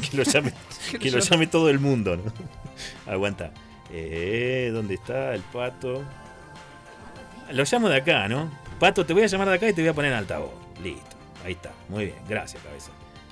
que 0.10 0.16
lo 0.16 0.22
llame, 0.22 0.52
que 1.00 1.10
lo 1.10 1.18
llame 1.18 1.46
todo 1.48 1.68
el 1.68 1.80
mundo, 1.80 2.16
¿no? 2.16 2.32
Aguanta. 3.12 3.50
Eh, 3.92 4.70
¿Dónde 4.72 4.94
está 4.94 5.34
el 5.34 5.42
pato? 5.42 6.04
Lo 7.50 7.64
llamo 7.64 7.88
de 7.88 7.96
acá, 7.96 8.28
¿no? 8.28 8.50
Pato, 8.78 9.06
te 9.06 9.12
voy 9.12 9.22
a 9.22 9.26
llamar 9.26 9.48
de 9.48 9.54
acá 9.54 9.68
y 9.68 9.72
te 9.72 9.80
voy 9.82 9.88
a 9.88 9.94
poner 9.94 10.12
en 10.12 10.18
altavoz. 10.18 10.50
Listo. 10.82 11.16
Ahí 11.44 11.52
está. 11.52 11.72
Muy 11.88 12.06
bien. 12.06 12.16
Gracias, 12.28 12.62
cabeza. 12.62 12.90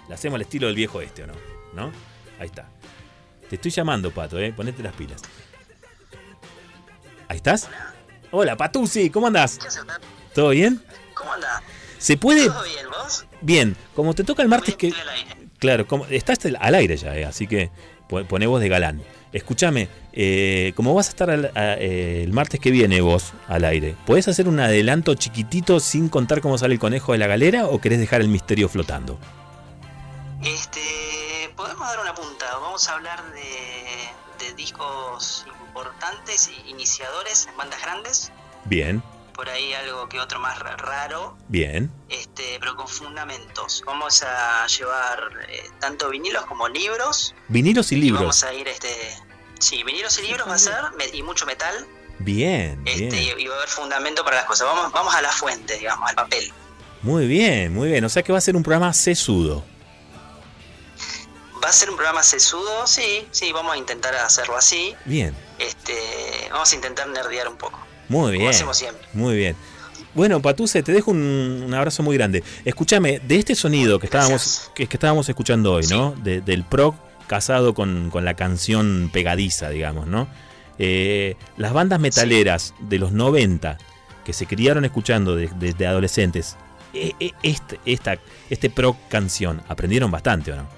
Le 0.08 0.14
hacemos 0.14 0.36
al 0.36 0.42
estilo 0.42 0.66
del 0.66 0.76
viejo 0.76 1.00
este, 1.00 1.24
¿o 1.24 1.26
no? 1.26 1.34
¿No? 1.74 1.92
Ahí 2.38 2.46
está. 2.46 2.68
Te 3.48 3.56
estoy 3.56 3.70
llamando, 3.70 4.10
Pato, 4.10 4.38
¿eh? 4.38 4.52
Ponete 4.52 4.82
las 4.82 4.94
pilas. 4.94 5.20
¿Ahí 7.28 7.36
estás? 7.36 7.68
Hola, 8.30 8.56
Patusi, 8.56 9.10
¿cómo 9.10 9.26
andás? 9.26 9.58
¿Todo 10.34 10.50
bien? 10.50 10.82
¿Cómo 11.14 11.32
andás? 11.32 11.62
¿Se 11.98 12.16
puede...? 12.16 12.46
¿Todo 12.46 12.62
bien, 12.64 12.86
vos? 12.90 13.26
Bien, 13.40 13.76
como 13.94 14.14
te 14.14 14.24
toca 14.24 14.42
el 14.42 14.48
martes 14.48 14.76
que... 14.76 14.92
Claro, 15.58 15.86
como, 15.86 16.04
estás 16.06 16.38
al 16.60 16.74
aire 16.74 16.96
ya, 16.96 17.16
eh, 17.16 17.24
así 17.24 17.46
que 17.46 17.70
po- 18.08 18.24
poné 18.24 18.46
voz 18.46 18.60
de 18.60 18.68
galán. 18.68 19.02
Escúchame, 19.34 19.88
eh, 20.12 20.72
como 20.76 20.94
vas 20.94 21.08
a 21.08 21.10
estar 21.10 21.28
al- 21.28 21.50
a- 21.56 21.74
eh, 21.74 22.22
el 22.22 22.32
martes 22.32 22.60
que 22.60 22.70
viene 22.70 23.00
vos 23.00 23.32
al 23.48 23.64
aire, 23.64 23.96
¿podés 24.06 24.28
hacer 24.28 24.46
un 24.48 24.60
adelanto 24.60 25.14
chiquitito 25.16 25.80
sin 25.80 26.08
contar 26.08 26.40
cómo 26.40 26.56
sale 26.56 26.74
el 26.74 26.80
conejo 26.80 27.12
de 27.12 27.18
la 27.18 27.26
galera 27.26 27.66
o 27.66 27.80
querés 27.80 27.98
dejar 27.98 28.20
el 28.20 28.28
misterio 28.28 28.68
flotando? 28.68 29.18
Este, 30.42 30.80
podemos 31.56 31.80
dar 31.88 32.00
una 32.00 32.14
punta. 32.14 32.44
Vamos 32.60 32.88
a 32.88 32.94
hablar 32.94 33.22
de, 33.32 34.44
de 34.46 34.54
discos 34.54 35.44
importantes 35.66 36.50
iniciadores 36.68 37.48
en 37.50 37.56
bandas 37.56 37.80
grandes. 37.82 38.32
Bien, 38.66 39.02
Por 39.34 39.48
ahí 39.50 39.72
algo 39.74 40.08
que 40.08 40.20
otro 40.20 40.38
más 40.38 40.58
ra- 40.60 40.76
raro, 40.76 41.36
bien. 41.48 41.90
este, 42.08 42.56
pero 42.60 42.76
con 42.76 42.86
fundamentos. 42.88 43.82
Vamos 43.84 44.22
a 44.22 44.64
llevar 44.68 45.18
eh, 45.48 45.68
tanto 45.80 46.08
vinilos 46.08 46.46
como 46.46 46.68
libros. 46.68 47.34
Vinilos 47.48 47.90
y 47.92 47.96
Y 47.96 48.00
libros. 48.00 48.20
vamos 48.20 48.44
a 48.44 48.52
ir, 48.54 48.68
este, 48.68 48.88
sí, 49.58 49.82
vinilos 49.82 50.16
y 50.20 50.22
libros 50.22 50.48
va 50.48 50.54
a 50.54 50.58
ser 50.58 50.76
y 51.12 51.22
mucho 51.22 51.46
metal. 51.46 51.74
Bien, 52.20 52.80
Este, 52.86 53.08
bien. 53.08 53.38
y, 53.38 53.42
y 53.42 53.46
va 53.48 53.54
a 53.54 53.58
haber 53.58 53.68
fundamento 53.68 54.24
para 54.24 54.36
las 54.36 54.44
cosas. 54.44 54.68
Vamos, 54.68 54.92
vamos 54.92 55.12
a 55.14 55.20
la 55.20 55.32
fuente, 55.32 55.76
digamos, 55.78 56.08
al 56.08 56.14
papel. 56.14 56.52
Muy 57.02 57.26
bien, 57.26 57.74
muy 57.74 57.88
bien. 57.88 58.04
O 58.04 58.08
sea 58.08 58.22
que 58.22 58.30
va 58.30 58.38
a 58.38 58.40
ser 58.40 58.54
un 58.54 58.62
programa 58.62 58.92
sesudo. 58.94 59.64
Va 61.62 61.68
a 61.68 61.72
ser 61.72 61.90
un 61.90 61.96
programa 61.96 62.22
sesudo, 62.22 62.86
sí, 62.86 63.26
sí, 63.30 63.50
vamos 63.52 63.74
a 63.74 63.78
intentar 63.78 64.14
hacerlo 64.16 64.56
así. 64.56 64.94
Bien, 65.06 65.34
Este, 65.58 66.48
vamos 66.52 66.70
a 66.70 66.74
intentar 66.76 67.08
nerdear 67.08 67.48
un 67.48 67.56
poco. 67.56 67.78
Muy 68.08 68.20
Como 68.20 68.38
bien. 68.38 68.48
hacemos 68.50 68.76
siempre. 68.76 69.06
Muy 69.12 69.36
bien. 69.36 69.56
Bueno, 70.14 70.40
Patuse, 70.40 70.82
te 70.82 70.92
dejo 70.92 71.10
un, 71.10 71.62
un 71.66 71.74
abrazo 71.74 72.02
muy 72.02 72.16
grande. 72.16 72.44
Escúchame, 72.64 73.20
de 73.26 73.36
este 73.36 73.54
sonido 73.54 73.98
que 73.98 74.06
estábamos, 74.06 74.70
que, 74.74 74.86
que 74.86 74.96
estábamos 74.96 75.28
escuchando 75.28 75.72
hoy, 75.72 75.86
¿no? 75.88 76.12
De- 76.22 76.40
del 76.40 76.62
prog 76.64 76.94
casado 77.26 77.74
con, 77.74 78.10
con 78.10 78.24
la 78.24 78.34
canción 78.34 79.10
pegadiza, 79.12 79.70
digamos, 79.70 80.06
¿no? 80.06 80.28
Eh, 80.78 81.36
las 81.56 81.72
bandas 81.72 81.98
metaleras 82.00 82.74
de 82.80 82.98
los 82.98 83.12
90 83.12 83.78
que 84.24 84.32
se 84.32 84.46
criaron 84.46 84.84
escuchando 84.84 85.34
de- 85.36 85.50
desde 85.58 85.86
adolescentes, 85.86 86.56
eh, 86.92 87.12
eh, 87.18 87.32
este, 87.42 87.80
esta, 87.84 88.16
este 88.50 88.70
prog 88.70 88.96
canción, 89.08 89.62
aprendieron 89.68 90.10
bastante, 90.10 90.52
¿o 90.52 90.56
no? 90.56 90.68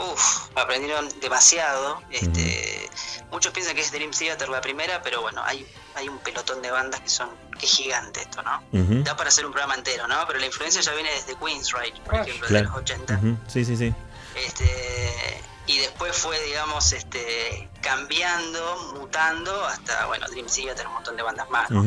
Uf, 0.00 0.48
aprendieron 0.56 1.08
demasiado. 1.20 2.00
Este, 2.10 2.88
Muchos 3.30 3.52
piensan 3.52 3.76
que 3.76 3.82
es 3.82 3.92
Dream 3.92 4.10
Theater 4.10 4.48
la 4.48 4.60
primera, 4.60 5.02
pero 5.02 5.20
bueno, 5.22 5.40
hay, 5.44 5.64
hay 5.94 6.08
un 6.08 6.18
pelotón 6.18 6.60
de 6.62 6.70
bandas 6.72 7.00
que 7.00 7.08
son 7.08 7.30
que 7.58 7.66
es 7.66 7.72
gigante 7.72 8.20
esto, 8.22 8.42
¿no? 8.42 8.60
Ujú, 8.72 9.04
Da 9.04 9.16
para 9.16 9.28
hacer 9.28 9.44
un 9.46 9.52
programa 9.52 9.74
entero, 9.76 10.08
¿no? 10.08 10.16
Pero 10.26 10.38
la 10.40 10.46
influencia 10.46 10.80
ya 10.80 10.92
viene 10.94 11.10
desde 11.12 11.36
Queensryche, 11.36 12.00
por 12.04 12.16
Ah, 12.16 12.22
ejemplo, 12.22 12.48
claro. 12.48 12.64
de 12.64 12.70
los 12.72 12.82
80. 12.82 13.14
ujú, 13.14 13.36
Sí, 13.46 13.64
sí, 13.64 13.76
sí. 13.76 13.94
Este, 14.34 15.40
y 15.66 15.78
después 15.78 16.16
fue, 16.16 16.40
digamos, 16.44 16.92
este, 16.92 17.68
cambiando, 17.80 18.94
mutando, 18.98 19.64
hasta, 19.66 20.06
bueno, 20.06 20.26
Dream 20.28 20.46
Theater, 20.46 20.86
un 20.88 20.94
montón 20.94 21.16
de 21.16 21.22
bandas 21.22 21.48
más. 21.50 21.70
¿no? 21.70 21.84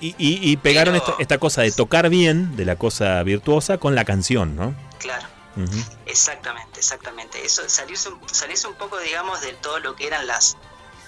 Y, 0.00 0.08
y- 0.18 0.50
y 0.50 0.56
pegaron 0.56 0.94
Pero- 0.94 1.06
esta, 1.10 1.22
esta 1.22 1.38
cosa 1.38 1.62
de 1.62 1.70
tocar 1.72 2.08
bien, 2.08 2.56
de 2.56 2.64
la 2.64 2.76
cosa 2.76 3.22
virtuosa, 3.22 3.78
con 3.78 3.94
la 3.94 4.04
canción, 4.04 4.56
¿no? 4.56 4.74
Claro. 4.98 5.26
Exactamente, 6.06 6.80
exactamente. 6.80 7.44
Eso 7.44 7.62
salirse 7.68 8.08
un, 8.08 8.20
salirse 8.32 8.66
un 8.68 8.74
poco, 8.74 8.98
digamos, 8.98 9.40
de 9.40 9.52
todo 9.54 9.78
lo 9.80 9.94
que 9.96 10.06
eran 10.06 10.26
las 10.26 10.56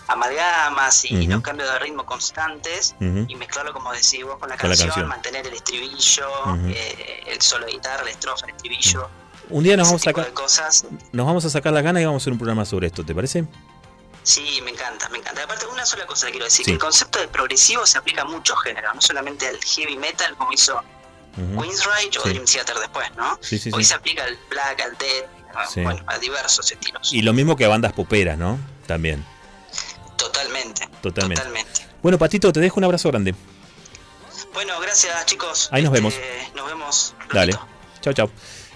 amalgamas 0.08 1.04
y 1.04 1.26
los 1.26 1.40
cambios 1.42 1.70
de 1.72 1.78
ritmo 1.78 2.04
constantes 2.04 2.94
y 3.00 3.34
mezclarlo, 3.36 3.72
como 3.72 3.92
decís 3.92 4.24
vos, 4.24 4.38
con 4.38 4.48
la, 4.48 4.56
Con 4.56 4.70
la 4.70 4.76
canción, 4.76 5.06
mantener 5.08 5.46
el 5.46 5.54
estribillo, 5.54 6.28
eh, 6.68 7.24
el 7.28 7.40
solo 7.40 7.66
de 7.66 7.72
guitarra, 7.72 8.04
la 8.04 8.10
estrofa, 8.10 8.46
el 8.46 8.52
estribillo, 8.54 9.08
Un 9.50 9.62
día 9.64 9.76
nos 9.76 9.88
vamos, 9.88 10.02
a 10.02 10.04
sacar, 10.06 10.32
cosas. 10.32 10.84
nos 11.12 11.26
vamos 11.26 11.44
a 11.44 11.50
sacar 11.50 11.72
la 11.72 11.82
gana 11.82 12.00
y 12.00 12.04
vamos 12.04 12.22
a 12.22 12.24
hacer 12.24 12.32
un 12.32 12.38
programa 12.38 12.64
sobre 12.64 12.88
esto, 12.88 13.04
¿te 13.04 13.14
parece? 13.14 13.44
Sí, 14.22 14.60
me 14.64 14.70
encanta, 14.72 15.08
me 15.08 15.18
encanta. 15.18 15.42
Aparte, 15.44 15.66
una 15.66 15.86
sola 15.86 16.06
cosa 16.06 16.26
que 16.26 16.32
quiero 16.32 16.44
decir, 16.44 16.64
Sí. 16.66 16.72
el 16.72 16.78
concepto 16.78 17.18
de 17.20 17.28
progresivo 17.28 17.86
se 17.86 17.96
aplica 17.98 18.22
a 18.22 18.24
muchos 18.26 18.60
géneros, 18.62 18.94
no 18.94 19.00
solamente 19.00 19.46
al 19.48 19.58
heavy 19.64 19.96
metal 19.96 20.36
como 20.36 20.52
hizo 20.52 20.80
Queensryche 21.36 22.18
o 22.18 22.22
Sí. 22.22 22.28
Dream 22.30 22.44
Theater 22.44 22.76
después, 22.78 23.08
¿no? 23.16 23.38
Sí, 23.40 23.58
sí, 23.58 23.70
Hoy 23.72 23.84
se 23.84 23.94
aplica 23.94 24.24
al 24.24 24.38
black, 24.48 24.80
al 24.82 24.96
death, 24.98 25.26
a- 25.54 25.66
Sí. 25.66 25.80
bueno, 25.82 26.02
a 26.06 26.18
diversos 26.18 26.70
estilos. 26.70 27.12
Y 27.12 27.22
lo 27.22 27.32
mismo 27.32 27.56
que 27.56 27.64
a 27.64 27.68
bandas 27.68 27.92
poperas, 27.92 28.36
¿no? 28.38 28.58
También. 28.86 29.24
Totalmente. 30.16 30.88
Totalmente. 31.02 31.40
Totalmente. 31.42 31.86
Bueno, 32.02 32.18
Patito, 32.18 32.52
te 32.52 32.60
dejo 32.60 32.78
un 32.80 32.84
abrazo 32.84 33.08
grande. 33.10 33.34
Bueno, 34.52 34.78
gracias 34.80 35.26
chicos. 35.26 35.68
Ahí 35.72 35.82
nos 35.82 35.92
Este, 35.94 35.98
vemos. 36.02 36.54
Nos 36.54 36.66
vemos. 36.66 37.14
Dale. 37.32 37.52
Chao, 38.00 38.12
chao. 38.12 38.30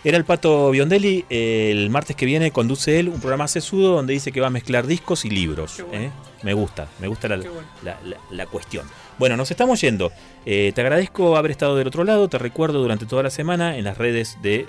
Era 0.04 0.18
el 0.18 0.24
Pato 0.24 0.70
Biondelli. 0.70 1.24
El 1.30 1.88
martes 1.90 2.14
que 2.14 2.26
viene 2.26 2.50
conduce 2.50 3.00
él 3.00 3.08
un 3.08 3.20
programa 3.20 3.48
sesudo 3.48 3.94
donde 3.96 4.12
dice 4.12 4.32
que 4.32 4.40
va 4.40 4.48
a 4.48 4.50
mezclar 4.50 4.86
discos 4.86 5.24
y 5.24 5.30
libros. 5.30 5.82
Bueno. 5.88 6.04
¿eh? 6.06 6.10
Me 6.42 6.52
gusta, 6.52 6.88
me 7.00 7.08
gusta 7.08 7.26
la, 7.28 7.38
Qué 7.40 7.48
bueno. 7.48 7.66
la- 7.82 7.98
la- 8.04 8.18
la 8.30 8.46
cuestión. 8.46 8.86
Bueno, 9.18 9.36
nos 9.36 9.50
estamos 9.50 9.80
yendo. 9.80 10.12
Eh, 10.44 10.72
te 10.74 10.80
agradezco 10.82 11.36
haber 11.38 11.50
estado 11.52 11.74
del 11.76 11.86
otro 11.86 12.04
lado. 12.04 12.28
Te 12.28 12.36
recuerdo 12.38 12.80
durante 12.82 13.06
toda 13.06 13.22
la 13.22 13.30
semana 13.30 13.78
en 13.78 13.84
las 13.84 13.96
redes 13.96 14.36
de 14.42 14.66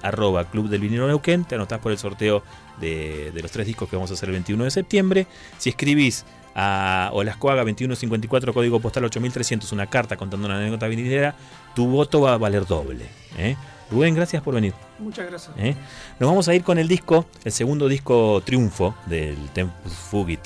arroba 0.00 0.44
Club 0.50 0.68
del 0.70 0.80
Vinilo 0.80 1.06
Neuquén. 1.06 1.44
Te 1.44 1.56
anotás 1.56 1.78
por 1.80 1.92
el 1.92 1.98
sorteo 1.98 2.42
de, 2.80 3.32
de 3.32 3.42
los 3.42 3.50
tres 3.50 3.66
discos 3.66 3.86
que 3.88 3.96
vamos 3.96 4.10
a 4.10 4.14
hacer 4.14 4.30
el 4.30 4.32
21 4.32 4.64
de 4.64 4.70
septiembre. 4.70 5.26
Si 5.58 5.68
escribís 5.68 6.24
a 6.54 7.10
Olascoaga 7.12 7.60
2154, 7.64 8.54
código 8.54 8.80
postal 8.80 9.04
8300, 9.04 9.70
una 9.72 9.86
carta 9.88 10.16
contando 10.16 10.46
una 10.46 10.56
anécdota 10.56 10.88
vinilera, 10.88 11.34
tu 11.74 11.86
voto 11.86 12.22
va 12.22 12.32
a 12.34 12.38
valer 12.38 12.66
doble. 12.66 13.04
¿eh? 13.36 13.56
Rubén, 13.90 14.14
gracias 14.14 14.42
por 14.42 14.54
venir. 14.54 14.74
Muchas 14.98 15.26
gracias. 15.26 15.52
¿eh? 15.58 15.74
Nos 16.18 16.28
vamos 16.28 16.48
a 16.48 16.54
ir 16.54 16.62
con 16.62 16.78
el 16.78 16.88
disco, 16.88 17.26
el 17.44 17.52
segundo 17.52 17.88
disco 17.88 18.42
triunfo 18.44 18.94
del 19.06 19.36
Tempus 19.50 19.92
Fugit 19.92 20.40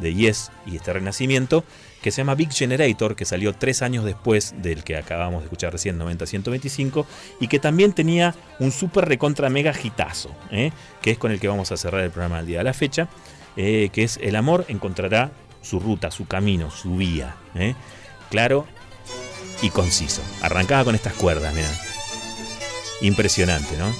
de 0.00 0.14
Yes 0.14 0.50
y 0.66 0.76
este 0.76 0.92
renacimiento, 0.92 1.64
que 2.02 2.10
se 2.10 2.18
llama 2.18 2.34
Big 2.34 2.52
Generator, 2.52 3.14
que 3.14 3.24
salió 3.24 3.54
tres 3.54 3.82
años 3.82 4.04
después 4.04 4.54
del 4.62 4.82
que 4.82 4.96
acabamos 4.96 5.40
de 5.40 5.46
escuchar 5.46 5.72
recién, 5.72 5.98
90-125, 5.98 7.04
y 7.40 7.48
que 7.48 7.58
también 7.58 7.92
tenía 7.92 8.34
un 8.58 8.72
super 8.72 9.06
recontra 9.06 9.50
mega 9.50 9.74
hitazo, 9.80 10.34
¿eh? 10.50 10.72
que 11.02 11.10
es 11.10 11.18
con 11.18 11.30
el 11.30 11.40
que 11.40 11.48
vamos 11.48 11.70
a 11.72 11.76
cerrar 11.76 12.02
el 12.02 12.10
programa 12.10 12.38
del 12.38 12.46
día 12.46 12.58
de 12.58 12.64
la 12.64 12.72
fecha, 12.72 13.08
eh, 13.56 13.90
que 13.92 14.04
es 14.04 14.18
El 14.22 14.36
amor 14.36 14.64
encontrará 14.68 15.32
su 15.62 15.80
ruta, 15.80 16.10
su 16.10 16.26
camino, 16.26 16.70
su 16.70 16.96
vía. 16.96 17.36
¿eh? 17.54 17.74
Claro 18.30 18.66
y 19.62 19.70
conciso. 19.70 20.22
Arrancaba 20.40 20.84
con 20.84 20.94
estas 20.94 21.12
cuerdas, 21.14 21.54
mira. 21.54 21.68
Impresionante, 23.00 23.76
¿no? 23.76 23.94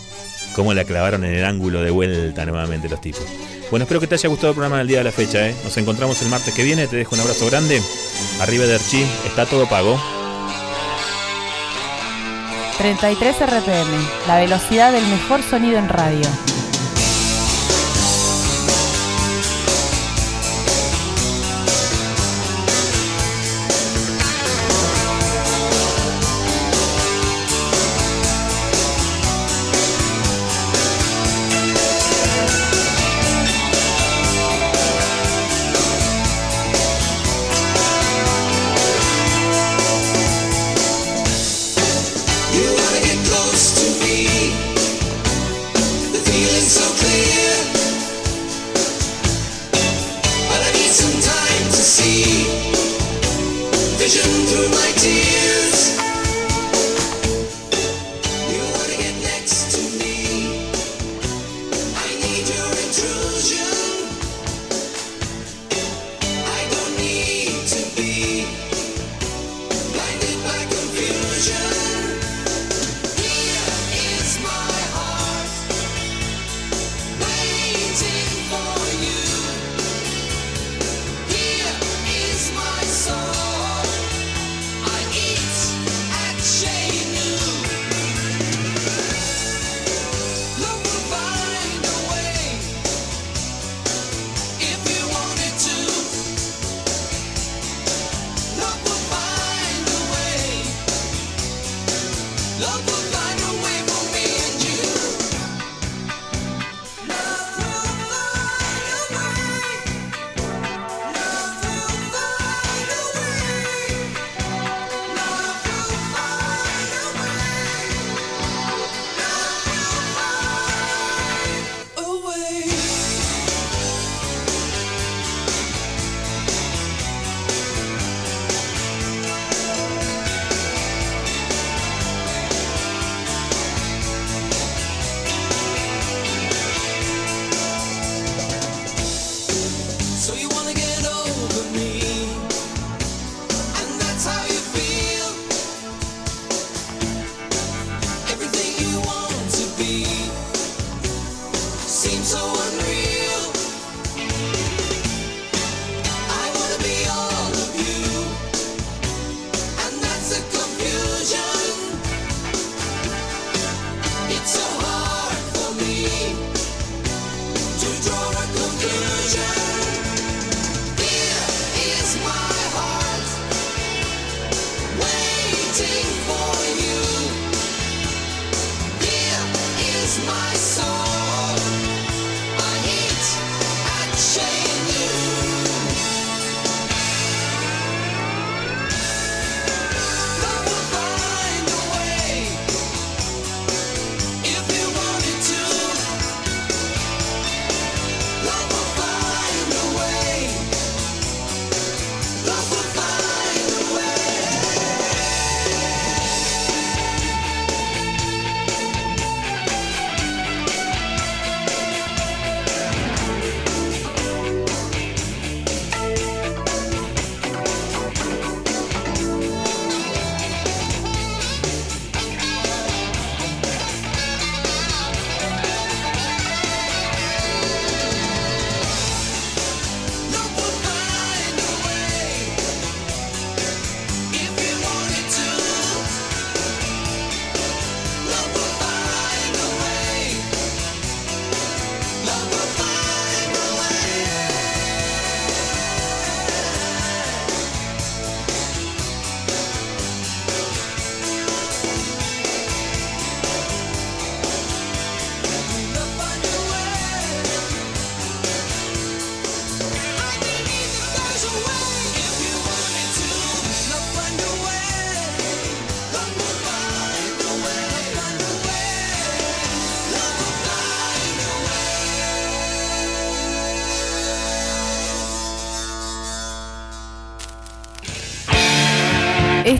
Cómo 0.55 0.74
la 0.74 0.84
clavaron 0.84 1.24
en 1.24 1.34
el 1.34 1.44
ángulo 1.44 1.82
de 1.82 1.90
vuelta 1.90 2.44
nuevamente 2.44 2.88
los 2.88 3.01
tipos. 3.01 3.22
Bueno, 3.70 3.84
espero 3.84 4.01
que 4.01 4.09
te 4.09 4.16
haya 4.16 4.28
gustado 4.28 4.48
el 4.51 4.55
programa 4.55 4.78
del 4.78 4.88
día 4.88 4.98
de 4.98 5.05
la 5.05 5.12
fecha, 5.12 5.46
¿eh? 5.46 5.55
Nos 5.62 5.76
encontramos 5.76 6.20
el 6.22 6.28
martes 6.28 6.53
que 6.53 6.64
viene, 6.64 6.88
te 6.88 6.96
dejo 6.96 7.14
un 7.14 7.20
abrazo 7.20 7.46
grande. 7.46 7.80
Arriba 8.40 8.66
de 8.66 8.74
Archie, 8.74 9.07
está 9.26 9.46
todo 9.46 9.68
pago. 9.68 10.01
33 12.78 13.36
RPM, 13.36 14.09
la 14.26 14.38
velocidad 14.38 14.90
del 14.90 15.07
mejor 15.07 15.42
sonido 15.42 15.78
en 15.78 15.88
radio. 15.88 16.26